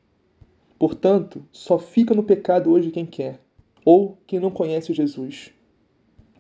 Portanto, 0.79 1.45
só 1.51 1.79
fica 1.79 2.15
no 2.15 2.23
pecado 2.23 2.71
hoje 2.71 2.91
quem 2.91 3.07
quer, 3.07 3.41
ou 3.85 4.19
quem 4.27 4.39
não 4.39 4.51
conhece 4.51 4.93
Jesus. 4.93 5.53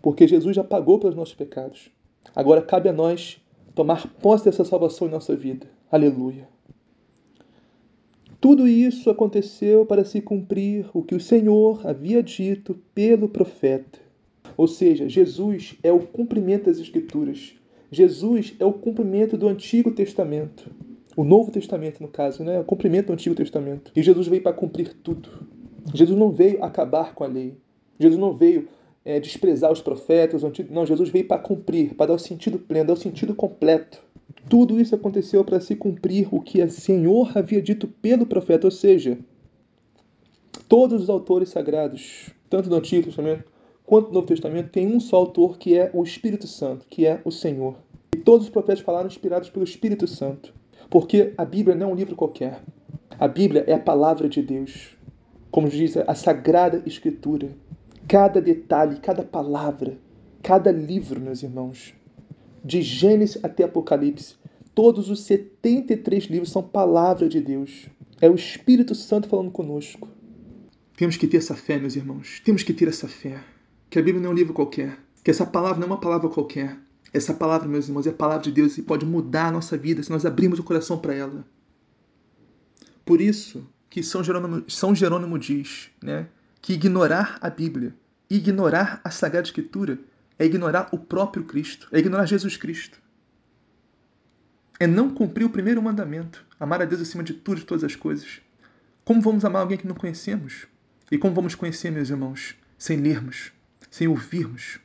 Porque 0.01 0.29
Jesus 0.29 0.55
já 0.55 0.63
pagou 0.63 0.99
pelos 0.99 1.17
nossos 1.17 1.35
pecados. 1.35 1.91
Agora 2.35 2.63
cabe 2.63 2.89
a 2.89 2.93
nós 2.93 3.41
tomar 3.75 4.07
posse 4.15 4.45
dessa 4.45 4.65
salvação 4.65 5.09
em 5.09 5.11
nossa 5.11 5.35
vida. 5.35 5.67
Aleluia. 5.91 6.49
Tudo 8.41 8.69
isso 8.69 9.11
aconteceu 9.11 9.85
para 9.85 10.05
se 10.05 10.21
cumprir 10.21 10.89
o 10.95 11.03
que 11.03 11.15
o 11.15 11.21
Senhor 11.21 11.85
havia 11.85 12.23
dito 12.23 12.79
pelo 12.95 13.29
profeta. 13.29 13.99
Ou 14.59 14.67
seja, 14.67 15.09
Jesus 15.09 15.77
é 15.85 15.93
o 15.93 16.01
cumprimento 16.01 16.65
das 16.65 16.81
Escrituras. 16.81 17.55
Jesus 17.93 18.57
é 18.59 18.65
o 18.65 18.73
cumprimento 18.73 19.39
do 19.39 19.47
Antigo 19.47 19.93
Testamento. 19.93 20.69
O 21.17 21.23
Novo 21.23 21.53
Testamento, 21.53 22.03
no 22.03 22.09
caso, 22.09 22.43
né? 22.43 22.59
o 22.59 22.65
cumprimento 22.65 23.07
do 23.07 23.13
Antigo 23.13 23.37
Testamento. 23.37 23.93
E 23.95 24.03
Jesus 24.03 24.27
veio 24.27 24.43
para 24.43 24.53
cumprir 24.53 24.93
tudo. 24.95 25.47
Jesus 25.95 26.19
não 26.19 26.33
veio 26.33 26.63
acabar 26.65 27.15
com 27.15 27.23
a 27.23 27.29
lei. 27.29 27.57
Jesus 28.01 28.21
não 28.21 28.37
veio 28.37 28.67
é, 29.05 29.21
desprezar 29.21 29.71
os 29.71 29.81
profetas. 29.81 30.43
Não, 30.69 30.85
Jesus 30.85 31.09
veio 31.09 31.29
para 31.29 31.41
cumprir, 31.41 31.95
para 31.95 32.07
dar 32.07 32.15
o 32.15 32.19
sentido 32.19 32.59
pleno, 32.59 32.89
dar 32.89 32.95
o 32.95 32.97
sentido 32.97 33.37
completo. 33.37 34.03
Tudo 34.51 34.81
isso 34.81 34.93
aconteceu 34.93 35.45
para 35.45 35.61
se 35.61 35.77
cumprir 35.77 36.27
o 36.35 36.41
que 36.41 36.61
o 36.61 36.69
Senhor 36.69 37.31
havia 37.39 37.63
dito 37.63 37.87
pelo 37.87 38.27
profeta, 38.27 38.67
ou 38.67 38.73
seja, 38.73 39.19
todos 40.69 41.03
os 41.05 41.09
autores 41.09 41.49
sagrados, 41.49 42.31
tanto 42.51 42.69
do 42.69 42.75
Antigo 42.75 43.05
Testamento 43.05 43.45
quanto 43.89 44.09
do 44.09 44.13
Novo 44.13 44.27
Testamento, 44.27 44.69
tem 44.69 44.87
um 44.87 45.01
só 45.01 45.17
autor 45.17 45.57
que 45.57 45.75
é 45.75 45.91
o 45.95 46.05
Espírito 46.05 46.47
Santo, 46.47 46.85
que 46.91 47.07
é 47.07 47.23
o 47.25 47.31
Senhor. 47.31 47.75
E 48.15 48.19
todos 48.19 48.47
os 48.47 48.53
profetas 48.53 48.81
falaram 48.81 49.07
inspirados 49.07 49.49
pelo 49.49 49.65
Espírito 49.65 50.07
Santo, 50.07 50.53
porque 50.91 51.33
a 51.39 51.45
Bíblia 51.45 51.75
não 51.75 51.89
é 51.89 51.93
um 51.95 51.97
livro 51.97 52.15
qualquer. 52.15 52.63
A 53.19 53.27
Bíblia 53.27 53.65
é 53.67 53.73
a 53.73 53.79
palavra 53.79 54.29
de 54.29 54.43
Deus, 54.43 54.95
como 55.51 55.71
diz 55.71 55.97
a 55.97 56.15
Sagrada 56.15 56.83
Escritura. 56.85 57.49
Cada 58.07 58.43
detalhe, 58.43 59.01
cada 59.01 59.23
palavra, 59.23 59.97
cada 60.43 60.71
livro, 60.71 61.19
meus 61.19 61.43
irmãos, 61.43 61.95
de 62.63 62.83
Gênesis 62.83 63.43
até 63.43 63.65
Apocalipse, 63.65 64.35
todos 64.75 65.09
os 65.09 65.23
73 65.23 66.25
livros 66.25 66.53
são 66.53 66.63
palavra 66.63 67.27
de 67.27 67.41
Deus. 67.41 67.87
É 68.21 68.29
o 68.29 68.35
Espírito 68.35 68.95
Santo 68.95 69.29
falando 69.29 69.51
conosco. 69.51 70.09
Temos 70.95 71.17
que 71.17 71.27
ter 71.27 71.39
essa 71.39 71.55
fé, 71.55 71.79
meus 71.79 71.97
irmãos. 71.97 72.43
Temos 72.45 72.63
que 72.63 72.75
ter 72.75 72.87
essa 72.87 73.09
fé. 73.09 73.41
Que 73.91 73.99
a 73.99 74.03
Bíblia 74.03 74.23
não 74.23 74.31
é 74.31 74.33
um 74.33 74.37
livro 74.37 74.53
qualquer. 74.53 74.99
Que 75.23 75.31
essa 75.31 75.47
palavra 75.47 75.79
não 75.79 75.89
é 75.89 75.91
uma 75.91 76.01
palavra 76.01 76.29
qualquer. 76.29 76.79
Essa 77.13 77.33
palavra, 77.33 77.69
meus 77.69 77.89
irmãos, 77.89 78.07
é 78.07 78.11
a 78.11 78.15
palavra 78.15 78.43
de 78.43 78.53
Deus 78.53 78.77
e 78.77 78.83
pode 78.83 79.07
mudar 79.07 79.47
a 79.47 79.53
nossa 79.53 79.77
vida 79.77 80.03
se 80.03 80.11
nós 80.11 80.27
abrirmos 80.27 80.59
o 80.59 80.63
coração 80.63 80.99
para 80.99 81.15
ela. 81.15 81.45
Por 83.05 83.21
isso 83.21 83.67
que 83.89 84.03
São 84.03 84.23
Jerônimo, 84.23 84.65
São 84.69 84.95
Jerônimo 84.95 85.39
diz 85.39 85.91
né, 86.03 86.29
que 86.61 86.75
ignorar 86.75 87.39
a 87.41 87.49
Bíblia, 87.49 87.95
ignorar 88.29 89.01
a 89.03 89.11
Sagrada 89.11 89.47
Escritura, 89.47 89.99
é 90.39 90.45
ignorar 90.45 90.89
o 90.93 90.99
próprio 90.99 91.45
Cristo, 91.45 91.89
é 91.91 91.99
ignorar 91.99 92.27
Jesus 92.27 92.57
Cristo. 92.57 93.01
é 94.79 94.87
não 94.87 95.11
cumprir 95.11 95.45
o 95.45 95.51
primeiro 95.51 95.83
mandamento, 95.83 96.45
amar 96.61 96.83
a 96.83 96.85
Deus 96.85 97.01
acima 97.01 97.25
de 97.25 97.33
tudo 97.33 97.59
e 97.59 97.61
de 97.61 97.67
todas 97.67 97.85
as 97.85 97.97
coisas. 97.97 98.41
Como 99.05 99.23
vamos 99.23 99.45
amar 99.45 99.63
alguém 99.63 99.79
que 99.79 99.89
não 99.89 99.95
conhecemos? 99.95 100.67
E 101.11 101.19
como 101.19 101.35
vamos 101.35 101.55
conhecer, 101.55 101.91
meus 101.91 102.11
irmãos, 102.11 102.55
sem 102.77 102.99
lermos, 102.99 103.51
sem 103.99 104.07
ouvirmos 104.07 104.79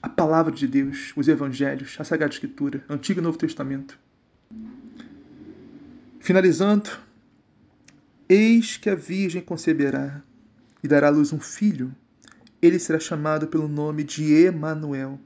a 0.00 0.08
palavra 0.08 0.52
de 0.52 0.64
Deus, 0.64 1.12
os 1.16 1.26
evangelhos, 1.26 1.96
a 1.98 2.04
Sagrada 2.04 2.32
Escritura, 2.32 2.84
Antigo 2.88 3.18
e 3.18 3.22
Novo 3.22 3.36
Testamento? 3.36 3.98
Finalizando, 6.20 6.88
eis 8.28 8.76
que 8.76 8.88
a 8.88 8.94
Virgem 8.94 9.42
conceberá 9.42 10.22
e 10.84 10.86
dará 10.86 11.08
à 11.08 11.10
luz 11.10 11.32
um 11.32 11.40
filho. 11.40 11.92
Ele 12.62 12.78
será 12.78 13.00
chamado 13.00 13.48
pelo 13.48 13.66
nome 13.66 14.04
de 14.04 14.32
Emanuel, 14.32 15.18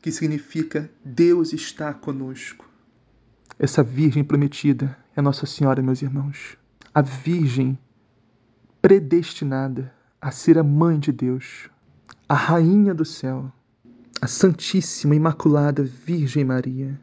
que 0.00 0.12
significa 0.12 0.88
Deus 1.04 1.52
está 1.52 1.92
conosco. 1.92 2.70
Essa 3.58 3.82
Virgem 3.82 4.22
prometida 4.22 4.96
é 5.16 5.20
Nossa 5.20 5.44
Senhora, 5.44 5.82
meus 5.82 6.02
irmãos. 6.02 6.56
A 6.94 7.02
Virgem 7.02 7.76
predestinada 8.80 9.92
a 10.20 10.30
ser 10.30 10.56
a 10.56 10.62
mãe 10.62 11.00
de 11.00 11.10
Deus, 11.10 11.68
a 12.32 12.34
rainha 12.34 12.94
do 12.94 13.04
céu, 13.04 13.52
a 14.18 14.26
Santíssima 14.26 15.14
Imaculada 15.14 15.82
Virgem 15.82 16.46
Maria. 16.46 16.98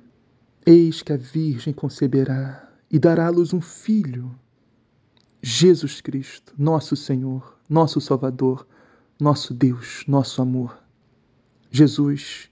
Eis 0.65 1.03
que 1.03 1.14
a 1.14 1.18
Virgem 1.18 1.72
conceberá 1.72 2.68
e 2.89 2.97
dará 2.97 3.27
à 3.27 3.30
luz 3.30 3.53
um 3.53 3.61
filho, 3.61 4.35
Jesus 5.39 6.01
Cristo, 6.01 6.56
nosso 6.57 6.95
Senhor, 6.95 7.56
nosso 7.69 8.01
Salvador, 8.01 8.65
nosso 9.19 9.53
Deus, 9.53 10.03
nosso 10.07 10.41
amor. 10.41 10.76
Jesus, 11.69 12.49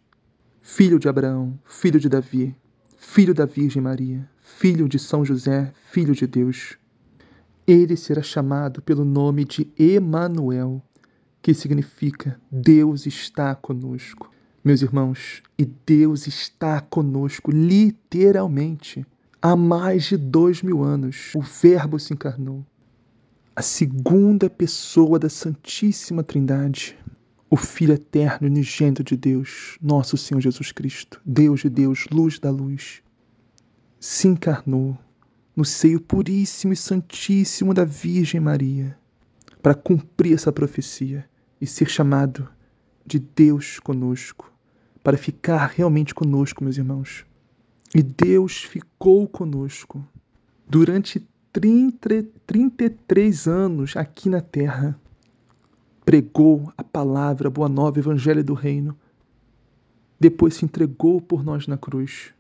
filho 0.62 1.00
de 1.00 1.10
Abraão, 1.10 1.58
filho 1.66 2.00
de 2.00 2.08
Davi, 2.08 2.56
filho 2.96 3.34
da 3.34 3.48
Virgem 3.48 3.82
Maria, 3.82 4.30
filho 4.40 4.88
de 4.88 5.00
São 5.00 5.26
José, 5.26 5.74
filho 5.90 6.14
de 6.14 6.28
Deus. 6.28 6.78
Ele 7.66 7.98
será 7.98 8.22
chamado 8.22 8.84
pelo 8.84 9.04
nome 9.04 9.46
de 9.46 9.68
Emanuel, 9.80 10.80
que 11.42 11.54
significa 11.54 12.40
Deus 12.52 13.06
está 13.06 13.56
conosco. 13.56 14.30
Meus 14.64 14.82
irmãos, 14.82 15.42
e 15.58 15.66
Deus 15.66 16.28
está 16.28 16.82
conosco 16.82 17.52
literalmente. 17.52 19.06
Há 19.42 19.56
mais 19.56 20.06
de 20.06 20.18
dois 20.18 20.62
mil 20.62 20.84
anos, 20.84 21.32
o 21.36 21.42
Verbo 21.42 22.00
se 22.00 22.14
encarnou. 22.14 22.66
A 23.56 23.62
segunda 23.62 24.50
pessoa 24.50 25.18
da 25.18 25.30
Santíssima 25.30 26.24
Trindade, 26.24 26.98
o 27.50 27.56
Filho 27.56 27.94
eterno 27.94 28.48
e 28.48 28.52
unigênito 28.52 29.04
de 29.04 29.16
Deus, 29.16 29.78
nosso 29.82 30.18
Senhor 30.18 30.42
Jesus 30.42 30.72
Cristo, 30.72 31.22
Deus 31.26 31.62
de 31.62 31.70
Deus, 31.70 32.06
luz 32.12 32.40
da 32.40 32.52
luz, 32.52 33.02
se 34.00 34.28
encarnou 34.28 34.98
no 35.56 35.64
seio 35.64 36.02
puríssimo 36.02 36.74
e 36.74 36.76
santíssimo 36.76 37.74
da 37.74 37.86
Virgem 37.86 38.42
Maria 38.42 38.98
para 39.62 39.74
cumprir 39.74 40.34
essa 40.34 40.52
profecia 40.52 41.28
e 41.60 41.66
ser 41.66 41.90
chamado 41.90 42.48
de 43.06 43.20
Deus 43.20 43.80
conosco, 43.80 44.52
para 45.04 45.18
ficar 45.18 45.68
realmente 45.68 46.14
conosco, 46.14 46.64
meus 46.64 46.78
irmãos. 46.78 47.26
E 47.96 48.04
Deus 48.04 48.64
ficou 48.64 49.28
conosco 49.28 50.06
durante 50.68 51.26
30, 51.54 52.26
33 52.46 53.48
anos 53.48 53.96
aqui 53.96 54.30
na 54.30 54.42
terra. 54.42 55.00
Pregou 56.04 56.72
a 56.78 56.84
palavra, 56.84 57.48
a 57.48 57.52
boa 57.52 57.70
nova, 57.70 57.98
o 57.98 58.02
evangelho 58.02 58.44
do 58.44 58.54
reino. 58.54 58.98
Depois 60.20 60.56
se 60.56 60.66
entregou 60.66 61.22
por 61.22 61.44
nós 61.44 61.68
na 61.68 61.78
cruz. 61.78 62.34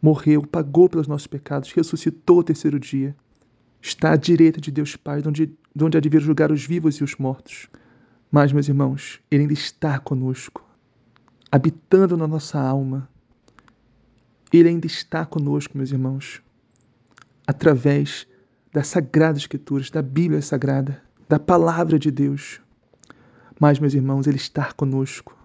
Morreu, 0.00 0.46
pagou 0.46 0.88
pelos 0.88 1.06
nossos 1.06 1.26
pecados, 1.26 1.72
ressuscitou 1.72 2.38
ao 2.38 2.44
terceiro 2.44 2.78
dia. 2.78 3.14
Está 3.80 4.12
à 4.12 4.16
direita 4.16 4.60
de 4.60 4.70
Deus 4.70 4.96
Pai, 4.96 5.22
de 5.22 5.28
onde, 5.28 5.46
de 5.46 5.84
onde 5.84 5.96
há 5.96 6.00
de 6.00 6.08
vir 6.08 6.20
julgar 6.20 6.50
os 6.50 6.64
vivos 6.66 6.96
e 6.96 7.04
os 7.04 7.16
mortos. 7.16 7.68
Mas, 8.30 8.52
meus 8.52 8.68
irmãos, 8.68 9.20
Ele 9.30 9.42
ainda 9.42 9.54
está 9.54 9.98
conosco, 9.98 10.64
habitando 11.50 12.16
na 12.16 12.26
nossa 12.26 12.58
alma 12.60 13.08
ele 14.52 14.68
ainda 14.68 14.86
está 14.86 15.26
conosco, 15.26 15.76
meus 15.76 15.90
irmãos, 15.90 16.40
através 17.46 18.26
das 18.72 18.88
Sagradas 18.88 19.42
Escrituras, 19.42 19.90
da 19.90 20.02
Bíblia 20.02 20.40
Sagrada, 20.40 21.02
da 21.28 21.38
Palavra 21.38 21.98
de 21.98 22.10
Deus. 22.10 22.60
Mas, 23.58 23.78
meus 23.78 23.94
irmãos, 23.94 24.26
Ele 24.26 24.36
está 24.36 24.72
conosco 24.72 25.36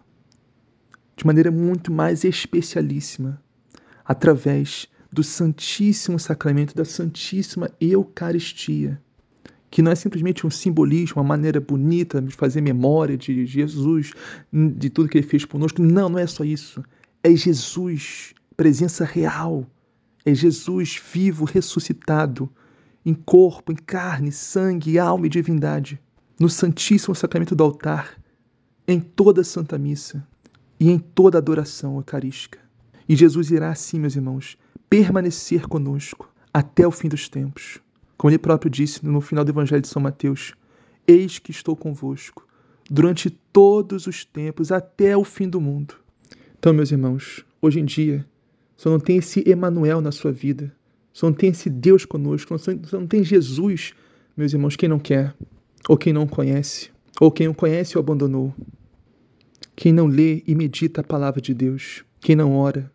de 1.16 1.26
maneira 1.26 1.52
muito 1.52 1.92
mais 1.92 2.24
especialíssima, 2.24 3.42
através 4.04 4.88
do 5.12 5.24
Santíssimo 5.24 6.18
Sacramento, 6.18 6.76
da 6.76 6.86
Santíssima 6.86 7.70
Eucaristia, 7.80 9.02
que 9.70 9.82
não 9.82 9.92
é 9.92 9.96
simplesmente 9.96 10.46
um 10.46 10.50
simbolismo, 10.50 11.22
uma 11.22 11.28
maneira 11.28 11.60
bonita 11.60 12.22
de 12.22 12.36
fazer 12.36 12.62
memória 12.62 13.18
de 13.18 13.46
Jesus, 13.46 14.14
de 14.52 14.90
tudo 14.90 15.10
que 15.10 15.18
Ele 15.18 15.28
fez 15.28 15.46
conosco. 15.46 15.82
Não, 15.82 16.10
não 16.10 16.20
é 16.20 16.28
só 16.28 16.44
isso. 16.44 16.84
É 17.24 17.36
Jesus 17.36 18.34
presença 18.56 19.04
real. 19.06 19.66
É 20.26 20.34
Jesus 20.36 21.02
vivo, 21.12 21.46
ressuscitado, 21.46 22.50
em 23.06 23.14
corpo, 23.14 23.72
em 23.72 23.76
carne, 23.76 24.32
sangue, 24.32 25.00
alma 25.00 25.26
e 25.26 25.30
divindade, 25.30 26.00
no 26.40 26.48
Santíssimo 26.48 27.16
Sacramento 27.16 27.56
do 27.56 27.64
altar, 27.64 28.16
em 28.88 29.00
toda 29.00 29.42
a 29.42 29.44
Santa 29.44 29.78
Missa 29.78 30.26
e 30.80 30.90
em 30.90 31.00
toda 31.00 31.38
a 31.38 31.40
adoração 31.40 31.96
eucarística. 31.96 32.60
E 33.10 33.16
Jesus 33.16 33.50
irá, 33.50 33.72
assim, 33.72 34.00
meus 34.00 34.16
irmãos, 34.16 34.58
permanecer 34.92 35.70
conosco 35.70 36.30
até 36.54 36.86
o 36.86 36.92
fim 36.92 37.08
dos 37.08 37.30
tempos. 37.30 37.80
Como 38.18 38.30
ele 38.30 38.38
próprio 38.38 38.70
disse 38.70 39.06
no 39.06 39.22
final 39.22 39.46
do 39.46 39.52
Evangelho 39.52 39.82
de 39.82 39.88
São 39.88 40.02
Mateus: 40.02 40.54
Eis 41.08 41.40
que 41.40 41.50
estou 41.50 41.78
convosco 41.78 42.46
durante 42.90 43.30
todos 43.30 44.06
os 44.06 44.26
tempos, 44.26 44.70
até 44.70 45.16
o 45.16 45.24
fim 45.24 45.48
do 45.48 45.62
mundo. 45.62 45.96
Então, 46.60 46.74
meus 46.74 46.92
irmãos, 46.92 47.46
hoje 47.62 47.80
em 47.80 47.86
dia, 47.86 48.28
só 48.76 48.90
não 48.90 49.00
tem 49.00 49.16
esse 49.16 49.42
Emanuel 49.50 50.02
na 50.02 50.12
sua 50.12 50.34
vida. 50.34 50.76
Só 51.14 51.28
não 51.28 51.34
tem 51.34 51.52
esse 51.52 51.70
Deus 51.70 52.04
conosco. 52.04 52.60
Só 52.60 53.00
não 53.00 53.08
tem 53.08 53.24
Jesus, 53.24 53.94
meus 54.36 54.52
irmãos, 54.52 54.76
quem 54.76 54.90
não 54.90 55.00
quer, 55.00 55.34
ou 55.88 55.96
quem 55.96 56.12
não 56.12 56.28
conhece, 56.28 56.92
ou 57.22 57.32
quem 57.32 57.48
não 57.48 57.54
conhece 57.54 57.98
o 57.98 58.00
abandonou. 58.02 58.54
Quem 59.74 59.94
não 59.94 60.06
lê 60.06 60.44
e 60.46 60.54
medita 60.54 61.00
a 61.00 61.04
palavra 61.04 61.40
de 61.40 61.54
Deus, 61.54 62.04
quem 62.20 62.36
não 62.36 62.58
ora, 62.58 62.92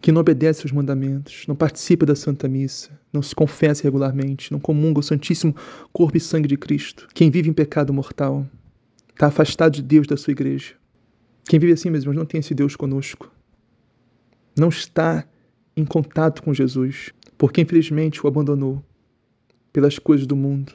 quem 0.00 0.12
não 0.14 0.20
obedece 0.20 0.62
aos 0.62 0.72
mandamentos, 0.72 1.44
não 1.46 1.56
participa 1.56 2.06
da 2.06 2.14
Santa 2.14 2.48
Missa, 2.48 2.90
não 3.12 3.22
se 3.22 3.34
confessa 3.34 3.82
regularmente, 3.82 4.52
não 4.52 4.60
comunga 4.60 5.00
o 5.00 5.02
Santíssimo 5.02 5.54
Corpo 5.92 6.16
e 6.16 6.20
Sangue 6.20 6.48
de 6.48 6.56
Cristo, 6.56 7.08
quem 7.14 7.30
vive 7.30 7.50
em 7.50 7.52
pecado 7.52 7.92
mortal, 7.92 8.46
está 9.10 9.26
afastado 9.26 9.74
de 9.74 9.82
Deus 9.82 10.06
da 10.06 10.16
sua 10.16 10.30
igreja. 10.30 10.74
Quem 11.48 11.58
vive 11.58 11.72
assim, 11.72 11.90
meus 11.90 12.04
irmãos, 12.04 12.16
não 12.16 12.26
tem 12.26 12.40
esse 12.40 12.54
Deus 12.54 12.76
conosco 12.76 13.30
não 14.58 14.68
está 14.68 15.24
em 15.76 15.84
contato 15.84 16.42
com 16.42 16.52
Jesus, 16.52 17.12
porque 17.38 17.60
infelizmente 17.60 18.24
o 18.24 18.28
abandonou 18.28 18.84
pelas 19.72 19.98
coisas 19.98 20.26
do 20.26 20.34
mundo, 20.34 20.72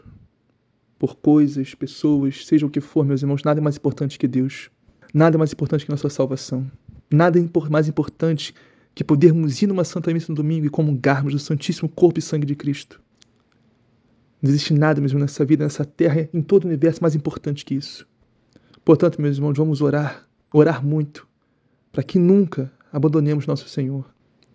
por 0.98 1.18
coisas, 1.18 1.76
pessoas, 1.76 2.46
seja 2.46 2.66
o 2.66 2.70
que 2.70 2.80
for, 2.80 3.06
meus 3.06 3.22
irmãos, 3.22 3.44
nada 3.44 3.60
é 3.60 3.64
mais 3.64 3.76
importante 3.76 4.18
que 4.18 4.28
Deus. 4.28 4.70
Nada 5.14 5.36
é 5.36 5.40
mais 5.40 5.52
importante 5.52 5.86
que 5.86 5.92
nossa 5.92 6.10
salvação. 6.10 6.72
Nada 7.12 7.38
é 7.38 7.70
mais 7.70 7.90
importante 7.90 8.56
que 8.96 9.04
podermos 9.04 9.62
ir 9.62 9.68
numa 9.68 9.84
Santa 9.84 10.14
Missa 10.14 10.32
no 10.32 10.36
domingo 10.36 10.66
e 10.66 10.70
comungarmos 10.70 11.34
do 11.34 11.40
Santíssimo 11.40 11.90
Corpo 11.90 12.20
e 12.20 12.22
Sangue 12.22 12.46
de 12.46 12.56
Cristo. 12.56 13.02
Não 14.42 14.50
existe 14.50 14.74
nada 14.74 15.02
mesmo 15.02 15.20
nessa 15.20 15.46
vida, 15.46 15.64
nessa 15.64 15.86
terra, 15.86 16.30
em 16.34 16.42
todo 16.42 16.66
o 16.66 16.68
universo 16.68 17.02
mais 17.02 17.16
importante 17.16 17.66
que 17.66 17.76
isso. 17.76 18.08
Portanto, 18.84 19.22
meus 19.22 19.38
irmãos, 19.38 19.58
vamos 19.58 19.82
orar, 19.82 20.28
orar 20.52 20.86
muito, 20.86 21.28
para 21.92 22.04
que 22.04 22.20
nunca 22.20 22.72
abandonemos 22.92 23.48
nosso 23.48 23.68
Senhor, 23.70 24.06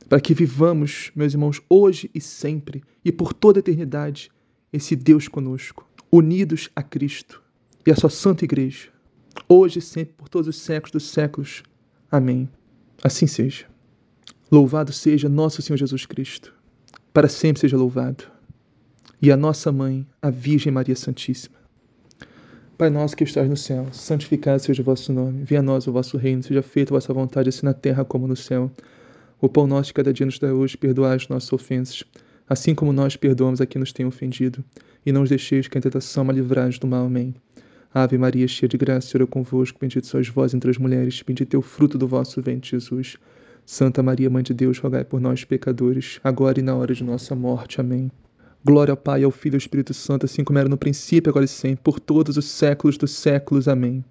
para 0.09 0.21
que 0.21 0.35
vivamos, 0.35 1.11
meus 1.17 1.33
irmãos, 1.33 1.63
hoje 1.69 2.11
e 2.15 2.21
sempre 2.21 2.83
e 3.05 3.11
por 3.11 3.33
toda 3.33 3.59
a 3.59 3.61
eternidade, 3.61 4.31
esse 4.71 4.95
Deus 4.95 5.27
conosco, 5.27 5.89
unidos 6.13 6.69
a 6.77 6.83
Cristo 6.83 7.43
e 7.87 7.91
a 7.91 7.97
sua 7.97 8.11
Santa 8.11 8.45
Igreja, 8.45 8.91
hoje 9.49 9.79
e 9.79 9.83
sempre, 9.83 10.13
por 10.15 10.29
todos 10.29 10.49
os 10.49 10.61
séculos 10.61 10.93
dos 10.93 11.11
séculos. 11.11 11.63
Amém. 12.11 12.49
Assim 13.03 13.27
seja. 13.27 13.67
Louvado 14.51 14.95
seja 14.95 15.29
nosso 15.29 15.61
Senhor 15.61 15.77
Jesus 15.77 16.07
Cristo, 16.07 16.55
para 17.13 17.29
sempre 17.29 17.61
seja 17.61 17.77
louvado. 17.77 18.25
E 19.21 19.31
a 19.31 19.37
nossa 19.37 19.71
mãe, 19.71 20.07
a 20.23 20.31
Virgem 20.31 20.73
Maria 20.73 20.97
Santíssima. 20.97 21.59
Pai 22.79 22.89
nosso 22.89 23.15
que 23.15 23.25
estás 23.25 23.47
no 23.47 23.59
céu, 23.59 23.87
santificado 23.93 24.63
seja 24.63 24.81
o 24.81 24.85
vosso 24.87 25.13
nome. 25.13 25.45
Venha 25.45 25.61
a 25.61 25.63
nós 25.63 25.87
o 25.87 25.93
vosso 25.93 26.17
reino, 26.17 26.43
seja 26.43 26.63
feita 26.63 26.95
a 26.95 26.97
vossa 26.97 27.13
vontade, 27.13 27.51
assim 27.51 27.67
na 27.67 27.75
terra 27.75 28.07
como 28.07 28.27
no 28.27 28.35
céu. 28.35 28.71
O 29.39 29.51
pão 29.51 29.67
nosso 29.67 29.89
de 29.89 29.93
cada 29.93 30.15
dia 30.15 30.25
nos 30.25 30.39
dá 30.39 30.51
hoje, 30.55 30.79
perdoai 30.79 31.17
as 31.17 31.29
nossas 31.29 31.53
ofensas, 31.53 32.03
assim 32.49 32.75
como 32.75 32.91
nós 32.91 33.17
perdoamos 33.17 33.61
a 33.61 33.67
quem 33.67 33.81
nos 33.81 33.93
tem 33.93 34.07
ofendido. 34.07 34.65
E 35.05 35.13
não 35.13 35.25
os 35.25 35.29
deixeis 35.29 35.69
que 35.69 35.77
a 35.77 35.81
tentação 35.83 36.25
me 36.25 36.33
livrais 36.33 36.79
do 36.79 36.87
mal. 36.87 37.05
Amém. 37.05 37.35
Ave 37.93 38.17
Maria, 38.17 38.49
cheia 38.49 38.69
de 38.69 38.79
graça, 38.79 39.09
Senhor 39.09 39.25
é 39.25 39.27
convosco, 39.27 39.79
bendito 39.79 40.07
sois 40.07 40.27
vós 40.29 40.55
entre 40.55 40.71
as 40.71 40.79
mulheres, 40.79 41.23
bendito 41.23 41.55
é 41.55 41.59
o 41.59 41.63
fruto 41.63 41.99
do 41.99 42.09
vosso 42.09 42.41
ventre, 42.41 42.71
Jesus. 42.71 43.19
Santa 43.71 44.03
Maria, 44.03 44.31
Mãe 44.31 44.43
de 44.43 44.55
Deus, 44.55 44.79
rogai 44.79 45.05
por 45.05 45.21
nós, 45.21 45.45
pecadores, 45.45 46.19
agora 46.25 46.59
e 46.59 46.63
na 46.63 46.75
hora 46.75 46.95
de 46.95 47.05
nossa 47.05 47.35
morte. 47.35 47.79
Amém. 47.79 48.11
Glória 48.65 48.93
ao 48.93 48.97
Pai, 48.97 49.23
ao 49.23 49.31
Filho 49.31 49.53
e 49.53 49.57
ao 49.57 49.59
Espírito 49.59 49.93
Santo, 49.93 50.25
assim 50.25 50.43
como 50.43 50.59
era 50.59 50.71
no 50.71 50.79
princípio, 50.79 51.29
agora 51.29 51.45
e 51.45 51.49
sempre, 51.49 51.83
por 51.85 52.01
todos 52.01 52.39
os 52.39 52.47
séculos 52.47 52.97
dos 52.97 53.11
séculos. 53.11 53.69
Amém. 53.69 54.03